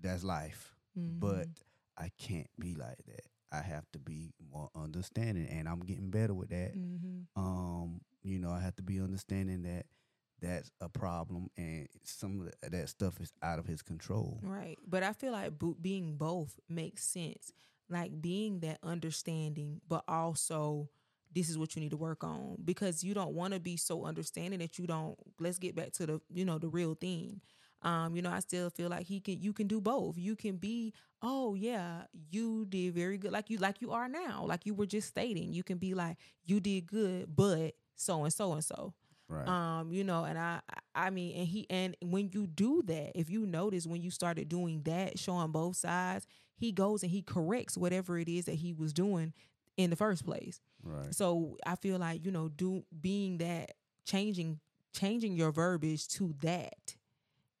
That's 0.00 0.22
life. 0.24 0.74
But 0.96 1.48
Mhm. 1.48 1.56
I 1.96 2.10
can't 2.18 2.50
be 2.58 2.74
like 2.74 3.04
that. 3.06 3.26
I 3.52 3.60
have 3.62 3.90
to 3.92 3.98
be 3.98 4.34
more 4.38 4.70
understanding 4.74 5.46
and 5.48 5.68
I'm 5.68 5.80
getting 5.80 6.10
better 6.10 6.34
with 6.34 6.50
that. 6.50 6.74
Mhm. 6.74 7.26
Um, 7.36 8.00
you 8.22 8.38
know, 8.38 8.50
I 8.50 8.60
have 8.60 8.76
to 8.76 8.82
be 8.82 9.00
understanding 9.00 9.62
that 9.62 9.86
that's 10.40 10.70
a 10.80 10.88
problem 10.88 11.48
and 11.56 11.88
some 12.02 12.40
of 12.40 12.70
that 12.70 12.88
stuff 12.88 13.20
is 13.20 13.32
out 13.42 13.58
of 13.58 13.66
his 13.66 13.82
control. 13.82 14.40
Right. 14.42 14.78
But 14.86 15.02
I 15.02 15.12
feel 15.12 15.32
like 15.32 15.52
being 15.80 16.16
both 16.16 16.58
makes 16.68 17.04
sense. 17.04 17.52
Like 17.88 18.20
being 18.20 18.60
that 18.60 18.78
understanding, 18.82 19.80
but 19.88 20.04
also 20.08 20.90
this 21.36 21.50
is 21.50 21.58
what 21.58 21.76
you 21.76 21.82
need 21.82 21.92
to 21.92 21.98
work 21.98 22.24
on 22.24 22.56
because 22.64 23.04
you 23.04 23.14
don't 23.14 23.34
want 23.34 23.54
to 23.54 23.60
be 23.60 23.76
so 23.76 24.06
understanding 24.06 24.60
that 24.60 24.78
you 24.78 24.88
don't 24.88 25.16
let's 25.40 25.58
get 25.60 25.76
back 25.76 25.92
to 25.92 26.06
the 26.06 26.22
you 26.34 26.44
know 26.46 26.58
the 26.58 26.68
real 26.68 26.94
thing. 26.96 27.42
Um, 27.82 28.16
you 28.16 28.22
know, 28.22 28.30
I 28.30 28.40
still 28.40 28.70
feel 28.70 28.88
like 28.90 29.06
he 29.06 29.20
can 29.20 29.40
you 29.40 29.52
can 29.52 29.68
do 29.68 29.80
both. 29.80 30.18
You 30.18 30.36
can 30.36 30.56
be, 30.56 30.94
oh 31.22 31.54
yeah, 31.54 32.04
you 32.30 32.66
did 32.66 32.94
very 32.94 33.18
good 33.18 33.32
like 33.32 33.50
you 33.50 33.58
like 33.58 33.80
you 33.82 33.92
are 33.92 34.08
now. 34.08 34.44
Like 34.46 34.66
you 34.66 34.74
were 34.74 34.86
just 34.86 35.08
stating. 35.08 35.52
You 35.52 35.62
can 35.62 35.78
be 35.78 35.94
like, 35.94 36.16
you 36.44 36.60
did 36.60 36.86
good, 36.86 37.36
but 37.36 37.74
so 37.96 38.24
and 38.24 38.32
so 38.32 38.52
and 38.54 38.64
so 38.64 38.94
Right. 39.28 39.48
um 39.48 39.92
you 39.92 40.04
know 40.04 40.22
and 40.24 40.38
i 40.38 40.60
i 40.94 41.10
mean 41.10 41.36
and 41.36 41.48
he 41.48 41.66
and 41.68 41.96
when 42.00 42.30
you 42.32 42.46
do 42.46 42.82
that 42.86 43.18
if 43.18 43.28
you 43.28 43.44
notice 43.44 43.86
when 43.86 44.00
you 44.00 44.10
started 44.12 44.48
doing 44.48 44.82
that 44.84 45.18
showing 45.18 45.50
both 45.50 45.76
sides 45.76 46.28
he 46.56 46.70
goes 46.70 47.02
and 47.02 47.10
he 47.10 47.22
corrects 47.22 47.76
whatever 47.76 48.18
it 48.18 48.28
is 48.28 48.44
that 48.44 48.54
he 48.54 48.72
was 48.72 48.92
doing 48.92 49.32
in 49.76 49.90
the 49.90 49.96
first 49.96 50.24
place 50.24 50.60
right. 50.82 51.14
so 51.14 51.56
i 51.66 51.74
feel 51.76 51.98
like 51.98 52.24
you 52.24 52.30
know 52.30 52.48
do 52.48 52.84
being 53.00 53.38
that 53.38 53.72
changing 54.04 54.58
changing 54.92 55.36
your 55.36 55.52
verbiage 55.52 56.08
to 56.08 56.34
that 56.42 56.96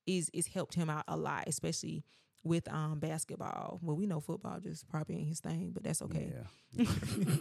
is 0.06 0.30
is 0.32 0.46
helped 0.46 0.74
him 0.74 0.88
out 0.88 1.04
a 1.08 1.16
lot 1.16 1.44
especially 1.46 2.04
with 2.46 2.72
um 2.72 2.98
basketball 2.98 3.78
well 3.82 3.96
we 3.96 4.06
know 4.06 4.20
football 4.20 4.58
just 4.60 4.88
probably 4.88 5.16
ain't 5.16 5.28
his 5.28 5.40
thing 5.40 5.70
but 5.72 5.82
that's 5.82 6.02
okay 6.02 6.32
Yeah. 6.34 6.84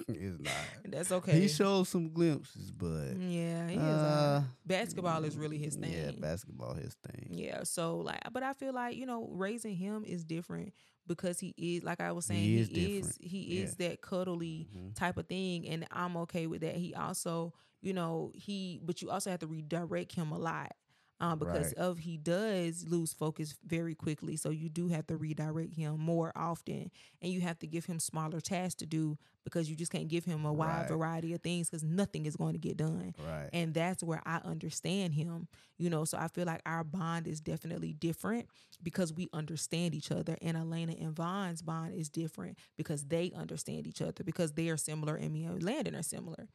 it's 0.08 0.39
not. 0.39 0.53
that's 0.86 1.12
okay 1.12 1.41
He 1.41 1.47
showed 1.47 1.88
some 1.88 2.10
glimpses, 2.14 2.72
but 2.72 3.18
yeah 3.18 3.68
he 3.70 3.78
uh, 3.78 3.82
uh, 3.82 4.41
basketball 4.66 5.24
is 5.26 5.38
really 5.38 5.58
his 5.58 5.76
thing 5.76 5.91
Yeah, 5.91 6.12
basketball 6.20 6.74
his 6.74 6.95
thing. 7.06 7.28
Yeah, 7.30 7.64
so 7.64 7.97
like, 7.99 8.22
but 8.32 8.43
I 8.43 8.53
feel 8.53 8.74
like 8.74 8.95
you 8.95 9.06
know, 9.06 9.28
raising 9.32 9.76
him 9.76 10.03
is 10.06 10.24
different 10.24 10.74
because 11.08 11.39
he 11.39 11.53
is, 11.58 11.84
like 11.84 11.99
I 12.01 12.12
was 12.14 12.26
saying, 12.26 12.43
He 12.43 12.53
he, 12.56 12.60
is 12.62 12.70
is 12.70 12.95
different. 12.95 13.18
he 13.22 13.39
Yeah. 13.58 13.64
is 13.64 13.76
that 13.76 14.01
cuddly 14.01 14.68
Mhm. 14.76 14.95
type 14.95 15.18
of 15.18 15.28
thing, 15.28 15.68
and 15.68 15.86
I'm 15.91 16.16
okay 16.18 16.47
with 16.47 16.62
that. 16.62 16.76
He 16.76 16.93
also, 16.95 17.53
you 17.82 17.93
know, 17.93 18.32
he, 18.34 18.80
but 18.84 19.01
you 19.01 19.10
also 19.10 19.30
have 19.32 19.39
to 19.41 19.47
redirect 19.47 20.14
him 20.16 20.32
a 20.32 20.38
lot. 20.38 20.72
Um, 21.20 21.39
because 21.39 21.72
Right. 21.72 21.74
of 21.74 21.99
he 21.99 22.18
does 22.18 22.86
lose 22.88 23.13
focus 23.13 23.55
very 23.66 23.95
quickly, 23.95 24.36
so 24.36 24.49
you 24.49 24.70
do 24.70 24.88
have 24.89 25.07
to 25.07 25.18
redirect 25.18 25.74
him 25.74 25.99
more 25.99 26.32
often, 26.36 26.91
and 27.22 27.32
you 27.32 27.41
have 27.41 27.59
to 27.59 27.68
give 27.68 27.86
him 27.86 27.99
smaller 27.99 28.39
tasks 28.41 28.76
to 28.76 28.86
do 28.86 29.18
because 29.43 29.70
you 29.70 29.76
just 29.76 29.91
can't 29.91 30.07
give 30.09 30.26
him 30.26 30.45
a 30.45 30.53
wide 30.53 30.86
Right. 30.86 30.88
variety 30.88 31.34
of 31.34 31.41
things 31.41 31.70
because 31.70 31.84
nothing 31.84 32.26
is 32.26 32.36
going 32.36 32.53
to 32.53 32.59
get 32.59 32.78
done 32.78 33.13
Right. 33.18 33.51
and 33.53 33.74
that's 33.74 34.03
where 34.03 34.22
I 34.26 34.38
understand 34.43 35.13
him. 35.13 35.47
You 35.78 35.89
know, 35.89 36.05
so 36.05 36.18
I 36.18 36.28
feel 36.28 36.45
like 36.45 36.61
our 36.66 36.84
bond 36.84 37.28
is 37.28 37.39
definitely 37.41 37.93
different 37.93 38.47
because 38.82 39.13
we 39.13 39.28
understand 39.34 39.93
each 39.95 40.11
other, 40.11 40.38
and 40.41 40.57
Elena 40.57 40.93
and 40.99 41.16
Von's 41.16 41.61
bond 41.61 41.93
is 41.95 42.09
different 42.09 42.57
because 42.78 43.05
they 43.05 43.32
understand 43.36 43.88
each 43.88 44.01
other 44.01 44.24
because 44.24 44.53
they 44.53 44.70
are 44.70 44.78
similar, 44.78 45.16
and 45.16 45.32
me 45.34 45.43
and 45.45 45.61
Landon 45.63 45.95
are 45.95 46.03
similar. 46.03 46.47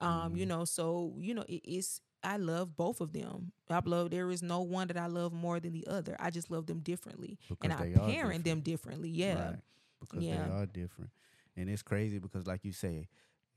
Um, 0.00 0.36
you 0.36 0.44
Mhm. 0.44 0.46
know, 0.46 0.64
so 0.64 1.14
you 1.18 1.34
know, 1.34 1.44
it, 1.48 1.60
it's 1.64 2.00
I 2.22 2.36
love 2.36 2.76
both 2.76 3.00
of 3.00 3.12
them. 3.12 3.52
I 3.70 3.80
love 3.84 4.10
there 4.10 4.30
is 4.30 4.42
no 4.42 4.60
one 4.60 4.88
that 4.88 4.96
I 4.96 5.06
love 5.06 5.32
more 5.32 5.60
than 5.60 5.72
the 5.72 5.86
other. 5.86 6.16
I 6.18 6.30
just 6.30 6.50
love 6.50 6.66
them 6.66 6.80
differently, 6.80 7.38
and 7.62 7.72
I 7.72 7.84
they 7.86 7.94
are 7.94 8.10
parent 8.10 8.44
them 8.44 8.60
differently. 8.60 9.10
Yeah, 9.10 9.34
Right. 9.50 9.60
Because 10.00 10.24
Yeah. 10.24 10.44
they 10.46 10.50
are 10.52 10.66
different. 10.66 11.10
And 11.56 11.68
it's 11.68 11.82
crazy 11.82 12.18
because 12.18 12.46
like 12.46 12.64
you 12.64 12.72
say, 12.72 13.08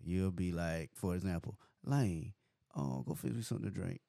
you'll 0.04 0.32
be 0.32 0.52
like, 0.52 0.90
for 0.96 1.14
example, 1.16 1.58
Lane, 1.84 2.34
oh, 2.76 3.04
go 3.08 3.14
fix 3.16 3.36
me 3.36 3.42
something 3.42 3.72
to 3.72 3.72
drink. 3.74 4.02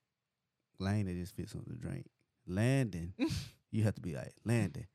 Lane 0.78 1.06
that 1.06 1.14
just 1.14 1.34
fix 1.36 1.52
something 1.52 1.74
to 1.74 1.78
drink. 1.80 2.06
Landon, 2.46 3.14
you 3.70 3.84
have 3.84 3.94
to 3.94 4.00
be 4.00 4.14
like, 4.14 4.32
Landon, 4.44 4.86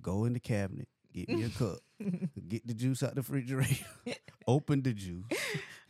go 0.00 0.24
in 0.24 0.32
the 0.34 0.40
cabinet, 0.40 0.88
get 1.12 1.28
me 1.28 1.42
a 1.44 1.48
cup, 1.48 1.78
get 2.48 2.66
the 2.66 2.74
juice 2.74 3.02
out 3.02 3.14
the 3.14 3.22
refrigerator, 3.22 3.84
open 4.46 4.82
the 4.82 4.92
juice, 4.92 5.24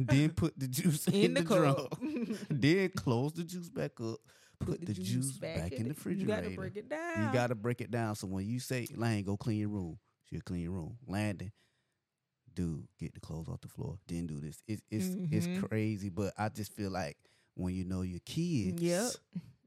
then 0.09 0.31
put 0.31 0.59
the 0.59 0.67
juice 0.69 1.07
in, 1.09 1.15
in 1.15 1.35
the, 1.35 1.43
the, 1.43 1.75
cup. 1.75 1.99
then 2.51 2.91
close 2.97 3.33
the 3.33 3.45
juice 3.45 3.69
back 3.69 4.01
up, 4.01 4.19
put, 4.59 4.85
the, 4.85 4.95
juice, 4.95 5.33
back, 5.33 5.73
in 5.73 5.85
the 5.85 5.89
refrigerator. 5.91 6.21
You 6.21 6.27
got 6.27 6.45
to 6.51 6.57
break 6.57 6.77
it 6.77 6.89
down. 6.89 7.27
You 7.27 7.33
got 7.33 7.47
to 7.49 7.55
break 7.55 7.81
it 7.81 7.91
down. 7.91 8.15
So 8.15 8.27
when 8.27 8.47
you 8.47 8.61
say, 8.61 8.87
Lane, 8.95 9.25
go 9.25 9.37
clean 9.37 9.59
your 9.59 9.69
room, 9.69 9.99
she'll 10.29 10.41
clean 10.41 10.63
your 10.63 10.73
room. 10.73 10.97
Landon, 11.07 11.53
dude, 12.55 12.87
get 12.99 13.15
the 13.15 13.21
clothes 13.21 13.49
off 13.49 13.61
the 13.61 13.69
floor. 13.69 13.99
Didn't 14.07 14.29
do 14.29 14.41
this. 14.41 14.63
It's 14.67 14.83
it's 14.91 15.07
Mhm. 15.07 15.33
it's 15.33 15.67
crazy, 15.67 16.09
but 16.09 16.33
I 16.39 16.49
just 16.49 16.73
feel 16.73 16.91
like 16.91 17.17
when 17.55 17.75
you 17.75 17.85
know 17.85 18.03
your 18.03 18.21
kids, 18.21 18.83
Yep. 18.83 19.13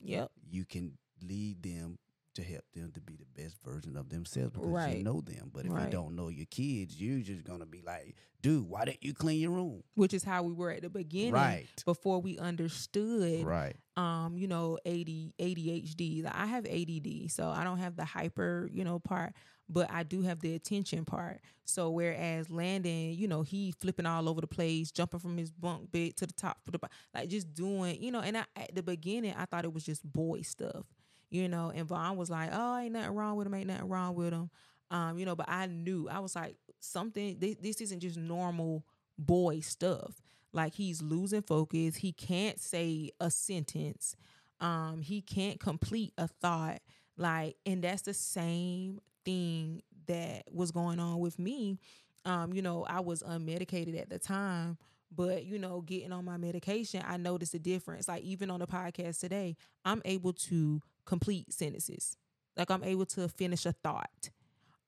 Yep. 0.01 0.31
you 0.49 0.65
can 0.65 0.97
lead 1.21 1.61
them 1.63 1.97
to 2.35 2.43
help 2.43 2.63
them 2.73 2.91
to 2.93 3.01
be 3.01 3.15
the 3.15 3.41
best 3.41 3.57
version 3.63 3.95
of 3.97 4.09
themselves 4.09 4.51
because 4.53 4.67
Right. 4.67 4.97
you 4.97 5.03
know 5.03 5.21
them. 5.21 5.51
But 5.53 5.65
if 5.65 5.71
Right. 5.71 5.85
you 5.85 5.89
don't 5.91 6.15
know 6.15 6.29
your 6.29 6.45
kids, 6.47 6.99
you're 6.99 7.21
just 7.21 7.43
gonna 7.43 7.65
be 7.65 7.81
like, 7.81 8.15
dude, 8.41 8.67
why 8.67 8.85
didn't 8.85 9.03
you 9.03 9.13
clean 9.13 9.39
your 9.39 9.51
room? 9.51 9.83
Which 9.95 10.13
is 10.13 10.23
how 10.23 10.43
we 10.43 10.53
were 10.53 10.71
at 10.71 10.81
the 10.81 10.89
beginning. 10.89 11.33
Right. 11.33 11.67
Before 11.85 12.21
we 12.21 12.37
understood 12.37 13.43
Right. 13.45 13.75
um, 13.95 14.37
you 14.37 14.47
know, 14.47 14.79
AD, 14.85 15.33
ADHD. 15.37 16.23
Like, 16.23 16.35
I 16.35 16.47
have 16.47 16.65
ADD, 16.65 17.27
so 17.29 17.49
I 17.49 17.63
don't 17.63 17.77
have 17.77 17.95
the 17.95 18.05
hyper, 18.05 18.67
you 18.73 18.83
know, 18.83 18.97
part, 18.97 19.33
but 19.69 19.89
I 19.91 20.01
do 20.01 20.23
have 20.23 20.39
the 20.39 20.55
attention 20.55 21.05
part. 21.05 21.41
So 21.65 21.91
whereas 21.91 22.49
Landon, 22.49 23.13
you 23.13 23.27
know, 23.27 23.43
he 23.43 23.71
flipping 23.79 24.07
all 24.07 24.27
over 24.27 24.41
the 24.41 24.47
place, 24.47 24.91
jumping 24.91 25.19
from 25.19 25.37
his 25.37 25.51
bunk 25.51 25.91
bed 25.91 26.17
to 26.17 26.25
the 26.25 26.33
top, 26.33 26.57
for 26.65 26.71
the 26.71 26.79
like 27.13 27.29
just 27.29 27.53
doing, 27.53 28.01
you 28.01 28.11
know. 28.11 28.19
And 28.21 28.37
I, 28.37 28.45
at 28.55 28.73
the 28.73 28.81
beginning, 28.81 29.35
I 29.37 29.45
thought 29.45 29.63
it 29.63 29.73
was 29.73 29.83
just 29.85 30.03
boy 30.11 30.41
stuff, 30.41 30.85
you 31.33 31.49
know. 31.49 31.71
And 31.75 31.87
Von 31.87 32.17
was 32.17 32.29
like, 32.29 32.49
"Oh, 32.53 32.77
ain't 32.77 32.93
nothing 32.93 33.15
wrong 33.15 33.35
with 33.35 33.47
him, 33.47 33.53
ain't 33.55 33.67
nothing 33.67 33.89
wrong 33.89 34.15
with 34.15 34.33
him," 34.33 34.49
um, 34.91 35.17
you 35.17 35.25
know. 35.25 35.35
But 35.35 35.49
I 35.49 35.65
knew, 35.67 36.07
I 36.09 36.19
was 36.19 36.35
like, 36.35 36.55
something. 36.79 37.37
This, 37.39 37.55
this 37.61 37.81
isn't 37.81 37.99
just 37.99 38.17
normal 38.17 38.85
boy 39.17 39.59
stuff 39.59 40.21
like 40.53 40.73
he's 40.75 41.01
losing 41.01 41.41
focus 41.41 41.95
he 41.97 42.11
can't 42.11 42.59
say 42.59 43.11
a 43.19 43.29
sentence 43.29 44.15
um 44.59 45.01
he 45.01 45.21
can't 45.21 45.59
complete 45.59 46.13
a 46.17 46.27
thought 46.27 46.79
like 47.17 47.55
and 47.65 47.83
that's 47.83 48.03
the 48.03 48.13
same 48.13 48.99
thing 49.25 49.81
that 50.07 50.43
was 50.51 50.71
going 50.71 50.99
on 50.99 51.19
with 51.19 51.37
me 51.39 51.77
um 52.25 52.53
you 52.53 52.61
know 52.61 52.85
i 52.85 52.99
was 52.99 53.23
unmedicated 53.23 53.99
at 53.99 54.09
the 54.09 54.19
time 54.19 54.77
but 55.15 55.45
you 55.45 55.59
know 55.59 55.81
getting 55.81 56.11
on 56.11 56.25
my 56.25 56.37
medication 56.37 57.03
i 57.07 57.17
noticed 57.17 57.53
a 57.53 57.59
difference 57.59 58.07
like 58.07 58.23
even 58.23 58.49
on 58.49 58.59
the 58.59 58.67
podcast 58.67 59.19
today 59.19 59.55
i'm 59.85 60.01
able 60.05 60.33
to 60.33 60.81
complete 61.05 61.51
sentences. 61.53 62.17
Like 62.55 62.69
i'm 62.69 62.83
able 62.83 63.05
to 63.07 63.27
finish 63.27 63.65
a 63.65 63.71
thought 63.71 64.29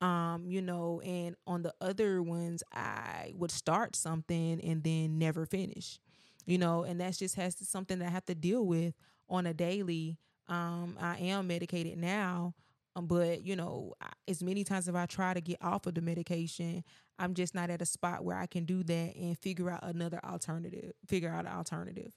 um 0.02 0.44
you 0.46 0.62
know 0.62 1.02
and 1.06 1.36
on 1.48 1.64
the 1.64 1.74
other 1.80 2.22
ones 2.22 2.64
i 2.74 3.32
would 3.36 3.52
start 3.52 3.96
something 3.96 4.60
and 4.62 4.84
then 4.84 5.18
never 5.18 5.46
finish 5.46 6.00
you 6.46 6.58
know 6.58 6.84
and 6.84 7.00
that's 7.00 7.18
just 7.18 7.36
has 7.36 7.56
to, 7.56 7.66
something 7.66 8.00
that 8.00 8.08
i 8.08 8.12
have 8.12 8.26
to 8.26 8.36
deal 8.36 8.66
with 8.66 8.94
on 9.30 9.48
a 9.48 9.54
daily. 9.54 10.18
Um 10.48 10.98
i 11.00 11.18
am 11.18 11.48
medicated 11.48 11.98
now 11.98 12.54
um, 12.96 13.08
but 13.08 13.44
you 13.44 13.56
know 13.56 13.94
as 14.28 14.44
many 14.44 14.64
times 14.64 14.88
as 14.88 14.96
i 14.96 15.06
try 15.06 15.34
to 15.34 15.42
get 15.42 15.58
off 15.62 15.88
of 15.88 15.96
the 15.96 16.02
medication 16.02 16.84
i'm 17.18 17.34
just 17.34 17.56
not 17.56 17.70
at 17.70 17.82
a 17.82 17.86
spot 17.86 18.24
where 18.24 18.38
i 18.38 18.46
can 18.46 18.66
do 18.66 18.84
that 18.84 19.16
and 19.16 19.38
figure 19.40 19.72
out 19.72 19.84
another 19.84 20.20
alternative 20.24 20.92
figure 21.08 21.30
out 21.30 21.46
an 21.46 21.54
alternative. 21.54 22.12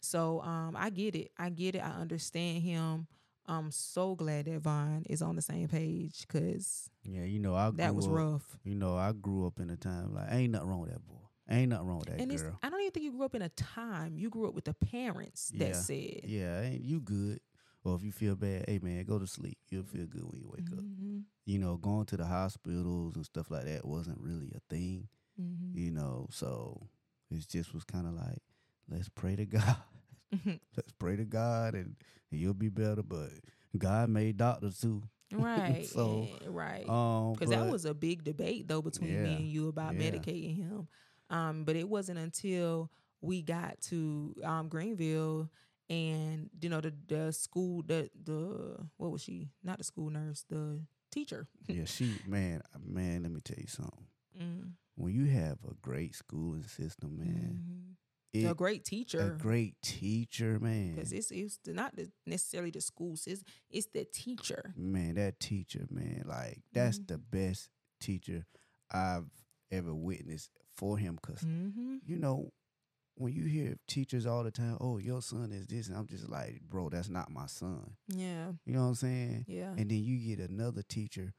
So 0.00 0.40
um 0.42 0.76
i 0.76 0.90
get 0.90 1.14
it. 1.14 1.30
I 1.38 1.50
get 1.50 1.76
it. 1.76 1.82
I 1.82 1.92
understand 2.00 2.62
him 2.62 3.06
i'm 3.46 3.70
so 3.70 4.14
glad 4.14 4.44
that 4.46 4.60
von 4.60 5.02
is 5.08 5.22
on 5.22 5.36
the 5.36 5.42
same 5.42 5.68
page 5.68 6.24
because 6.26 6.88
Yeah, 7.04 7.24
you 7.24 7.38
know, 7.40 7.54
I 7.54 7.70
that 7.72 7.94
was 7.94 8.06
up, 8.06 8.12
rough 8.14 8.58
You 8.64 8.74
know, 8.76 8.96
I 8.96 9.12
grew 9.12 9.46
up 9.46 9.58
in 9.60 9.70
a 9.70 9.76
time 9.76 10.14
like 10.14 10.28
ain't 10.30 10.52
nothing 10.52 10.68
wrong 10.68 10.80
with 10.80 10.90
that 10.92 11.04
boy. 11.06 11.16
Ain't 11.50 11.70
nothing 11.70 11.88
wrong 11.88 11.98
with 11.98 12.08
that 12.08 12.20
and 12.20 12.30
girl. 12.30 12.58
I 12.62 12.70
don't 12.70 12.80
even 12.80 12.92
think 12.92 13.04
you 13.04 13.12
grew 13.12 13.24
up 13.24 13.34
in 13.34 13.42
a 13.42 13.48
time. 13.50 14.16
You 14.16 14.30
grew 14.30 14.48
up 14.48 14.54
with 14.54 14.64
the 14.64 14.74
parents 14.74 15.50
that 15.56 15.68
Yeah. 15.70 15.72
said, 15.74 16.20
Yeah, 16.24 16.60
ain't 16.62 16.82
you 16.82 17.00
good? 17.00 17.40
Or 17.84 17.96
if 17.96 18.04
you 18.04 18.12
feel 18.12 18.36
bad, 18.36 18.66
hey 18.68 18.78
man, 18.80 19.04
go 19.04 19.18
to 19.18 19.26
sleep. 19.26 19.58
You'll 19.68 19.82
feel 19.82 20.06
good 20.06 20.22
when 20.22 20.38
you 20.40 20.48
wake 20.48 20.70
up. 20.72 20.84
Mhm, 20.84 21.24
You 21.44 21.58
know, 21.58 21.76
going 21.76 22.06
to 22.06 22.16
the 22.16 22.24
hospitals 22.26 23.16
and 23.16 23.24
stuff 23.26 23.50
like 23.50 23.64
that 23.64 23.84
wasn't 23.84 24.20
really 24.20 24.52
a 24.54 24.60
thing. 24.72 25.08
mhm, 25.40 25.74
You 25.74 25.90
know, 25.90 26.28
so 26.30 26.86
it 27.30 27.44
just 27.48 27.74
was 27.74 27.82
kind 27.82 28.06
of 28.06 28.14
like, 28.14 28.38
let's 28.88 29.08
pray 29.08 29.34
to 29.34 29.44
God. 29.58 29.76
let's 30.76 30.92
pray 30.98 31.16
to 31.16 31.24
God, 31.24 31.74
and, 31.74 31.94
and 32.30 32.40
you'll 32.40 32.54
be 32.54 32.68
better. 32.68 33.02
But 33.02 33.30
God 33.76 34.08
made 34.08 34.36
doctors 34.36 34.78
too. 34.80 35.02
right, 35.32 35.86
So, 35.86 36.28
right. 36.46 36.86
Um, 36.88 37.32
Because 37.32 37.50
that 37.50 37.66
was 37.70 37.84
a 37.86 37.94
big 37.94 38.22
debate 38.22 38.68
though 38.68 38.82
between 38.82 39.22
me 39.22 39.34
and 39.34 39.44
you 39.48 39.68
about 39.68 39.94
yeah. 39.94 40.10
medicating 40.10 40.56
him. 40.56 40.88
Um, 41.30 41.64
but 41.64 41.76
it 41.76 41.88
wasn't 41.88 42.18
until 42.18 42.90
we 43.22 43.40
got 43.40 43.80
to 43.82 44.34
um, 44.44 44.68
Greenville 44.68 45.48
and 45.88 46.50
you 46.60 46.68
know 46.68 46.80
the 46.80 46.92
the 47.08 47.32
school 47.32 47.82
the 47.86 48.10
the 48.24 48.76
what 48.98 49.10
was 49.10 49.22
she? 49.22 49.48
Not 49.64 49.78
the 49.78 49.84
school 49.84 50.10
nurse, 50.10 50.44
the 50.50 50.80
teacher. 51.10 51.46
yeah, 51.66 51.84
she 51.86 52.14
man, 52.26 52.60
man. 52.84 53.22
Let 53.22 53.32
me 53.32 53.40
tell 53.42 53.58
you 53.58 53.66
something. 53.68 54.06
Mm, 54.38 54.72
When 54.96 55.14
you 55.14 55.26
have 55.26 55.58
a 55.70 55.74
great 55.80 56.14
schooling 56.14 56.64
system, 56.64 57.16
man, 57.18 57.60
mhm. 57.62 57.94
It, 58.32 58.44
a 58.50 58.54
great 58.54 58.84
teacher. 58.84 59.34
a 59.34 59.42
great 59.42 59.74
teacher, 59.82 60.58
man. 60.60 60.94
because 60.94 61.12
it's 61.12 61.30
it's 61.30 61.58
not 61.66 61.94
the, 61.96 62.10
necessarily 62.26 62.70
the 62.70 62.80
schools. 62.80 63.26
It's 63.26 63.42
it's 63.70 63.86
the 63.86 64.04
teacher. 64.04 64.72
man, 64.76 65.14
that 65.16 65.38
teacher, 65.40 65.86
man, 65.90 66.24
like 66.26 66.62
that's 66.72 66.98
Mhm. 66.98 67.06
the 67.08 67.18
best 67.18 67.68
teacher 68.00 68.46
I've 68.90 69.30
ever 69.70 69.94
witnessed 69.94 70.50
for 70.76 70.98
him. 70.98 71.18
Cause 71.22 71.40
Mm-hmm. 71.44 71.96
you 72.04 72.16
know, 72.16 72.52
when 73.14 73.32
you 73.34 73.44
hear 73.44 73.76
teachers 73.86 74.24
all 74.26 74.42
the 74.42 74.50
time, 74.50 74.78
oh, 74.80 74.96
your 74.98 75.20
son 75.22 75.52
is 75.52 75.66
this, 75.66 75.88
and 75.88 75.96
I'm 75.96 76.06
just 76.06 76.28
like, 76.28 76.62
bro, 76.68 76.88
that's 76.88 77.08
not 77.10 77.30
my 77.30 77.46
son. 77.46 77.96
Yeah, 78.08 78.52
You 78.64 78.72
know 78.72 78.82
what 78.82 78.88
I'm 78.88 78.94
saying? 78.94 79.44
yeah. 79.48 79.72
And 79.76 79.90
then 79.90 80.02
you 80.02 80.18
get 80.34 80.50
another 80.50 80.82
teacher 80.82 81.34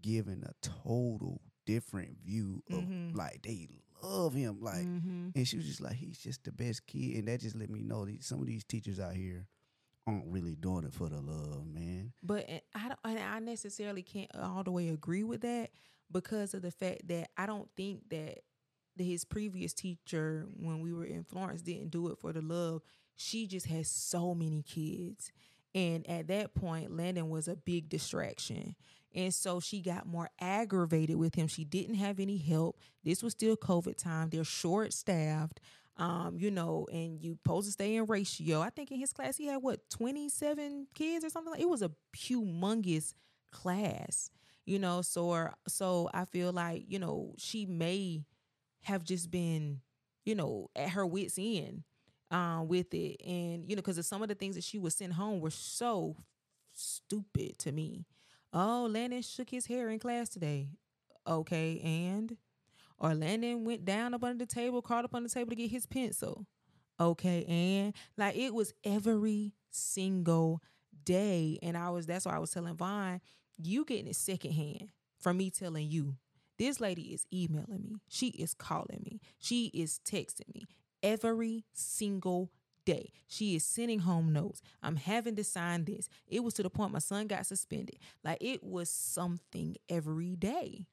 giving 0.00 0.44
a 0.44 0.52
total 0.62 1.40
different 1.66 2.18
view 2.24 2.62
of 2.70 2.84
Mhm. 2.84 3.14
like 3.16 3.42
they 3.42 3.68
love 4.02 4.34
him, 4.34 4.58
like. 4.60 4.86
mm-hmm. 4.86 5.28
And 5.34 5.48
she 5.48 5.56
was 5.56 5.66
just 5.66 5.80
like, 5.80 5.94
he's 5.94 6.18
just 6.18 6.44
the 6.44 6.52
best 6.52 6.86
kid, 6.86 7.16
and 7.16 7.28
that 7.28 7.40
just 7.40 7.56
let 7.56 7.70
me 7.70 7.82
know 7.82 8.04
that 8.04 8.22
some 8.22 8.40
of 8.40 8.46
these 8.46 8.64
teachers 8.64 9.00
out 9.00 9.14
here 9.14 9.46
aren't 10.06 10.26
really 10.26 10.54
doing 10.54 10.84
it 10.84 10.94
for 10.94 11.08
the 11.08 11.20
love, 11.20 11.66
man. 11.66 12.12
But 12.22 12.48
uh, 12.48 12.58
I 12.74 12.88
don't. 12.88 12.98
and 13.04 13.18
I 13.18 13.38
necessarily 13.40 14.02
can't 14.02 14.30
all 14.34 14.64
the 14.64 14.72
way 14.72 14.88
agree 14.88 15.22
with 15.22 15.42
that 15.42 15.70
because 16.10 16.54
of 16.54 16.62
the 16.62 16.70
fact 16.70 17.08
that 17.08 17.30
I 17.36 17.46
don't 17.46 17.68
think 17.76 18.08
that 18.10 18.38
his 18.96 19.24
previous 19.24 19.72
teacher, 19.72 20.46
when 20.58 20.80
we 20.80 20.92
were 20.92 21.04
in 21.04 21.24
Florence, 21.24 21.62
didn't 21.62 21.90
do 21.90 22.08
it 22.08 22.18
for 22.18 22.32
the 22.32 22.40
love. 22.40 22.82
She 23.16 23.46
just 23.46 23.66
has 23.66 23.88
so 23.88 24.34
many 24.34 24.62
kids. 24.62 25.30
And 25.74 26.08
at 26.08 26.28
that 26.28 26.54
point, 26.54 26.96
Landon 26.96 27.28
was 27.28 27.46
a 27.46 27.56
big 27.56 27.88
distraction. 27.88 28.74
And 29.14 29.32
so 29.32 29.60
she 29.60 29.80
got 29.80 30.06
more 30.06 30.28
aggravated 30.40 31.16
with 31.16 31.34
him. 31.34 31.48
She 31.48 31.64
didn't 31.64 31.96
have 31.96 32.20
any 32.20 32.36
help. 32.36 32.78
This 33.04 33.22
was 33.22 33.32
still 33.32 33.56
COVID 33.56 33.96
time. 33.96 34.28
They're 34.30 34.44
short 34.44 34.92
staffed. 34.92 35.60
Um, 35.96 36.36
you 36.38 36.52
know, 36.52 36.86
and 36.92 37.20
you 37.20 37.32
supposed 37.42 37.66
to 37.66 37.72
stay 37.72 37.96
in 37.96 38.06
ratio. 38.06 38.60
I 38.60 38.70
think 38.70 38.92
in 38.92 39.00
his 39.00 39.12
class 39.12 39.36
he 39.36 39.46
had 39.46 39.56
what, 39.62 39.80
27 39.90 40.86
kids 40.94 41.24
or 41.24 41.28
something 41.28 41.50
like 41.52 41.60
it 41.60 41.68
was 41.68 41.82
a 41.82 41.90
humongous 42.16 43.14
class, 43.50 44.30
you 44.64 44.78
know. 44.78 45.02
So 45.02 45.48
so 45.66 46.08
I 46.14 46.24
feel 46.24 46.52
like, 46.52 46.84
you 46.86 47.00
know, 47.00 47.34
she 47.36 47.66
may 47.66 48.24
have 48.82 49.04
just 49.04 49.30
been, 49.30 49.80
you 50.24 50.34
know, 50.34 50.70
at 50.76 50.90
her 50.90 51.06
wits 51.06 51.36
end 51.38 51.82
um 52.30 52.68
with 52.68 52.92
it. 52.94 53.16
And, 53.26 53.64
you 53.68 53.74
know, 53.74 53.82
because 53.82 54.04
some 54.06 54.22
of 54.22 54.28
the 54.28 54.34
things 54.34 54.54
that 54.54 54.64
she 54.64 54.78
was 54.78 54.94
sent 54.94 55.14
home 55.14 55.40
were 55.40 55.50
so 55.50 56.16
stupid 56.74 57.58
to 57.60 57.72
me. 57.72 58.06
Oh, 58.52 58.88
Landon 58.90 59.22
shook 59.22 59.50
his 59.50 59.66
hair 59.66 59.88
in 59.90 59.98
class 59.98 60.28
today. 60.28 60.68
Okay, 61.26 61.80
and 61.84 62.36
or 62.98 63.14
Landon 63.14 63.64
went 63.64 63.84
down 63.84 64.14
up 64.14 64.24
under 64.24 64.44
the 64.44 64.52
table, 64.52 64.82
crawled 64.82 65.04
up 65.04 65.14
on 65.14 65.22
the 65.22 65.28
table 65.28 65.50
to 65.50 65.56
get 65.56 65.70
his 65.70 65.86
pencil. 65.86 66.46
Okay, 66.98 67.44
and 67.44 67.94
like 68.16 68.36
it 68.36 68.54
was 68.54 68.72
every 68.84 69.52
single 69.70 70.62
day. 71.04 71.58
And 71.62 71.76
I 71.76 71.90
was 71.90 72.06
that's 72.06 72.26
why 72.26 72.34
I 72.34 72.38
was 72.38 72.50
telling 72.50 72.74
Von, 72.74 73.20
you 73.56 73.84
getting 73.84 74.08
it 74.08 74.16
secondhand 74.16 74.88
from 75.18 75.36
me 75.36 75.50
telling 75.50 75.90
you. 75.90 76.16
This 76.58 76.80
lady 76.80 77.14
is 77.14 77.24
emailing 77.32 77.84
me. 77.84 77.96
She 78.08 78.28
is 78.30 78.52
calling 78.52 79.02
me. 79.04 79.20
She 79.38 79.66
is 79.66 80.00
texting 80.04 80.52
me 80.52 80.66
every 81.04 81.64
single 81.72 82.50
day. 82.88 83.12
She 83.26 83.54
is 83.54 83.66
sending 83.66 83.98
home 83.98 84.32
notes. 84.32 84.62
I'm 84.82 84.96
having 84.96 85.36
to 85.36 85.44
sign 85.44 85.84
this. 85.84 86.08
It 86.26 86.42
was 86.42 86.54
to 86.54 86.62
the 86.62 86.70
point 86.70 86.90
my 86.90 87.00
son 87.00 87.26
got 87.26 87.44
suspended. 87.44 87.98
Like 88.24 88.38
it 88.40 88.64
was 88.64 88.88
something 88.88 89.76
every 89.90 90.36
day. 90.36 90.86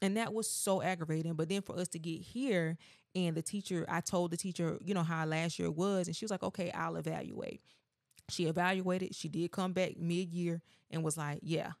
And 0.00 0.16
that 0.16 0.32
was 0.32 0.48
so 0.48 0.80
aggravating. 0.80 1.34
But 1.34 1.48
then 1.48 1.62
for 1.62 1.76
us 1.76 1.88
to 1.88 1.98
get 1.98 2.20
here 2.20 2.78
and 3.16 3.34
the 3.36 3.42
teacher, 3.42 3.84
I 3.88 4.00
told 4.00 4.30
the 4.30 4.36
teacher, 4.36 4.78
you 4.80 4.94
know, 4.94 5.02
how 5.02 5.26
last 5.26 5.58
year 5.58 5.72
was, 5.72 6.06
and 6.06 6.14
she 6.14 6.24
was 6.24 6.30
like, 6.30 6.44
okay, 6.44 6.70
I'll 6.70 6.94
evaluate. 6.94 7.60
She 8.28 8.46
evaluated. 8.46 9.12
She 9.16 9.28
did 9.28 9.50
come 9.50 9.72
back 9.72 9.98
mid 9.98 10.32
year 10.32 10.62
and 10.88 11.02
was 11.02 11.18
like, 11.18 11.40
yeah, 11.42 11.72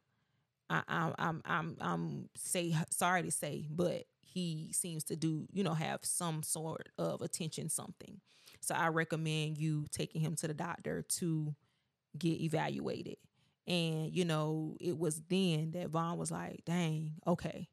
I, 0.68 0.82
I, 0.88 1.12
I'm, 1.16 1.42
I'm, 1.44 1.76
I'm 1.80 2.28
say 2.34 2.74
sorry 2.90 3.22
to 3.22 3.30
say, 3.30 3.68
but 3.70 4.02
he 4.20 4.70
seems 4.72 5.04
to 5.04 5.16
do, 5.16 5.46
you 5.52 5.62
know, 5.62 5.74
have 5.74 6.00
some 6.02 6.42
sort 6.42 6.88
of 6.98 7.22
attention, 7.22 7.68
something. 7.68 8.20
So 8.60 8.74
I 8.74 8.88
recommend 8.88 9.58
you 9.58 9.86
taking 9.90 10.20
him 10.20 10.36
to 10.36 10.48
the 10.48 10.54
doctor 10.54 11.02
to 11.02 11.54
get 12.18 12.40
evaluated. 12.40 13.16
And, 13.66 14.14
you 14.14 14.24
know, 14.24 14.76
it 14.80 14.98
was 14.98 15.22
then 15.28 15.72
that 15.72 15.90
Von 15.90 16.18
was 16.18 16.30
like, 16.30 16.62
dang, 16.64 17.14
okay. 17.26 17.68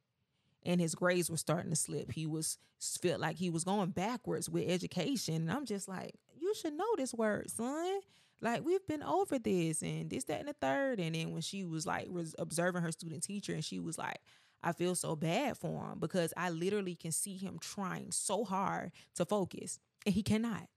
and 0.64 0.82
his 0.82 0.96
grades 0.96 1.30
were 1.32 1.38
starting 1.38 1.72
to 1.72 1.76
slip. 1.76 2.12
He 2.12 2.26
was 2.26 2.58
felt 3.02 3.20
like 3.20 3.38
he 3.38 3.50
was 3.50 3.64
going 3.64 3.90
backwards 3.92 4.50
with 4.50 4.70
education. 4.70 5.36
And 5.36 5.52
I'm 5.52 5.66
just 5.66 5.88
like, 5.88 6.14
you 6.40 6.54
should 6.54 6.74
know 6.74 6.96
this 6.98 7.14
word, 7.14 7.50
son. 7.50 8.00
Like 8.42 8.64
we've 8.64 8.86
been 8.86 9.02
over 9.02 9.40
this 9.40 9.82
and 9.82 10.10
this, 10.10 10.26
that, 10.26 10.42
and 10.42 10.50
the 10.50 10.54
third. 10.54 11.00
And 11.00 11.16
then 11.16 11.32
when 11.32 11.42
she 11.42 11.64
was 11.64 11.88
like 11.88 12.08
was 12.10 12.36
observing 12.38 12.84
her 12.84 12.92
student 12.92 13.24
teacher, 13.24 13.54
and 13.54 13.66
she 13.66 13.80
was 13.80 13.98
like, 13.98 14.20
I 14.64 14.74
feel 14.74 14.96
so 14.96 15.16
bad 15.16 15.58
for 15.58 15.86
him 15.86 16.00
because 16.00 16.34
I 16.38 16.50
literally 16.50 16.96
can 16.96 17.12
see 17.12 17.38
him 17.38 17.58
trying 17.60 18.12
so 18.12 18.44
hard 18.44 18.92
to 19.16 19.26
focus, 19.26 19.80
and 20.06 20.14
he 20.14 20.22
cannot. 20.22 20.68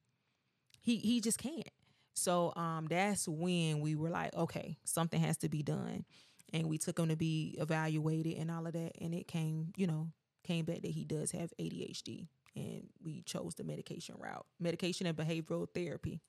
He 0.81 0.97
he 0.97 1.21
just 1.21 1.39
can't. 1.39 1.69
So 2.15 2.53
um 2.57 2.87
that's 2.89 3.27
when 3.29 3.81
we 3.81 3.95
were 3.95 4.11
like, 4.11 4.35
okay, 4.35 4.79
something 4.85 5.21
has 5.21 5.37
to 5.39 5.49
be 5.49 5.63
done. 5.63 6.05
And 6.53 6.69
we 6.69 6.79
took 6.79 6.99
him 6.99 7.09
to 7.09 7.17
be 7.17 7.55
evaluated 7.61 8.37
and 8.39 8.51
all 8.51 8.67
of 8.67 8.73
that. 8.73 8.93
And 9.01 9.15
it 9.15 9.29
came, 9.29 9.73
you 9.77 9.87
know, 9.87 10.09
came 10.43 10.65
back 10.65 10.83
that 10.83 10.91
he 10.91 11.05
does 11.05 11.31
have 11.31 11.53
ADHD. 11.61 12.27
And 12.57 12.89
we 13.03 13.23
chose 13.23 13.55
the 13.55 13.63
medication 13.63 14.17
route, 14.19 14.45
medication 14.59 15.07
and 15.07 15.17
behavioral 15.17 15.69
therapy. 15.73 16.21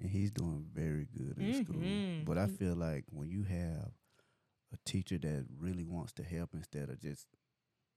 And 0.00 0.10
he's 0.10 0.32
doing 0.32 0.66
very 0.72 1.06
good 1.16 1.38
in 1.38 1.64
school. 1.64 1.76
Mhm. 1.80 2.24
But 2.24 2.38
I 2.38 2.48
feel 2.48 2.74
like 2.74 3.04
when 3.10 3.28
you 3.28 3.44
have 3.44 3.92
a 4.72 4.76
teacher 4.84 5.16
that 5.18 5.46
really 5.56 5.84
wants 5.84 6.12
to 6.14 6.24
help 6.24 6.52
instead 6.54 6.90
of 6.90 6.98
just, 7.00 7.28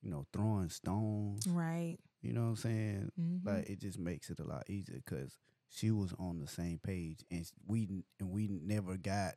you 0.03 0.11
know, 0.11 0.27
throwing 0.31 0.69
stones, 0.69 1.47
Right. 1.47 1.97
you 2.21 2.31
know 2.31 2.43
what 2.43 2.49
I'm 2.49 2.55
saying? 2.57 3.11
Mhm. 3.19 3.43
Like 3.45 3.69
it 3.69 3.79
just 3.79 3.97
makes 3.97 4.29
it 4.29 4.39
a 4.39 4.43
lot 4.45 4.69
easier 4.69 4.97
because 5.03 5.35
she 5.69 5.91
was 5.91 6.13
on 6.19 6.39
the 6.39 6.47
same 6.47 6.79
page 6.83 7.19
and 7.31 7.49
we 7.67 7.87
and 8.19 8.29
we 8.31 8.47
never 8.47 8.97
got 8.97 9.35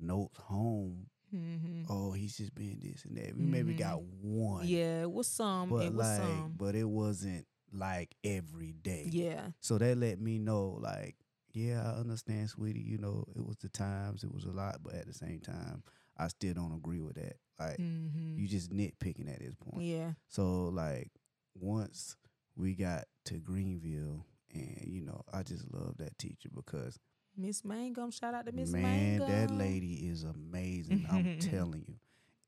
notes 0.00 0.38
home. 0.38 1.06
Mhm. 1.34 1.86
Oh, 1.88 2.12
he's 2.12 2.36
just 2.36 2.54
being 2.54 2.78
this 2.80 3.04
and 3.04 3.16
that. 3.16 3.36
We 3.36 3.44
maybe 3.44 3.74
Mhm. 3.74 3.78
got 3.78 4.02
one, 4.02 4.66
Yeah, 4.68 5.02
it 5.02 5.10
was 5.10 5.26
some. 5.26 5.68
but 5.68 5.84
it 5.86 5.92
was 5.92 6.06
like, 6.06 6.18
some. 6.20 6.54
but 6.56 6.74
it 6.76 6.84
wasn't 6.88 7.46
like 7.72 8.14
every 8.22 8.72
day. 8.72 9.08
Yeah. 9.10 9.50
So 9.60 9.78
that 9.78 9.98
let 9.98 10.20
me 10.20 10.38
know, 10.38 10.78
like, 10.80 11.16
yeah, 11.52 11.82
I 11.92 11.96
understand, 11.98 12.50
sweetie. 12.50 12.80
You 12.82 12.98
know, 12.98 13.24
it 13.34 13.44
was 13.44 13.56
the 13.56 13.68
times, 13.68 14.22
it 14.22 14.32
was 14.32 14.44
a 14.44 14.52
lot, 14.52 14.82
but 14.82 14.94
at 14.94 15.06
the 15.06 15.12
same 15.14 15.40
time, 15.40 15.82
I 16.16 16.28
still 16.28 16.54
don't 16.54 16.72
agree 16.72 17.00
with 17.00 17.16
that. 17.16 17.36
Like, 17.58 17.78
Mm-hmm. 17.78 18.38
you 18.38 18.46
just 18.46 18.70
nitpicking 18.70 19.32
at 19.32 19.40
this 19.40 19.54
point. 19.56 19.84
Yeah. 19.84 20.12
So 20.28 20.66
like, 20.68 21.10
once 21.54 22.16
we 22.56 22.74
got 22.74 23.04
to 23.26 23.38
Greenville, 23.38 24.24
and 24.54 24.84
you 24.86 25.02
know, 25.02 25.22
I 25.32 25.42
just 25.42 25.64
love 25.72 25.96
that 25.98 26.18
teacher 26.18 26.48
because 26.54 26.98
Miss 27.36 27.64
Mangum. 27.64 28.10
Shout 28.10 28.34
out 28.34 28.46
to 28.46 28.52
Miss 28.52 28.70
Mangum. 28.70 28.90
man, 28.90 29.18
Mangum. 29.18 29.28
that 29.48 29.50
lady 29.64 29.94
is 30.08 30.22
amazing. 30.24 31.06
I'm 31.10 31.38
telling 31.40 31.84
you. 31.88 31.94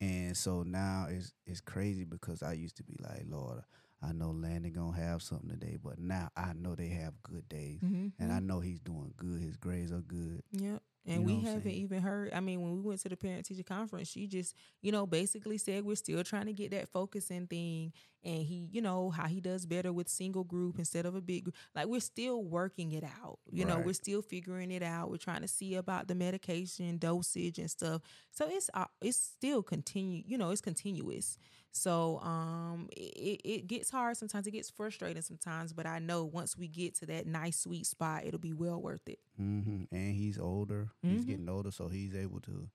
And 0.01 0.37
so 0.37 0.63
now 0.63 1.07
it's 1.11 1.33
it's 1.47 1.61
crazy 1.61 2.05
because 2.05 2.43
I 2.43 2.53
used 2.53 2.77
to 2.77 2.85
be 2.85 2.97
like, 3.01 3.25
Lord, 3.29 3.63
I 4.03 4.13
know 4.13 4.31
Landon 4.31 4.73
gonna 4.73 4.97
have 4.97 5.23
something 5.23 5.49
today, 5.51 5.77
but 5.83 5.99
now 5.99 6.29
I 6.37 6.53
know 6.53 6.75
they 6.75 6.89
have 6.91 7.15
good 7.23 7.49
days. 7.49 7.81
Mhm. 7.83 8.13
And 8.19 8.31
I 8.33 8.39
know 8.41 8.61
he's 8.61 8.79
doing 8.81 9.13
good. 9.17 9.41
His 9.41 9.57
grades 9.57 9.91
are 9.93 10.03
good. 10.03 10.43
Yep. 10.53 10.83
And 11.07 11.23
You 11.23 11.27
know 11.29 11.35
we 11.35 11.41
haven't 11.41 11.71
even 11.71 12.03
heard. 12.03 12.33
I 12.33 12.41
mean, 12.41 12.61
when 12.61 12.75
we 12.75 12.81
went 12.81 13.01
to 13.03 13.09
the 13.09 13.17
parent 13.17 13.47
teacher 13.47 13.63
conference, 13.63 14.09
she 14.09 14.27
just, 14.27 14.55
you 14.83 14.91
know, 14.91 15.07
basically 15.07 15.57
said 15.57 15.85
we're 15.85 15.95
still 15.97 16.23
trying 16.25 16.47
to 16.47 16.53
get 16.53 16.73
that 16.73 16.89
focusing 16.89 17.47
thing. 17.47 17.93
And 18.25 18.43
he, 18.43 18.69
you 18.73 18.83
know, 18.83 19.11
how 19.11 19.27
he 19.27 19.41
does 19.41 19.67
better 19.67 19.93
with 19.93 20.09
single 20.09 20.43
group 20.43 20.79
instead 20.81 21.07
of 21.07 21.15
a 21.15 21.21
big 21.21 21.45
group. 21.45 21.55
Like 21.77 21.87
we're 21.87 22.01
still 22.01 22.43
working 22.43 22.91
it 22.93 23.05
out. 23.05 23.39
You 23.53 23.65
know, 23.65 23.79
we're 23.79 23.93
still 23.95 24.21
figuring 24.21 24.73
it 24.73 24.83
out. 24.83 25.11
We're 25.11 25.17
trying 25.17 25.43
to 25.43 25.49
see 25.49 25.77
about 25.77 26.09
the 26.09 26.17
medication 26.17 26.99
dosage 26.99 27.59
and 27.59 27.71
stuff. 27.71 28.03
So 28.33 28.49
it's 28.51 28.69
uh, 28.75 28.87
it's 29.01 29.17
still 29.17 29.63
continue. 29.63 30.25
You 30.27 30.39
know, 30.39 30.51
it's 30.51 30.61
continuous. 30.61 31.39
So 31.77 32.19
um, 32.21 32.89
it, 32.97 33.41
it 33.45 33.67
gets 33.67 33.91
hard 33.91 34.17
sometimes. 34.17 34.47
It 34.47 34.53
gets 34.53 34.71
frustrating 34.71 35.23
sometimes. 35.23 35.73
But 35.73 35.87
I 35.87 35.99
know 35.99 36.25
once 36.25 36.57
we 36.57 36.69
get 36.69 36.95
to 36.97 37.07
that 37.07 37.27
nice 37.27 37.59
sweet 37.61 37.87
spot, 37.87 38.25
it'll 38.25 38.41
be 38.41 38.53
well 38.55 38.81
worth 38.81 39.07
it. 39.09 39.19
hmm 39.37 39.85
And 39.93 40.15
he's 40.15 40.39
older. 40.39 40.89
He's 41.03 41.23
Mhm. 41.25 41.27
getting 41.29 41.49
older, 41.49 41.71
so 41.71 41.89
he's 41.89 42.15
able 42.17 42.41
to 42.41 42.69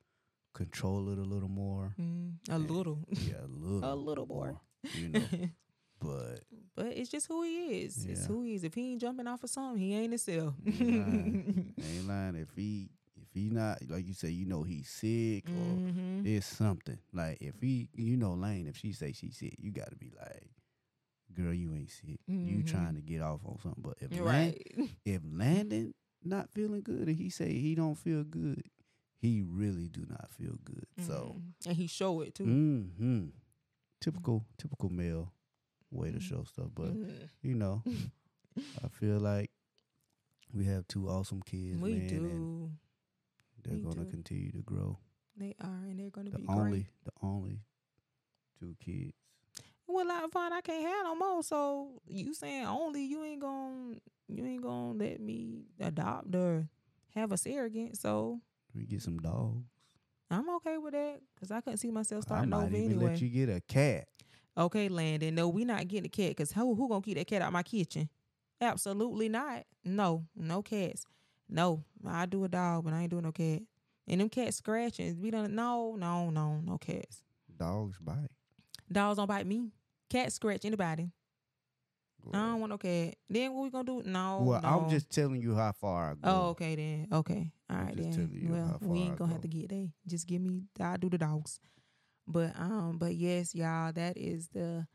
control 0.54 1.10
it 1.10 1.18
a 1.18 1.24
little 1.24 1.50
more. 1.50 1.96
Mm, 2.00 2.36
a 2.50 2.54
And- 2.56 2.70
little. 2.70 3.00
Yeah, 3.12 3.44
a 3.44 3.48
little. 3.48 3.94
A 3.94 3.96
little 3.96 4.26
more. 4.28 4.60
You 4.96 5.08
know, 5.10 5.24
but 6.00 6.42
but 6.76 6.88
it's 6.88 7.10
just 7.10 7.28
who 7.28 7.44
he 7.44 7.84
is. 7.84 8.06
It's 8.06 8.26
who 8.26 8.44
he 8.44 8.56
is. 8.56 8.64
If 8.64 8.74
he 8.74 8.92
ain't 8.92 9.02
jumping 9.02 9.28
off 9.28 9.44
of 9.44 9.50
something, 9.50 9.80
he 9.82 9.94
ain't 9.96 10.12
himself. 10.12 10.54
lying. 10.66 11.74
ain't 11.84 12.08
lying. 12.08 12.36
If 12.36 12.50
he 12.56 12.90
if 12.92 13.01
he 13.34 13.50
not 13.50 13.80
like 13.90 14.08
you 14.08 14.14
say, 14.14 14.30
you 14.30 14.46
know 14.46 14.64
he's 14.64 14.90
sick 14.90 15.46
or 15.50 15.80
Mhm. 15.80 16.24
there's 16.24 16.46
something. 16.46 17.00
Like 17.14 17.38
if 17.42 17.56
he, 17.62 17.90
you 17.96 18.18
know, 18.18 18.34
Lane, 18.34 18.68
if 18.68 18.78
she 18.78 18.92
say 18.94 19.12
she's 19.14 19.38
sick, 19.38 19.56
you 19.60 19.72
got 19.72 19.90
to 19.90 19.96
be 19.96 20.12
like, 20.20 20.50
girl, 21.34 21.54
you 21.54 21.74
ain't 21.74 21.90
sick. 21.90 22.20
You 22.28 22.64
Mhm. 22.64 22.66
trying 22.66 22.96
to 22.96 23.02
get 23.02 23.22
off 23.22 23.42
on 23.46 23.58
something. 23.64 23.84
But 23.84 23.98
if 24.02 24.20
Right. 24.20 24.62
if 25.06 25.22
Landon 25.26 25.94
not 26.24 26.50
feeling 26.52 26.82
good 26.82 27.08
and 27.08 27.16
he 27.18 27.30
say 27.30 27.54
he 27.54 27.74
don't 27.76 27.96
feel 27.96 28.24
good, 28.24 28.64
he 29.18 29.42
really 29.46 29.88
do 29.88 30.06
not 30.10 30.30
feel 30.32 30.58
good. 30.64 30.86
So, 31.00 31.36
Mhm. 31.38 31.54
and 31.68 31.76
he 31.78 31.88
show 31.88 32.22
it 32.22 32.36
too. 32.36 32.46
hmm 32.46 33.30
typical 34.00 34.44
typical 34.58 34.90
male 34.90 35.32
way 35.92 36.10
to 36.12 36.18
Mhm. 36.18 36.22
show 36.22 36.44
stuff. 36.44 36.70
But 36.74 36.96
Mhm. 36.96 37.30
you 37.42 37.56
know, 37.56 37.84
I 38.84 38.88
feel 38.90 39.20
like 39.20 39.52
we 40.54 40.66
have 40.66 40.88
two 40.88 41.08
awesome 41.08 41.42
kids, 41.44 41.82
we 41.82 41.92
man, 41.94 42.08
do. 42.08 42.72
They're 43.64 43.78
gonna 43.80 44.06
continue 44.06 44.52
to 44.52 44.60
grow. 44.62 44.98
They 45.38 45.56
are, 45.60 45.86
and 45.88 46.00
they're 46.00 46.10
gonna 46.10 46.30
The 46.32 46.40
be 46.40 46.46
only 46.48 46.70
great. 46.72 46.86
the 47.06 47.12
only 47.22 47.60
two 48.60 48.76
kids. 48.84 49.14
Well, 49.88 50.08
like 50.08 50.32
fine, 50.32 50.54
I 50.54 50.62
can't 50.62 50.88
have 50.88 51.06
no 51.06 51.16
more. 51.16 51.44
So 51.44 52.02
you 52.08 52.34
saying 52.34 52.66
only 52.66 53.04
you 53.04 53.24
ain't 53.24 53.42
gonna 53.42 53.96
you 54.28 54.46
ain't 54.46 54.62
gonna 54.64 54.94
let 54.94 55.20
me 55.20 55.66
adopt 55.80 56.34
or 56.36 56.68
have 57.16 57.32
a 57.32 57.38
surrogate. 57.38 57.98
So 57.98 58.40
We 58.74 58.86
get 58.86 59.02
some 59.02 59.18
dogs. 59.20 59.66
I'm 60.30 60.50
okay 60.58 60.78
with 60.78 60.94
that 60.94 61.20
because 61.36 61.52
I 61.52 61.60
couldn't 61.60 61.80
see 61.80 61.92
myself 61.92 62.24
I 62.26 62.28
starting 62.28 62.50
might 62.52 62.66
over 62.68 62.76
even 62.76 62.92
anyway. 62.94 63.06
let 63.12 63.22
you 63.22 63.28
get 63.30 63.50
a 63.50 63.60
cat. 63.62 64.08
Okay, 64.58 64.88
Landon. 64.90 65.36
No, 65.36 65.50
we 65.50 65.66
not 65.66 65.86
getting 65.90 66.06
a 66.06 66.10
cat 66.10 66.30
because 66.30 66.52
who 66.54 66.74
who 66.76 66.88
gonna 66.88 67.02
keep 67.02 67.18
that 67.18 67.28
cat 67.28 67.42
out 67.42 67.52
my 67.52 67.64
kitchen? 67.64 68.08
Absolutely 68.62 69.28
not. 69.28 69.64
No, 69.84 70.26
no 70.36 70.62
cats. 70.62 71.06
No, 71.52 71.84
I 72.08 72.26
do 72.26 72.44
a 72.46 72.48
dog, 72.48 72.86
but 72.86 72.94
I 72.94 73.02
ain't 73.02 73.12
doing 73.12 73.24
no 73.24 73.32
cat. 73.32 73.62
And 74.08 74.22
them 74.22 74.30
cats 74.30 74.58
scratching. 74.58 75.22
We 75.22 75.30
don't. 75.32 75.54
No, 75.54 75.96
no, 75.96 76.30
no, 76.30 76.62
no 76.66 76.78
cats. 76.78 77.22
Dogs 77.56 77.98
bite. 78.00 78.32
Dogs 78.92 79.18
don't 79.18 79.28
bite 79.28 79.46
me. 79.46 79.72
Cats 80.10 80.36
scratch 80.36 80.66
anybody. 80.66 81.12
I 82.34 82.38
don't 82.38 82.60
want 82.60 82.70
no 82.72 82.78
cat. 82.78 83.16
Then 83.30 83.54
what 83.54 83.64
we 83.64 83.70
gonna 83.70 83.84
do? 83.84 84.04
No. 84.06 84.42
well, 84.44 84.62
no. 84.62 84.68
I'm 84.68 84.90
just 84.90 85.10
telling 85.10 85.42
you 85.42 85.56
how 85.56 85.72
far 85.72 86.12
I 86.12 86.14
go. 86.14 86.20
Oh, 86.24 86.50
okay 86.50 86.76
then. 86.76 87.08
Okay. 87.12 87.52
All 87.70 87.78
right 87.78 87.96
then. 87.96 88.48
Well, 88.50 88.78
we 88.82 89.00
ain't 89.00 89.18
gonna 89.18 89.32
have 89.32 89.42
to 89.42 89.48
get 89.48 89.70
there. 89.70 89.88
Just 90.08 90.28
give 90.28 90.42
me 90.42 90.64
I 90.80 90.98
do 90.98 91.10
the 91.10 91.18
dogs. 91.18 91.60
But 92.28 92.54
um, 92.58 92.98
but 93.00 93.16
yes, 93.16 93.56
y'all, 93.56 93.92
that 93.94 94.18
is 94.18 94.50
the 94.50 94.88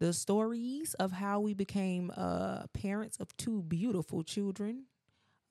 the 0.00 0.12
stories 0.12 0.94
of 0.94 1.12
how 1.12 1.40
we 1.40 1.54
became 1.54 2.10
uh 2.16 2.66
parents 2.72 3.18
of 3.18 3.36
two 3.36 3.62
beautiful 3.62 4.22
children, 4.22 4.84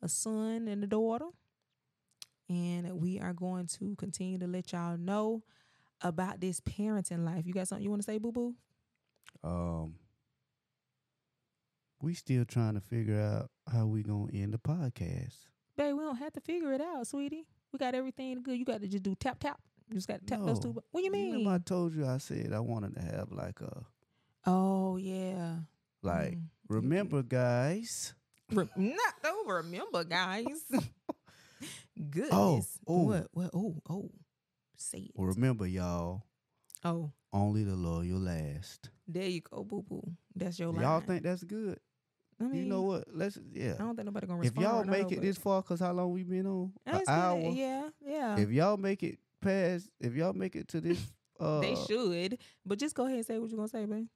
a 0.02 0.10
son 0.10 0.68
and 0.68 0.84
a 0.84 0.88
daughter. 0.88 1.28
And 2.50 3.00
we 3.00 3.20
are 3.20 3.34
going 3.34 3.68
to 3.80 3.96
continue 3.96 4.38
to 4.40 4.48
let 4.48 4.74
y'all 4.74 4.98
know 4.98 5.44
about 6.02 6.42
this 6.42 6.60
parenting 6.60 7.24
life. 7.24 7.46
You 7.46 7.54
got 7.54 7.68
something 7.68 7.84
you 7.84 7.90
want 7.90 8.02
to 8.02 8.06
say, 8.06 8.18
boo 8.18 8.32
boo? 8.32 8.56
Um, 9.44 9.96
we 12.02 12.14
still 12.14 12.44
trying 12.46 12.74
to 12.74 12.82
figure 12.82 13.20
out 13.20 13.50
how 13.72 13.86
we 13.86 14.04
gonna 14.04 14.32
end 14.34 14.54
the 14.54 14.58
podcast. 14.58 15.36
Babe, 15.78 15.96
we 15.96 16.04
don't 16.04 16.18
have 16.18 16.34
to 16.34 16.42
figure 16.42 16.74
it 16.74 16.82
out, 16.82 17.08
sweetie. 17.08 17.46
We 17.72 17.80
got 17.80 17.96
everything 17.96 18.42
good. 18.44 18.58
You 18.58 18.66
got 18.66 18.82
to 18.82 18.88
just 18.88 19.04
do 19.04 19.16
tap 19.16 19.40
tap. 19.40 19.60
You 19.88 19.96
just 19.96 20.08
got 20.08 20.20
to 20.20 20.26
tap 20.26 20.40
those 20.44 20.60
two. 20.60 20.74
No. 20.74 20.84
What 20.92 21.04
you 21.04 21.12
mean? 21.12 21.32
Remember 21.34 21.52
I 21.52 21.58
told 21.60 21.96
you 21.96 22.06
I 22.06 22.18
said 22.18 22.52
I 22.54 22.60
wanted 22.60 22.96
to 22.96 23.02
have 23.02 23.32
like 23.32 23.62
a 23.62 23.86
Oh 24.46 24.98
yeah. 24.98 25.58
like. 26.02 26.34
Mm. 26.34 26.44
Remember, 26.68 27.22
guys. 27.22 28.14
Not 28.52 29.14
don't 29.24 29.48
remember, 29.48 30.04
guys. 30.04 30.46
Goodness. 32.10 32.80
oh. 32.86 33.04
What? 33.04 33.28
What? 33.32 33.50
Oh, 33.54 33.76
oh. 33.90 34.12
Say 34.78 35.00
it. 35.00 35.12
Well, 35.16 35.28
remember, 35.28 35.68
y'all. 35.68 36.24
oh, 36.84 37.12
Only 37.32 37.64
the 37.64 37.76
loyal 37.76 38.20
last. 38.20 38.90
there 39.08 39.28
you 39.28 39.42
go, 39.42 39.64
boo 39.64 39.84
boo. 39.88 40.02
That's 40.36 40.58
your 40.60 40.70
line. 40.74 40.82
Y'all 40.82 41.02
think 41.02 41.24
that's 41.24 41.44
good? 41.44 41.80
I 42.40 42.46
mean, 42.46 42.64
you 42.64 42.66
know 42.66 42.82
what? 42.82 43.04
Let's 43.14 43.38
yeah. 43.54 43.76
I 43.76 43.84
don't 43.84 43.96
think 43.96 44.08
nobody 44.08 44.26
gonna 44.26 44.44
If 44.44 44.56
y'all 44.56 44.84
make 44.84 45.12
no, 45.12 45.18
it 45.18 45.22
this 45.22 45.38
far, 45.38 45.62
cause 45.62 45.80
how 45.80 45.92
long 45.92 46.12
we 46.12 46.24
been 46.24 46.48
on? 46.48 46.74
An 46.88 47.02
hour. 47.08 47.38
Yeah, 47.38 47.90
yeah. 48.04 48.38
If 48.40 48.50
y'all 48.50 48.78
make 48.78 49.04
it 49.04 49.20
past, 49.42 49.90
if 50.00 50.16
y'all 50.16 50.34
make 50.34 50.56
it 50.56 50.68
to 50.70 50.82
this, 50.82 51.00
uh, 51.40 51.60
they 51.60 51.76
should, 51.88 52.40
but 52.66 52.80
just 52.80 52.96
go 52.96 53.06
ahead 53.06 53.18
and 53.18 53.26
say 53.26 53.38
what 53.38 53.50
you're 53.52 53.58
gonna 53.58 53.68
say, 53.68 53.86
babe. 53.86 54.08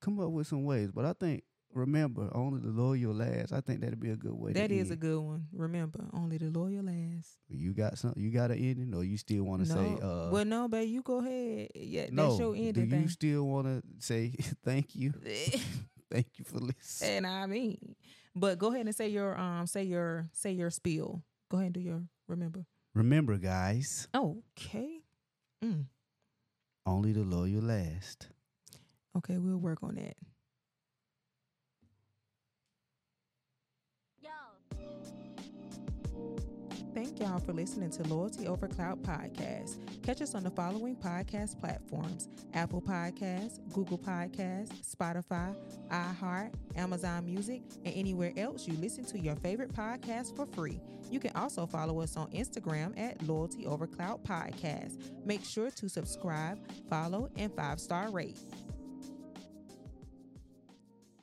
come 0.00 0.18
up 0.18 0.30
with 0.30 0.46
some 0.46 0.64
ways. 0.64 0.90
But 0.90 1.04
I 1.04 1.12
think 1.12 1.42
remember, 1.72 2.30
only 2.34 2.60
the 2.60 2.68
loyal 2.68 3.14
last. 3.14 3.52
I 3.52 3.60
think 3.60 3.80
that'd 3.80 4.00
be 4.00 4.10
a 4.10 4.16
good 4.16 4.32
way. 4.34 4.52
That 4.52 4.70
is 4.70 4.90
a 4.90 4.96
good 4.96 5.18
one. 5.18 5.46
Remember, 5.52 6.04
only 6.12 6.38
the 6.38 6.50
loyal 6.50 6.84
last. 6.84 7.38
You 7.48 7.72
got 7.72 7.98
some. 7.98 8.14
You 8.16 8.30
got 8.30 8.50
an 8.50 8.58
ending, 8.58 8.94
or 8.94 9.04
you 9.04 9.16
still 9.16 9.44
want 9.44 9.66
to 9.66 9.74
no, 9.74 9.74
say? 9.74 10.02
Uh, 10.02 10.30
well, 10.30 10.44
no, 10.44 10.68
babe, 10.68 10.88
you 10.88 11.02
go 11.02 11.18
ahead. 11.18 11.68
Yeah, 11.74 12.06
no. 12.10 12.28
that's 12.28 12.38
your 12.40 12.54
do 12.72 12.80
you 12.80 12.90
thing. 12.90 13.08
still 13.08 13.44
want 13.44 13.66
to 13.66 13.82
say 13.98 14.32
thank 14.64 14.94
you? 14.94 15.12
thank 16.10 16.26
you 16.38 16.44
for 16.44 16.58
listening. 16.58 17.18
and 17.18 17.26
I 17.26 17.46
mean, 17.46 17.94
but 18.34 18.58
go 18.58 18.72
ahead 18.72 18.86
and 18.86 18.94
say 18.94 19.08
your 19.08 19.38
um, 19.38 19.66
say 19.66 19.84
your 19.84 20.28
say 20.32 20.52
your 20.52 20.70
spiel. 20.70 21.22
Go 21.50 21.58
ahead 21.58 21.66
and 21.66 21.74
do 21.74 21.80
your 21.80 22.02
remember. 22.26 22.66
Remember, 22.94 23.36
guys, 23.36 24.08
Okay. 24.14 25.00
Mm. 25.64 25.84
only 26.86 27.12
the 27.12 27.22
loyal 27.22 27.62
last. 27.62 28.28
Okay, 29.16 29.38
we'll 29.38 29.58
work 29.58 29.82
on 29.82 29.96
that. 29.96 30.16
Thank 36.98 37.20
y'all 37.20 37.38
for 37.38 37.52
listening 37.52 37.90
to 37.90 38.02
Loyalty 38.12 38.48
Over 38.48 38.66
Clout 38.66 39.00
Podcast. 39.04 39.76
Catch 40.02 40.20
us 40.20 40.34
on 40.34 40.42
the 40.42 40.50
following 40.50 40.96
podcast 40.96 41.60
platforms 41.60 42.28
Apple 42.54 42.82
Podcasts, 42.82 43.60
Google 43.72 43.98
Podcasts, 43.98 44.72
Spotify, 44.96 45.54
iHeart, 45.92 46.52
Amazon 46.74 47.24
Music, 47.24 47.62
and 47.84 47.94
anywhere 47.94 48.32
else 48.36 48.66
you 48.66 48.74
listen 48.78 49.04
to 49.04 49.18
your 49.20 49.36
favorite 49.36 49.72
podcast 49.72 50.34
for 50.34 50.44
free. 50.44 50.80
You 51.08 51.20
can 51.20 51.30
also 51.36 51.66
follow 51.66 52.00
us 52.00 52.16
on 52.16 52.32
Instagram 52.32 52.98
at 52.98 53.22
Loyalty 53.22 53.64
Over 53.64 53.86
Clout 53.86 54.24
Podcast. 54.24 54.98
Make 55.24 55.44
sure 55.44 55.70
to 55.70 55.88
subscribe, 55.88 56.58
follow, 56.90 57.30
and 57.36 57.54
five 57.54 57.78
star 57.78 58.10
rate. 58.10 58.38